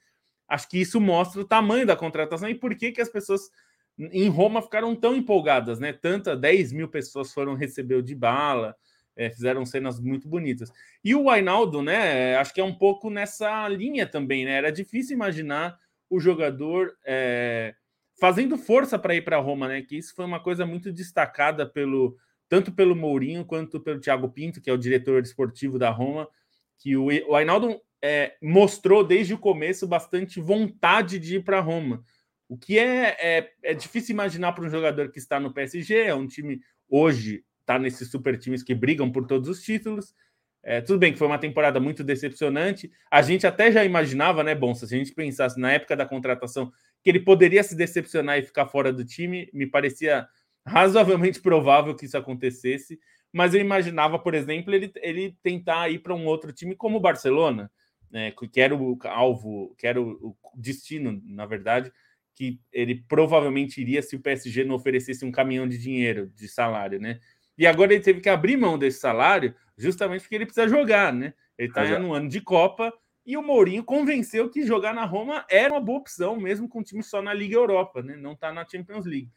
[0.50, 3.50] acho que isso mostra o tamanho da contratação e por que, que as pessoas
[3.98, 5.94] em Roma ficaram tão empolgadas, né?
[5.94, 8.76] Tanta 10 mil pessoas foram receber o Dybala,
[9.16, 10.70] é, fizeram cenas muito bonitas.
[11.02, 12.36] E o Ainaldo, né?
[12.36, 14.56] Acho que é um pouco nessa linha também, né?
[14.56, 15.80] Era difícil imaginar
[16.10, 17.76] o jogador é,
[18.20, 19.82] fazendo força para ir para Roma, né?
[19.82, 22.18] Que isso foi uma coisa muito destacada pelo
[22.54, 26.30] tanto pelo Mourinho quanto pelo Thiago Pinto, que é o diretor esportivo da Roma,
[26.78, 32.04] que o, o Ainaldo é, mostrou desde o começo bastante vontade de ir para Roma.
[32.48, 36.14] O que é, é, é difícil imaginar para um jogador que está no PSG, é
[36.14, 40.14] um time hoje tá nesses super times que brigam por todos os títulos.
[40.62, 42.92] É, tudo bem que foi uma temporada muito decepcionante.
[43.10, 46.72] A gente até já imaginava, né, bom, se a gente pensasse na época da contratação
[47.04, 50.28] que ele poderia se decepcionar e ficar fora do time, me parecia
[50.66, 53.00] razoavelmente provável que isso acontecesse.
[53.32, 57.02] Mas eu imaginava, por exemplo, ele, ele tentar ir para um outro time como o
[57.02, 57.72] Barcelona,
[58.12, 61.92] né, que era o alvo, que era o, o destino, na verdade,
[62.36, 67.00] que ele provavelmente iria se o PSG não oferecesse um caminhão de dinheiro, de salário,
[67.00, 67.20] né?
[67.58, 71.34] E agora ele teve que abrir mão desse salário justamente porque ele precisa jogar, né?
[71.58, 72.00] Ele está é.
[72.00, 72.92] no ano de Copa
[73.26, 76.84] e o Mourinho convenceu que jogar na Roma era uma boa opção, mesmo com o
[76.84, 78.16] time só na Liga Europa, né?
[78.16, 79.32] Não está na Champions League.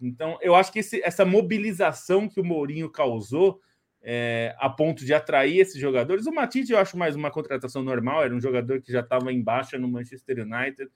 [0.00, 3.60] Então, eu acho que esse, essa mobilização que o Mourinho causou
[4.02, 6.26] é, a ponto de atrair esses jogadores.
[6.26, 9.42] O Matite eu acho mais uma contratação normal, era um jogador que já estava em
[9.42, 10.90] baixa no Manchester United.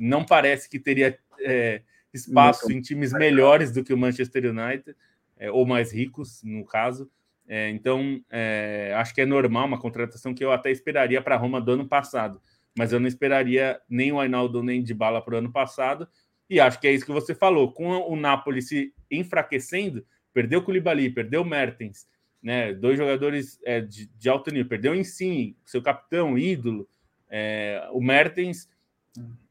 [0.00, 4.96] Não parece que teria é, espaço em times melhores do que o Manchester United
[5.36, 7.10] é, ou mais ricos, no caso.
[7.48, 11.38] É, então, é, acho que é normal uma contratação que eu até esperaria para a
[11.38, 12.40] Roma do ano passado,
[12.76, 16.08] mas eu não esperaria nem o Ainaldo nem de bala para o ano passado.
[16.48, 17.72] E acho que é isso que você falou.
[17.72, 22.06] Com o Napoli se enfraquecendo, perdeu o Koulibaly, perdeu o Mertens,
[22.42, 22.72] né?
[22.72, 26.88] dois jogadores é, de, de, alto nível, perdeu o Insigne, seu capitão, ídolo.
[27.28, 28.68] É, o Mertens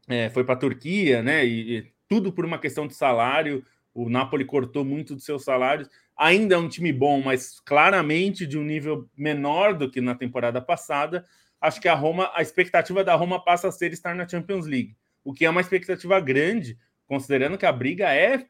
[0.08, 1.44] é, foi para a Turquia, né?
[1.44, 3.64] E, e tudo por uma questão de salário.
[3.92, 5.88] O Napoli cortou muito dos seus salários.
[6.16, 10.60] Ainda é um time bom, mas claramente de um nível menor do que na temporada
[10.60, 11.26] passada.
[11.60, 14.96] Acho que a Roma, a expectativa da Roma passa a ser estar na Champions League,
[15.26, 18.46] o que é uma expectativa grande, considerando que a briga é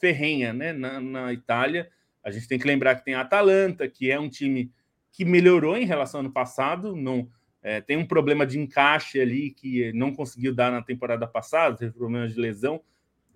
[0.00, 1.90] ferrenha, né, na, na Itália.
[2.22, 4.70] A gente tem que lembrar que tem a Atalanta, que é um time
[5.10, 7.28] que melhorou em relação ao ano passado, não
[7.60, 11.92] é, tem um problema de encaixe ali que não conseguiu dar na temporada passada, teve
[11.94, 12.80] problemas de lesão,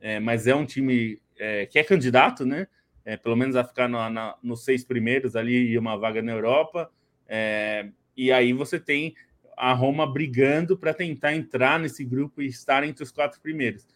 [0.01, 2.69] é, mas é um time é, que é candidato, né?
[3.05, 6.31] É, pelo menos a ficar no, na, nos seis primeiros ali e uma vaga na
[6.31, 6.93] Europa.
[7.27, 9.17] É, e aí você tem
[9.57, 13.87] a Roma brigando para tentar entrar nesse grupo e estar entre os quatro primeiros.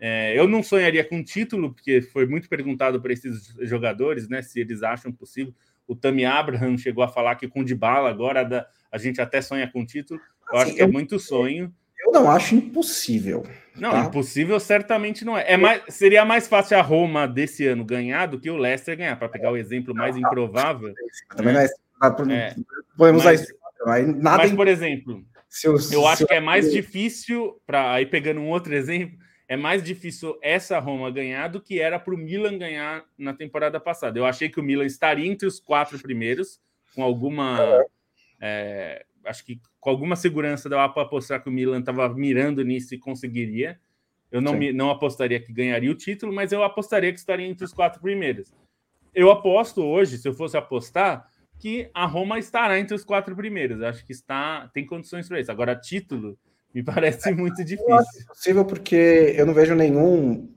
[0.00, 4.58] É, eu não sonharia com título, porque foi muito perguntado para esses jogadores, né, se
[4.58, 5.54] eles acham possível.
[5.86, 9.70] O Tami Abraham chegou a falar que com o Dybala agora a gente até sonha
[9.70, 10.20] com título.
[10.50, 11.72] Eu assim, acho que é eu, é muito sonho.
[12.04, 13.44] Eu não acho impossível.
[13.76, 14.00] Não, tá?
[14.00, 15.52] impossível certamente não é.
[15.52, 19.16] é mais, seria mais fácil a Roma desse ano ganhar do que o Leicester ganhar,
[19.16, 20.92] para pegar o exemplo mais improvável.
[21.36, 21.68] Também né?
[22.00, 22.48] não é.
[22.48, 22.56] é
[22.96, 23.54] podemos mas, usar
[23.84, 25.24] mas, nada mas, por exemplo,
[25.64, 29.18] eu, eu acho que é mais difícil, para aí pegando um outro exemplo,
[29.48, 33.78] é mais difícil essa Roma ganhar do que era para o Milan ganhar na temporada
[33.78, 34.18] passada.
[34.18, 36.58] Eu achei que o Milan estaria entre os quatro primeiros,
[36.94, 37.84] com alguma.
[38.40, 42.94] É, acho que com alguma segurança dava para apostar que o Milan estava mirando nisso
[42.94, 43.78] e conseguiria.
[44.30, 47.66] Eu não, me, não apostaria que ganharia o título, mas eu apostaria que estaria entre
[47.66, 48.50] os quatro primeiros.
[49.14, 51.30] Eu aposto hoje, se eu fosse apostar,
[51.62, 53.80] que a Roma estará entre os quatro primeiros.
[53.82, 55.52] Acho que está tem condições para isso.
[55.52, 56.36] Agora, título
[56.74, 57.94] me parece é, muito difícil.
[57.94, 60.52] É possível porque eu não vejo nenhum,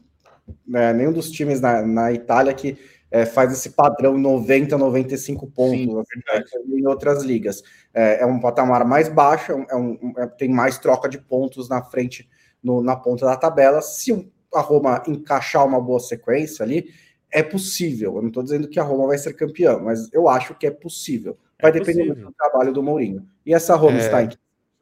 [0.67, 2.75] né, nenhum dos times na, na Itália que
[3.11, 7.61] é, faz esse padrão 90, 95 pontos Sim, assim, em outras ligas.
[7.93, 11.83] É, é, um patamar mais baixo, é um, é, tem mais troca de pontos na
[11.83, 12.27] frente,
[12.63, 13.79] no, na ponta da tabela.
[13.79, 14.11] Se
[14.51, 16.89] a Roma encaixar uma boa sequência ali,
[17.31, 18.15] é possível.
[18.15, 20.71] Eu não estou dizendo que a Roma vai ser campeã, mas eu acho que é
[20.71, 21.37] possível.
[21.61, 22.29] Vai é depender possível.
[22.29, 23.27] do trabalho do Mourinho.
[23.45, 24.01] E essa Roma é...
[24.01, 24.29] está em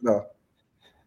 [0.02, 0.26] não.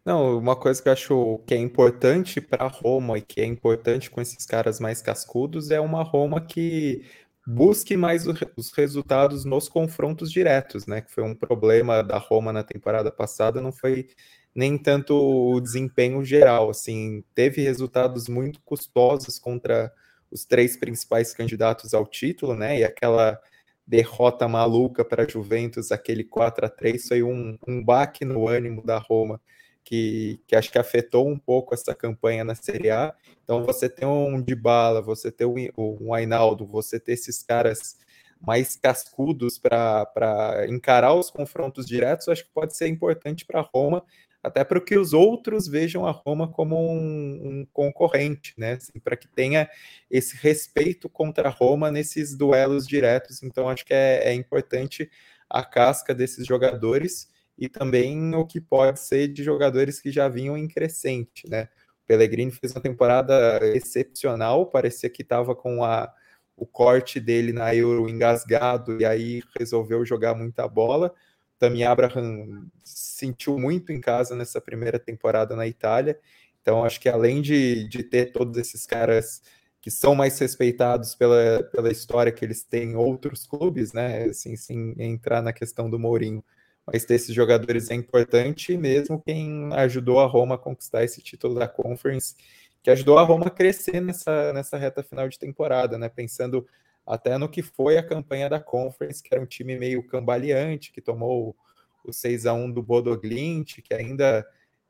[0.03, 3.45] Não, uma coisa que eu acho que é importante para a Roma e que é
[3.45, 7.03] importante com esses caras mais cascudos é uma Roma que
[7.45, 11.01] busque mais os resultados nos confrontos diretos, né?
[11.01, 14.07] Que foi um problema da Roma na temporada passada, não foi
[14.55, 19.93] nem tanto o desempenho geral, assim, teve resultados muito custosos contra
[20.31, 22.79] os três principais candidatos ao título, né?
[22.79, 23.39] E aquela
[23.85, 28.97] derrota maluca para Juventus, aquele 4 a 3 foi um, um baque no ânimo da
[28.97, 29.41] Roma,
[29.83, 33.15] que, que acho que afetou um pouco essa campanha na Série A.
[33.43, 35.47] Então, você tem um Dybala, você tem
[35.77, 37.97] um Ainaldo, você ter esses caras
[38.39, 44.03] mais cascudos para encarar os confrontos diretos, acho que pode ser importante para Roma
[44.47, 48.73] até para que os outros vejam a Roma como um, um concorrente, né?
[48.73, 49.69] Assim, para que tenha
[50.09, 53.43] esse respeito contra a Roma nesses duelos diretos.
[53.43, 55.09] Então, acho que é, é importante
[55.49, 60.57] a casca desses jogadores e também o que pode ser de jogadores que já vinham
[60.57, 61.69] em crescente, né?
[62.03, 66.11] O Pellegrini fez uma temporada excepcional, parecia que estava com a,
[66.55, 71.13] o corte dele na Euro engasgado e aí resolveu jogar muita bola.
[71.59, 76.19] Tammy Abraham sentiu muito em casa nessa primeira temporada na Itália.
[76.61, 79.41] Então, acho que além de, de ter todos esses caras
[79.81, 84.25] que são mais respeitados pela, pela história que eles têm em outros clubes, né?
[84.25, 86.43] Assim, sem entrar na questão do Mourinho.
[86.85, 91.55] Mas ter esses jogadores é importante, mesmo quem ajudou a Roma a conquistar esse título
[91.55, 92.35] da Conference,
[92.83, 96.09] que ajudou a Roma a crescer nessa, nessa reta final de temporada, né?
[96.09, 96.67] Pensando
[97.07, 101.01] até no que foi a campanha da Conference, que era um time meio cambaleante, que
[101.01, 101.55] tomou
[102.03, 104.45] o 6 a 1 do Bodoglint, que ainda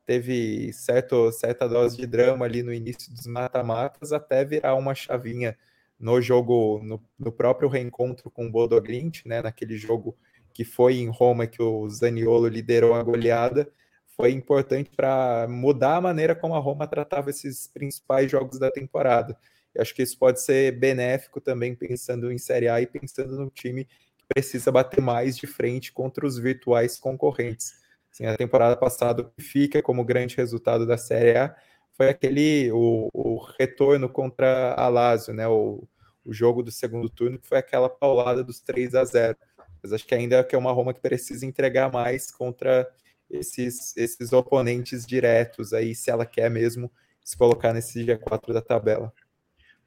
[0.06, 5.58] teve certo, certa dose de drama ali no início dos mata-matas, até virar uma chavinha
[6.00, 10.18] no jogo, no, no próprio reencontro com o Bodoglint, né, naquele jogo
[10.54, 13.72] que foi em Roma que o Zaniolo liderou a goleada,
[14.16, 19.38] foi importante para mudar a maneira como a Roma tratava esses principais jogos da temporada.
[19.78, 23.86] Acho que isso pode ser benéfico também pensando em Série A e pensando no time
[23.86, 27.74] que precisa bater mais de frente contra os virtuais concorrentes.
[28.12, 31.56] Assim, a temporada passada, o que fica como grande resultado da Série A
[31.94, 35.48] foi aquele o, o retorno contra a Lazio, né?
[35.48, 35.88] O,
[36.24, 39.38] o jogo do segundo turno, que foi aquela paulada dos 3 a 0.
[39.82, 42.88] Mas acho que ainda é uma Roma que precisa entregar mais contra
[43.30, 46.92] esses, esses oponentes diretos aí, se ela quer mesmo
[47.24, 49.14] se colocar nesse G4 da tabela.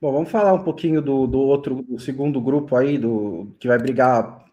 [0.01, 3.77] Bom, vamos falar um pouquinho do, do outro, do segundo grupo aí, do que vai
[3.77, 4.47] brigar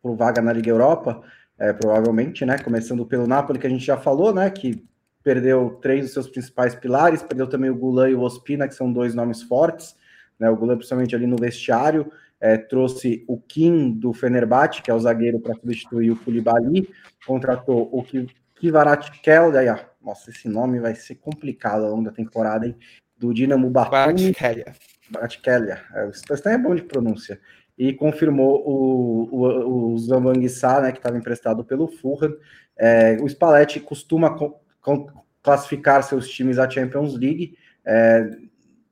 [0.00, 1.22] por vaga na Liga Europa,
[1.58, 2.56] é, provavelmente, né?
[2.56, 4.48] Começando pelo Napoli, que a gente já falou, né?
[4.48, 4.82] Que
[5.22, 8.90] perdeu três dos seus principais pilares, perdeu também o Gulan e o Ospina, que são
[8.90, 9.94] dois nomes fortes,
[10.38, 10.48] né?
[10.48, 12.10] O Gulan, principalmente ali no vestiário,
[12.40, 16.88] é, trouxe o Kim do Fenerbahçe, que é o zagueiro, para substituir o Koulibaly,
[17.26, 18.02] contratou o
[18.54, 22.74] Kivaratskhelia, daí, ó, nossa, esse nome vai ser complicado ao longo da temporada, hein?
[23.18, 24.32] Do Dinamo Batum
[25.14, 27.40] Kvaratskhelia, é, o é bom de pronúncia,
[27.76, 32.36] e confirmou o, o, o Zambanguissá, né, que estava emprestado pelo Fulham.
[32.76, 35.10] É, o Spalletti costuma co, co,
[35.42, 37.56] classificar seus times à Champions League.
[37.84, 38.30] É,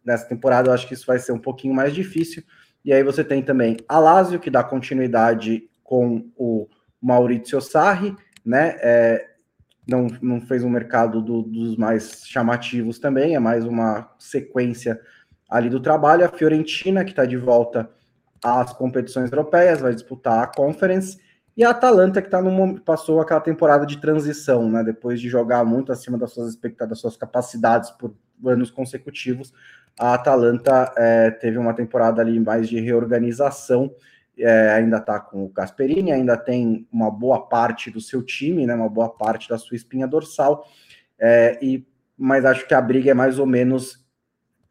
[0.04, 2.42] nessa temporada eu acho que isso vai ser um pouquinho mais difícil.
[2.84, 6.68] E aí você tem também a Lazio, que dá continuidade com o
[7.00, 8.76] Maurizio Sarri, né?
[8.80, 9.28] É,
[9.86, 15.00] não, não fez um mercado do, dos mais chamativos também, é mais uma sequência
[15.52, 16.24] ali do trabalho.
[16.24, 17.90] A Fiorentina, que está de volta
[18.42, 21.18] às competições europeias, vai disputar a Conference.
[21.54, 24.82] E a Atalanta, que tá no, passou aquela temporada de transição, né?
[24.82, 28.14] Depois de jogar muito acima das suas expectativas, das suas capacidades por
[28.46, 29.52] anos consecutivos,
[30.00, 33.94] a Atalanta é, teve uma temporada ali mais de reorganização.
[34.38, 38.74] É, ainda está com o Gasperini, ainda tem uma boa parte do seu time, né?
[38.74, 40.66] Uma boa parte da sua espinha dorsal.
[41.18, 44.01] É, e mas acho que a briga é mais ou menos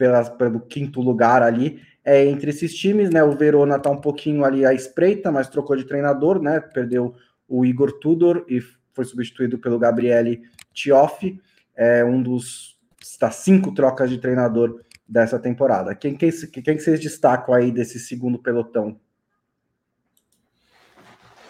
[0.01, 3.23] pela, pelo quinto lugar ali é, entre esses times, né?
[3.23, 6.59] O Verona está um pouquinho ali à espreita, mas trocou de treinador, né?
[6.59, 7.13] Perdeu
[7.47, 8.59] o Igor Tudor e
[8.93, 10.41] foi substituído pelo Gabriele
[10.73, 11.39] Tioffi,
[11.75, 12.79] é um dos
[13.19, 15.93] das cinco trocas de treinador dessa temporada.
[15.93, 18.99] Quem, quem, quem vocês destacam aí desse segundo pelotão?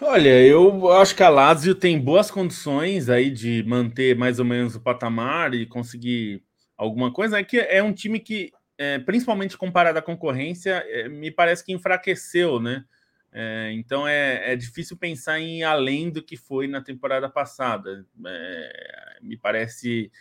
[0.02, 4.76] Olha, eu acho que a Lazio tem boas condições aí de manter mais ou menos
[4.76, 6.44] o patamar e conseguir
[6.81, 7.39] alguma coisa.
[7.39, 11.71] É que é um time que é, principalmente comparado à concorrência, é, me parece que
[11.71, 12.83] enfraqueceu, né?
[13.31, 18.05] É, então é, é, difícil pensar em além do que foi na temporada passada.
[18.25, 20.11] É, me parece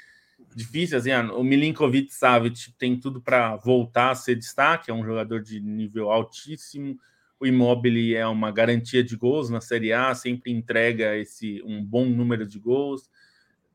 [0.54, 0.98] difícil.
[0.98, 5.40] Assim, ah, o Milinkovic Savic tem tudo para voltar a ser destaque, é um jogador
[5.40, 6.98] de nível altíssimo.
[7.40, 12.04] O Immobile é uma garantia de gols na Série A, sempre entrega esse um bom
[12.04, 13.08] número de gols,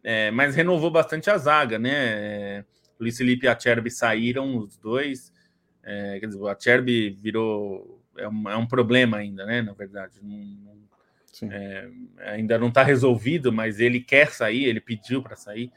[0.07, 2.64] é, mas renovou bastante a zaga, né?
[2.99, 5.34] Luiz Felipe e a Cherby saíram, os dois.
[5.84, 8.03] É, quer dizer, o Acerbi virou.
[8.15, 9.64] É um, é um, problema ainda, né?
[9.64, 10.19] Na verdade.
[10.22, 15.72] Não, é, ainda não está resolvido, mas ele quer sair, ele pediu para sair.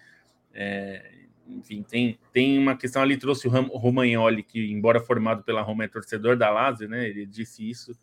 [0.52, 1.10] É,
[1.48, 5.88] enfim, tem, tem uma questão ali, trouxe o Romagnoli, que, embora formado pela Roma, é
[5.88, 7.08] torcedor da Lazio, né?
[7.08, 7.98] Ele disse isso.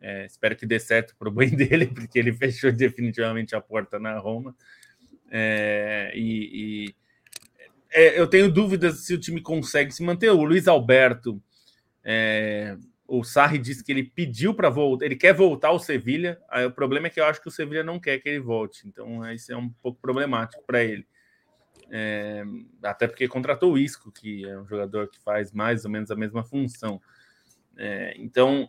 [0.00, 3.98] É, espero que dê certo para o bem dele, porque ele fechou definitivamente a porta
[3.98, 4.54] na Roma.
[5.30, 6.94] É, e, e
[7.90, 10.30] é, eu tenho dúvidas se o time consegue se manter.
[10.30, 11.40] O Luiz Alberto,
[12.02, 12.76] é,
[13.06, 16.40] o Sarri disse que ele pediu para voltar, ele quer voltar ao Sevilha.
[16.50, 18.86] Aí, o problema é que eu acho que o Sevilha não quer que ele volte,
[18.86, 21.06] então isso é um pouco problemático para ele.
[21.90, 22.42] É,
[22.82, 26.16] até porque contratou o Isco, que é um jogador que faz mais ou menos a
[26.16, 27.00] mesma função.
[27.76, 28.68] É, então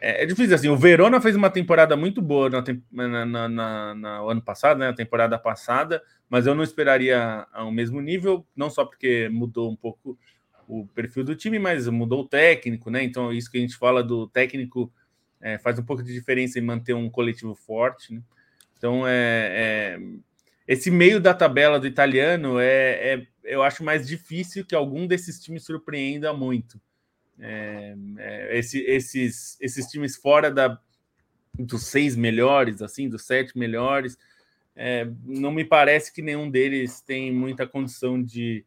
[0.00, 0.68] é, é, difícil assim.
[0.68, 4.88] O Verona fez uma temporada muito boa na, na, na, na ano passado, né?
[4.88, 9.76] A temporada passada mas eu não esperaria ao mesmo nível, não só porque mudou um
[9.76, 10.18] pouco
[10.66, 13.02] o perfil do time, mas mudou o técnico, né?
[13.02, 14.92] Então, isso que a gente fala do técnico
[15.40, 18.12] é, faz um pouco de diferença em manter um coletivo forte.
[18.12, 18.20] Né?
[18.76, 19.98] Então, é, é,
[20.66, 25.40] esse meio da tabela do italiano é, é, eu acho mais difícil que algum desses
[25.40, 26.78] times surpreenda muito.
[27.40, 30.78] É, é, esse, esses, esses times fora da,
[31.58, 34.18] dos seis melhores, assim, dos sete melhores,
[34.74, 38.64] é, não me parece que nenhum deles tem muita condição de,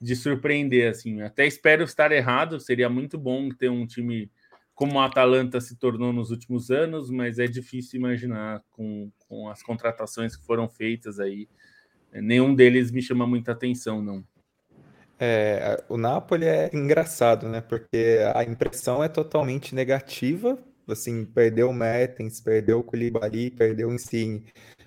[0.00, 0.90] de surpreender.
[0.90, 1.22] Assim.
[1.22, 4.30] Até espero estar errado, seria muito bom ter um time
[4.74, 9.62] como a Atalanta se tornou nos últimos anos, mas é difícil imaginar com, com as
[9.62, 11.48] contratações que foram feitas aí.
[12.12, 14.24] Nenhum deles me chama muita atenção, não.
[15.18, 17.60] É, o Napoli é engraçado, né?
[17.60, 20.58] Porque a impressão é totalmente negativa.
[20.88, 24.44] Assim, perdeu o Mertens, perdeu o Koulibaly, perdeu o Insigne.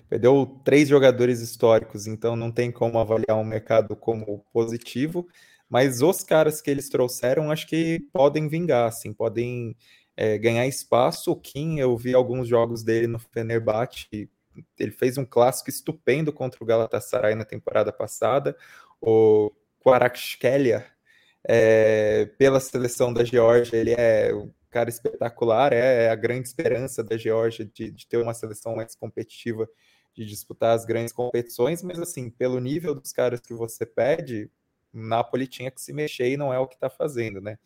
[0.08, 5.26] Perdeu três jogadores históricos, então não tem como avaliar um mercado como positivo.
[5.68, 9.76] Mas os caras que eles trouxeram, acho que podem vingar, assim, podem
[10.16, 11.32] é, ganhar espaço.
[11.32, 14.30] O Kim, eu vi alguns jogos dele no Fenerbahçe,
[14.78, 18.56] ele fez um clássico estupendo contra o Galatasaray na temporada passada.
[19.00, 20.86] O Kvaratskhelia,
[21.46, 27.16] é, pela seleção da Geórgia, ele é um cara espetacular, é a grande esperança da
[27.16, 29.68] Geórgia de, de ter uma seleção mais competitiva
[30.14, 34.50] de disputar as grandes competições, mas assim, pelo nível dos caras que você pede,
[34.92, 37.56] Napoli tinha que se mexer e não é o que está fazendo, né?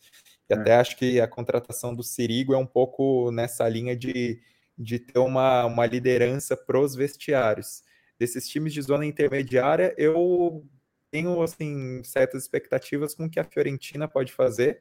[0.50, 0.56] E é.
[0.56, 4.40] até acho que a contratação do Sirigo é um pouco nessa linha de,
[4.76, 7.82] de ter uma, uma liderança pros vestiários.
[8.18, 10.64] Desses times de zona intermediária, eu
[11.12, 14.80] tenho assim certas expectativas com o que a Fiorentina pode fazer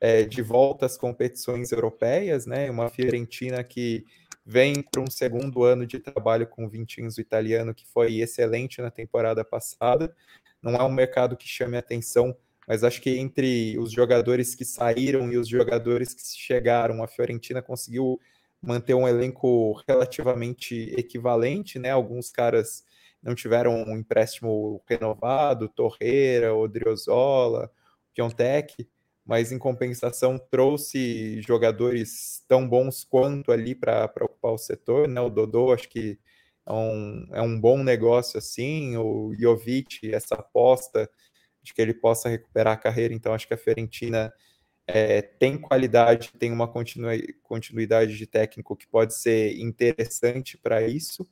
[0.00, 2.68] é, de volta às competições europeias, né?
[2.68, 4.04] Uma Fiorentina que
[4.44, 8.90] vem para um segundo ano de trabalho com o Vintinhos italiano, que foi excelente na
[8.90, 10.12] temporada passada.
[10.60, 12.36] Não é um mercado que chame atenção,
[12.66, 17.62] mas acho que entre os jogadores que saíram e os jogadores que chegaram, a Fiorentina
[17.62, 18.18] conseguiu
[18.60, 21.90] manter um elenco relativamente equivalente, né?
[21.90, 22.84] Alguns caras
[23.22, 27.70] não tiveram um empréstimo renovado, Torreira, Odriozola,
[28.14, 28.88] Piontek,
[29.24, 35.20] mas em compensação trouxe jogadores tão bons quanto ali para ocupar o setor, né?
[35.20, 36.18] O Dodô acho que
[36.66, 41.10] é um, é um bom negócio assim, o Jovic, essa aposta
[41.62, 44.32] de que ele possa recuperar a carreira, então acho que a Fiorentina
[44.86, 46.68] é, tem qualidade, tem uma
[47.42, 51.28] continuidade de técnico que pode ser interessante para isso.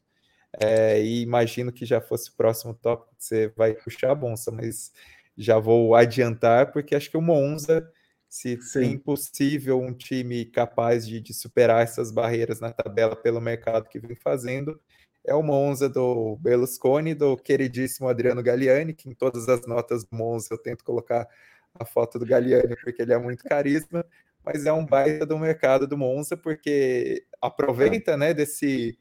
[0.61, 4.93] É, e imagino que já fosse o próximo tópico que você vai puxar, Bonsa, mas
[5.37, 7.89] já vou adiantar, porque acho que o Monza,
[8.29, 8.95] se Sim.
[8.95, 14.01] é possível um time capaz de, de, superar essas barreiras na tabela pelo mercado que
[14.01, 14.81] vem fazendo,
[15.25, 20.17] é o Monza do Berlusconi, do queridíssimo Adriano Galliani, que em todas as notas do
[20.17, 21.29] Monza eu tento colocar
[21.75, 24.05] a foto do Galliani, porque ele é muito carisma,
[24.45, 28.99] mas é um baita do mercado do Monza, porque aproveita né, desse,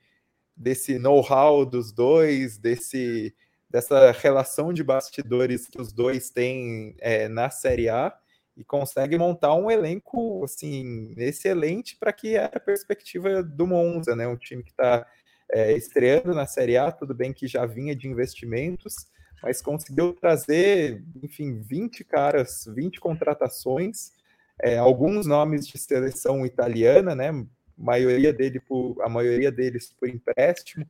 [0.58, 3.34] desse know-how dos dois, desse,
[3.70, 8.14] dessa relação de bastidores que os dois têm é, na Série A,
[8.58, 14.28] e consegue montar um elenco assim excelente para que a perspectiva do Monza, né?
[14.28, 15.06] Um time que está
[15.52, 18.96] é, estreando na Série A, tudo bem que já vinha de investimentos,
[19.44, 24.12] mas conseguiu trazer, enfim, 20 caras, 20 contratações,
[24.60, 27.32] é, alguns nomes de seleção italiana, né?
[27.78, 30.86] Maioria dele por, a maioria deles por empréstimo,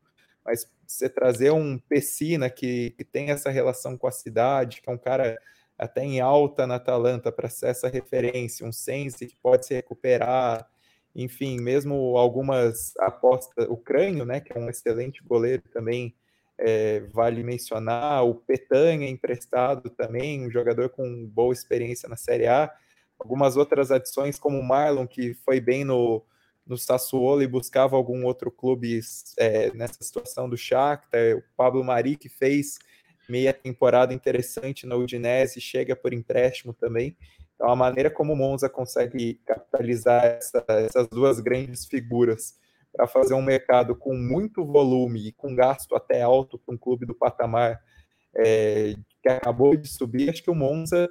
[0.46, 4.94] mas você trazer um Pessina que, que tem essa relação com a cidade, que é
[4.94, 5.38] um cara
[5.78, 10.68] até em alta na Atalanta para ser essa referência, um Sense que pode se recuperar,
[11.14, 16.16] enfim, mesmo algumas apostas, o Crânio, né, que é um excelente goleiro também,
[16.58, 22.72] é, vale mencionar, o Petanha emprestado também, um jogador com boa experiência na Série A,
[23.20, 26.24] algumas outras adições como o Marlon, que foi bem no,
[26.68, 29.00] no Sassuolo e buscava algum outro clube
[29.38, 32.78] é, nessa situação do Shakhtar, o Pablo Mari, que fez
[33.30, 37.16] meia temporada interessante na Udinese, chega por empréstimo também,
[37.56, 42.56] então a maneira como o Monza consegue capitalizar essa, essas duas grandes figuras
[42.94, 47.06] para fazer um mercado com muito volume e com gasto até alto para um clube
[47.06, 47.80] do patamar
[48.36, 51.10] é, que acabou de subir, acho que o Monza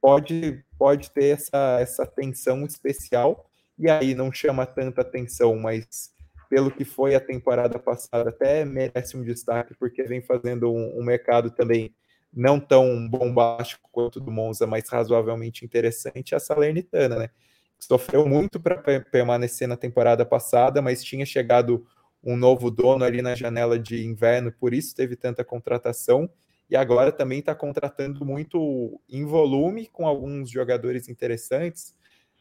[0.00, 6.12] pode, pode ter essa, essa tensão especial, e aí não chama tanta atenção, mas
[6.48, 11.04] pelo que foi a temporada passada, até merece um destaque, porque vem fazendo um, um
[11.04, 11.94] mercado também
[12.32, 17.30] não tão bombástico quanto do Monza, mas razoavelmente interessante, a Salernitana, né?
[17.78, 21.86] sofreu muito para permanecer na temporada passada, mas tinha chegado
[22.22, 26.28] um novo dono ali na janela de inverno, por isso teve tanta contratação.
[26.68, 31.94] E agora também está contratando muito em volume com alguns jogadores interessantes.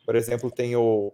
[0.05, 1.13] Por exemplo, tem o.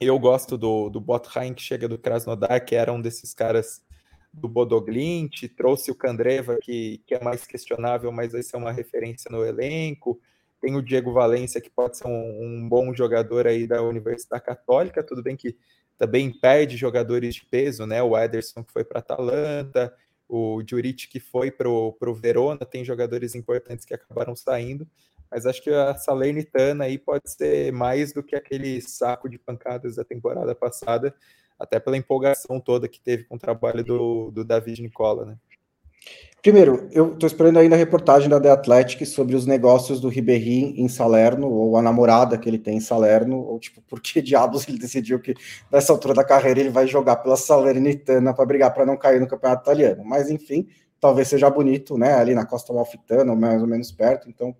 [0.00, 3.82] Eu gosto do, do Botheim, que chega do Krasnodar, que era um desses caras
[4.30, 5.48] do Bodoglint.
[5.56, 10.20] Trouxe o Candreva, que, que é mais questionável, mas vai ser uma referência no elenco.
[10.60, 15.02] Tem o Diego Valência, que pode ser um, um, bom jogador aí da Universidade Católica,
[15.02, 15.56] tudo bem que
[15.96, 18.02] também perde jogadores de peso, né?
[18.02, 19.94] O Ederson que foi para Atalanta,
[20.28, 24.86] o Juric que foi para o Verona, tem jogadores importantes que acabaram saindo,
[25.30, 29.96] mas acho que a Salernitana aí pode ser mais do que aquele saco de pancadas
[29.96, 31.14] da temporada passada,
[31.58, 35.36] até pela empolgação toda que teve com o trabalho do, do David Nicola, né?
[36.46, 40.80] Primeiro, eu estou esperando ainda a reportagem da The Athletic sobre os negócios do Ribéry
[40.80, 44.68] em Salerno, ou a namorada que ele tem em Salerno, ou tipo, por que diabos
[44.68, 45.34] ele decidiu que
[45.72, 49.26] nessa altura da carreira ele vai jogar pela Salernitana para brigar para não cair no
[49.26, 50.04] campeonato italiano.
[50.04, 50.68] Mas enfim,
[51.00, 52.14] talvez seja bonito, né?
[52.14, 54.54] Ali na Costa Malfitana, mais ou menos perto, então,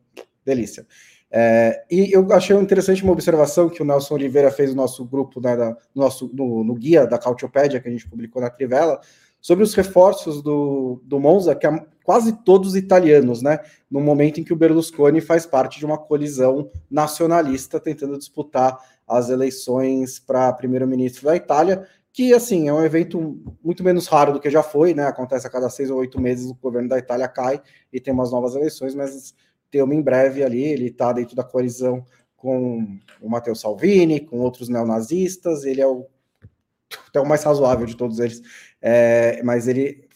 [0.46, 0.86] delícia.
[1.30, 5.40] É, e eu achei interessante uma observação que o Nelson Oliveira fez no nosso grupo,
[5.40, 9.00] né, da, no, nosso, no, no guia da Cautiopédia, que a gente publicou na Trivela,
[9.40, 13.60] sobre os reforços do, do Monza, que é quase todos italianos, né?
[13.90, 19.28] No momento em que o Berlusconi faz parte de uma colisão nacionalista tentando disputar as
[19.28, 24.50] eleições para primeiro-ministro da Itália, que assim é um evento muito menos raro do que
[24.50, 25.04] já foi, né?
[25.04, 27.60] Acontece a cada seis ou oito meses o governo da Itália cai
[27.92, 29.34] e tem umas novas eleições, mas
[29.76, 32.02] tem uma em breve ali, ele está dentro da coalizão
[32.34, 36.06] com o Matteo Salvini, com outros neonazistas, ele é o
[37.08, 38.40] até o mais razoável de todos eles,
[38.80, 40.08] é, mas ele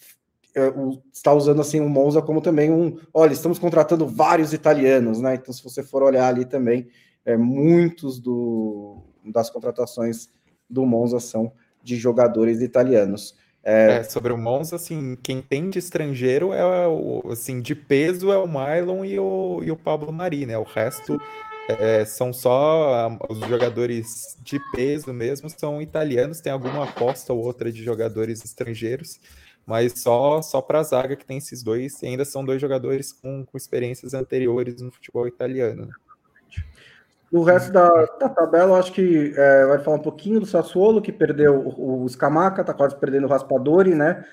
[0.54, 0.72] é,
[1.12, 5.34] está usando assim o Monza como também um, olha, estamos contratando vários italianos, né?
[5.34, 6.88] Então, se você for olhar ali também,
[7.24, 10.28] é, muitos do, das contratações
[10.68, 13.34] do Monza são de jogadores italianos.
[13.62, 13.98] É...
[13.98, 18.38] É, sobre o Monza, assim, quem tem de estrangeiro é o, assim, de peso é
[18.38, 20.56] o Mylon e o, e o Pablo Mari, né?
[20.56, 21.20] O resto
[21.68, 27.70] é, são só os jogadores de peso mesmo, são italianos, tem alguma aposta ou outra
[27.70, 29.20] de jogadores estrangeiros,
[29.66, 33.12] mas só só para a zaga que tem esses dois, e ainda são dois jogadores
[33.12, 35.86] com, com experiências anteriores no futebol italiano.
[35.86, 35.92] Né?
[37.30, 37.88] No resto da,
[38.18, 42.02] da tabela, eu acho que é, vai falar um pouquinho do Sassuolo, que perdeu o,
[42.02, 44.24] o Scamaca, tá quase perdendo o Raspadori, né?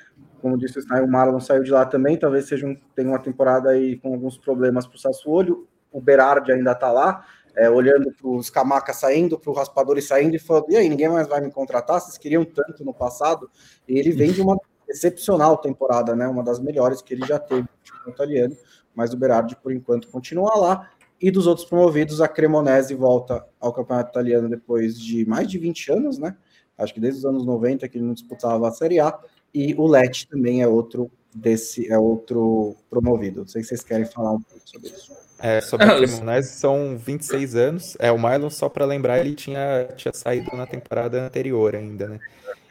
[0.41, 3.69] Como disse o Marlon não saiu de lá também, talvez seja um, tenha uma temporada
[3.69, 5.67] aí com alguns problemas para o Sassuolo.
[5.91, 7.23] O Berardi ainda tá lá,
[7.55, 11.09] é, olhando para o Scamaca saindo, para o Raspadori saindo e falando: e aí, ninguém
[11.09, 12.01] mais vai me contratar?
[12.01, 13.49] Vocês queriam tanto no passado?
[13.87, 14.57] E ele vem de uma
[14.89, 16.27] excepcional temporada, né?
[16.27, 17.67] Uma das melhores que ele já teve
[18.05, 18.55] no italiano,
[18.95, 20.89] mas o Berardi, por enquanto, continua lá.
[21.19, 25.91] E dos outros promovidos, a Cremonese volta ao campeonato italiano depois de mais de 20
[25.91, 26.35] anos, né?
[26.77, 29.17] Acho que desde os anos 90 que ele não disputava a Série A.
[29.53, 33.41] E o Lecce também é outro desse é outro promovido.
[33.41, 35.11] Não sei se vocês querem falar um pouco sobre isso.
[35.39, 37.97] É, sobre a Cremonese são 26 anos.
[37.99, 42.19] É, o Mylon, só para lembrar, ele tinha, tinha saído na temporada anterior ainda, né?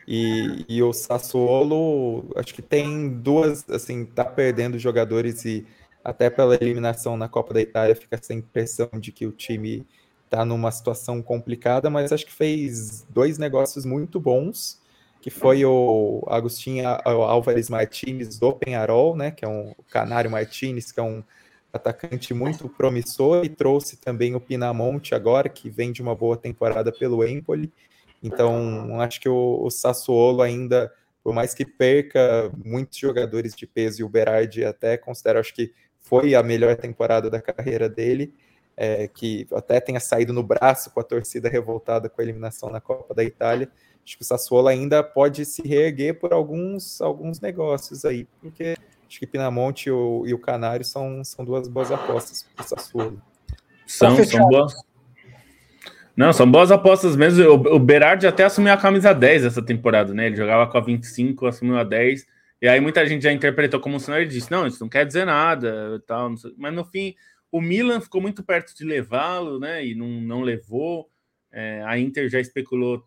[0.06, 5.66] E, e o Sassuolo, acho que tem duas, assim, tá perdendo jogadores e
[6.06, 9.84] até pela eliminação na Copa da Itália, fica essa impressão de que o time
[10.24, 14.80] está numa situação complicada, mas acho que fez dois negócios muito bons,
[15.20, 21.00] que foi o Agostinho Álvares Martinez do Penharol, né, que é um Canário Martinez, que
[21.00, 21.24] é um
[21.72, 26.92] atacante muito promissor, e trouxe também o Pinamonte agora, que vem de uma boa temporada
[26.92, 27.72] pelo Empoli.
[28.22, 30.92] Então, acho que o, o Sassuolo ainda,
[31.24, 35.72] por mais que perca muitos jogadores de peso, e o Berardi até considero, acho que
[36.06, 38.32] foi a melhor temporada da carreira dele,
[38.76, 42.80] é, que até tenha saído no braço com a torcida revoltada com a eliminação na
[42.80, 43.68] Copa da Itália.
[44.04, 48.76] Acho que o Sassuolo ainda pode se reerguer por alguns, alguns negócios aí, porque
[49.08, 52.68] acho que Pinamonte e o, e o Canário são, são duas boas apostas para o
[52.68, 53.22] Sassuolo.
[53.84, 54.74] São, são boas.
[56.16, 57.44] Não, são boas apostas mesmo.
[57.44, 60.26] O, o Berardi até assumiu a camisa 10 essa temporada, né?
[60.26, 62.26] Ele jogava com a 25, assumiu a 10
[62.66, 65.06] e aí muita gente já interpretou como se não ele disse, não, isso não quer
[65.06, 67.14] dizer nada, tal, mas no fim
[67.48, 69.86] o Milan ficou muito perto de levá-lo, né?
[69.86, 71.08] E não, não levou.
[71.52, 73.04] É, a Inter já especulou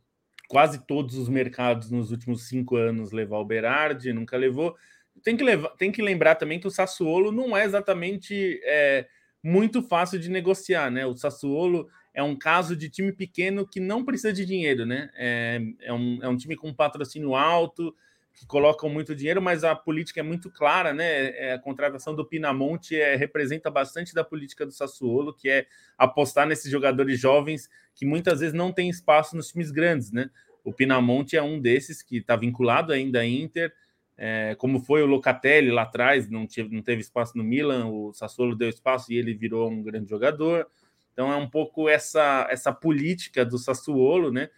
[0.48, 4.78] quase todos os mercados nos últimos cinco anos levar o Berardi, nunca levou.
[5.26, 9.10] Tem que, levar, tem que lembrar também que o Sassuolo não é exatamente é,
[9.44, 11.06] muito fácil de negociar, né?
[11.06, 15.10] O Sassuolo é um caso de time pequeno que não precisa de dinheiro, né?
[15.16, 17.94] É, é, um, é um time com patrocínio alto,
[18.40, 21.28] que colocam muito dinheiro, mas a política é muito clara, né?
[21.32, 25.66] É, a contratação do Pinamonte é, representa bastante da política do Sassuolo, que é
[25.98, 30.30] apostar nesses jogadores jovens que muitas vezes não têm espaço nos times grandes, né?
[30.64, 33.74] O Pinamonte é um desses que está vinculado ainda à Inter,
[34.18, 38.14] é, como foi o Locatelli lá atrás, não, tive, não teve espaço no Milan, o
[38.14, 40.66] Sassuolo deu espaço e ele virou um grande jogador.
[41.12, 44.50] Então é um pouco essa, essa política do Sassuolo, né?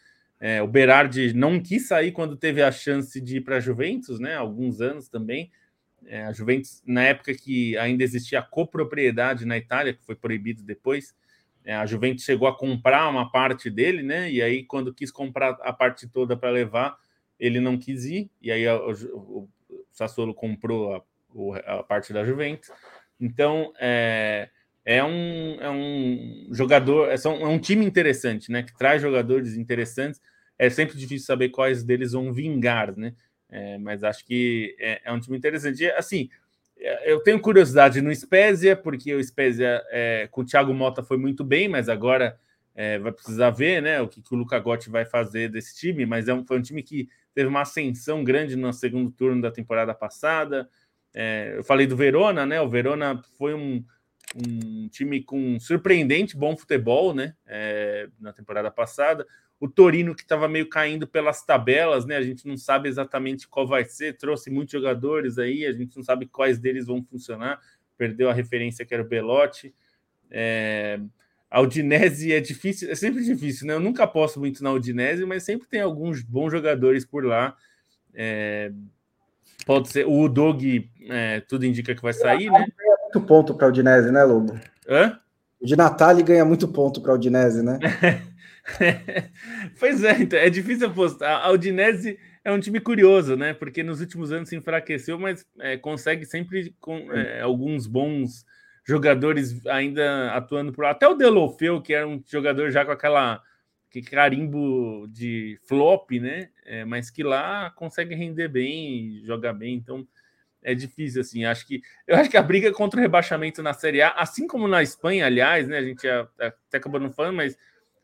[0.43, 4.19] É, o Berardi não quis sair quando teve a chance de ir para a Juventus,
[4.19, 4.35] né?
[4.35, 5.51] Alguns anos também.
[6.07, 10.63] É, a Juventus, na época que ainda existia a copropriedade na Itália, que foi proibido
[10.63, 11.15] depois,
[11.63, 14.31] é, a Juventus chegou a comprar uma parte dele, né?
[14.31, 16.97] E aí, quando quis comprar a parte toda para levar,
[17.39, 22.26] ele não quis ir, e aí o, o, o Sassuolo comprou a, a, parte da
[22.26, 22.72] Juventus.
[23.19, 24.49] Então, é,
[24.84, 28.64] é, um, é um jogador, é, é um time interessante, né?
[28.64, 30.20] Que traz jogadores interessantes
[30.62, 33.16] é sempre difícil saber quais deles vão vingar, né?
[33.49, 35.84] É, mas acho que é, é, um time interessante.
[35.91, 36.30] Assim,
[36.78, 41.18] é, eu tenho curiosidade no Spezia, porque o Spezia é, com o Thiago Mota foi
[41.18, 42.40] muito bem, mas agora
[42.76, 46.06] é, vai precisar ver né, o que, que o Luca Gotti vai fazer desse time.
[46.06, 49.49] Mas é um, foi um time que teve uma ascensão grande no segundo turno da
[49.49, 50.70] temporada passada.
[51.12, 52.62] É, eu falei do Verona, né?
[52.62, 53.84] O Verona foi um,
[54.36, 57.36] um time com surpreendente bom futebol, né?
[58.20, 59.26] na temporada passada
[59.62, 62.18] o Torino que estava meio caindo pelas tabelas, né?
[62.18, 66.03] A gente não sabe exatamente qual vai ser, trouxe muitos jogadores aí, a gente não
[66.03, 67.62] sabe quais deles vão funcionar,
[67.95, 69.72] perdeu a referência que era o Belotti.
[70.32, 70.99] É...
[71.48, 73.76] A Udinese é difícil, é sempre difícil, né?
[73.76, 77.56] Eu nunca aposto muito na Udinese, mas sempre tem alguns bons jogadores por lá.
[78.16, 78.72] É...
[79.64, 82.66] Pode ser o Dog, é, tudo indica que vai sair, né?
[83.14, 84.58] Muito ponto para a Udinese, né, Lobo?
[84.88, 85.20] Hã?
[85.60, 87.78] O de Natali ganha muito ponto para a Udinese, né?
[89.78, 91.46] pois é, então, é difícil apostar.
[91.46, 93.54] A Udinese é um time curioso, né?
[93.54, 98.46] Porque nos últimos anos se enfraqueceu, mas é, consegue sempre com é, alguns bons
[98.88, 100.86] jogadores ainda atuando por.
[100.86, 103.42] Até o Delofeu, que era um jogador já com aquela
[103.90, 106.50] que carimbo de flop, né?
[106.66, 110.08] É, mas que lá consegue render bem, jogar bem, então
[110.64, 111.46] é difícil assim.
[111.46, 114.68] Acho que eu acho que a briga contra o rebaixamento na Série A, assim como
[114.68, 115.78] na Espanha, aliás, né?
[115.78, 117.58] A gente até acabou não falando, mas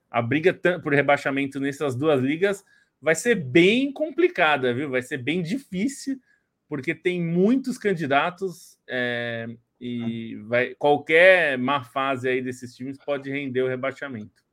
[0.10, 2.64] a briga por rebaixamento nessas duas ligas
[3.02, 4.90] vai ser bem complicada, viu?
[4.90, 6.20] Vai ser bem difícil,
[6.68, 9.48] porque tem muitos candidatos é,
[9.80, 14.48] e vai, qualquer má fase aí desses times pode render o rebaixamento.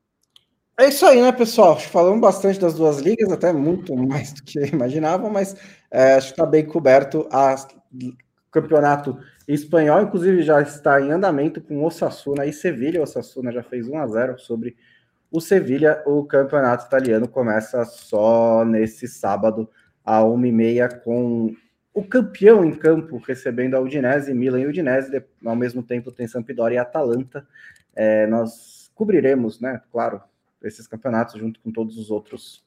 [0.77, 1.79] É isso aí, né, pessoal?
[1.79, 5.55] Falamos bastante das duas ligas, até muito mais do que imaginavam, mas
[5.89, 7.25] é, acho que está bem coberto.
[7.31, 7.55] A
[8.51, 13.01] campeonato espanhol, inclusive, já está em andamento com o Osasuna e Sevilha.
[13.01, 14.77] O Osasuna já fez 1 a 0 sobre
[15.29, 16.01] o Sevilha.
[16.05, 19.69] O campeonato italiano começa só nesse sábado,
[20.03, 21.55] a 1h30, com
[21.93, 25.23] o campeão em campo recebendo a Udinese, Milan e Udinese.
[25.45, 27.47] Ao mesmo tempo tem Sampdoria e Atalanta.
[27.95, 30.21] É, nós cobriremos, né, claro,
[30.63, 32.65] esses campeonatos junto com todos os outros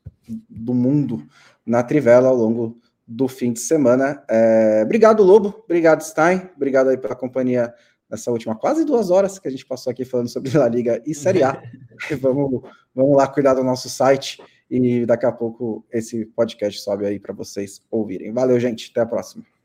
[0.48, 1.26] do mundo
[1.64, 2.78] na Trivela ao longo
[3.08, 4.22] do fim de semana.
[4.28, 5.62] É, obrigado, Lobo.
[5.64, 6.50] Obrigado, Stein.
[6.54, 7.72] Obrigado aí pela companhia
[8.08, 11.14] nessa última quase duas horas que a gente passou aqui falando sobre La Liga e
[11.14, 11.60] Série A.
[12.20, 12.62] vamos,
[12.94, 17.32] vamos lá cuidar do nosso site e daqui a pouco esse podcast sobe aí para
[17.32, 18.32] vocês ouvirem.
[18.32, 18.90] Valeu, gente.
[18.90, 19.57] Até a próxima.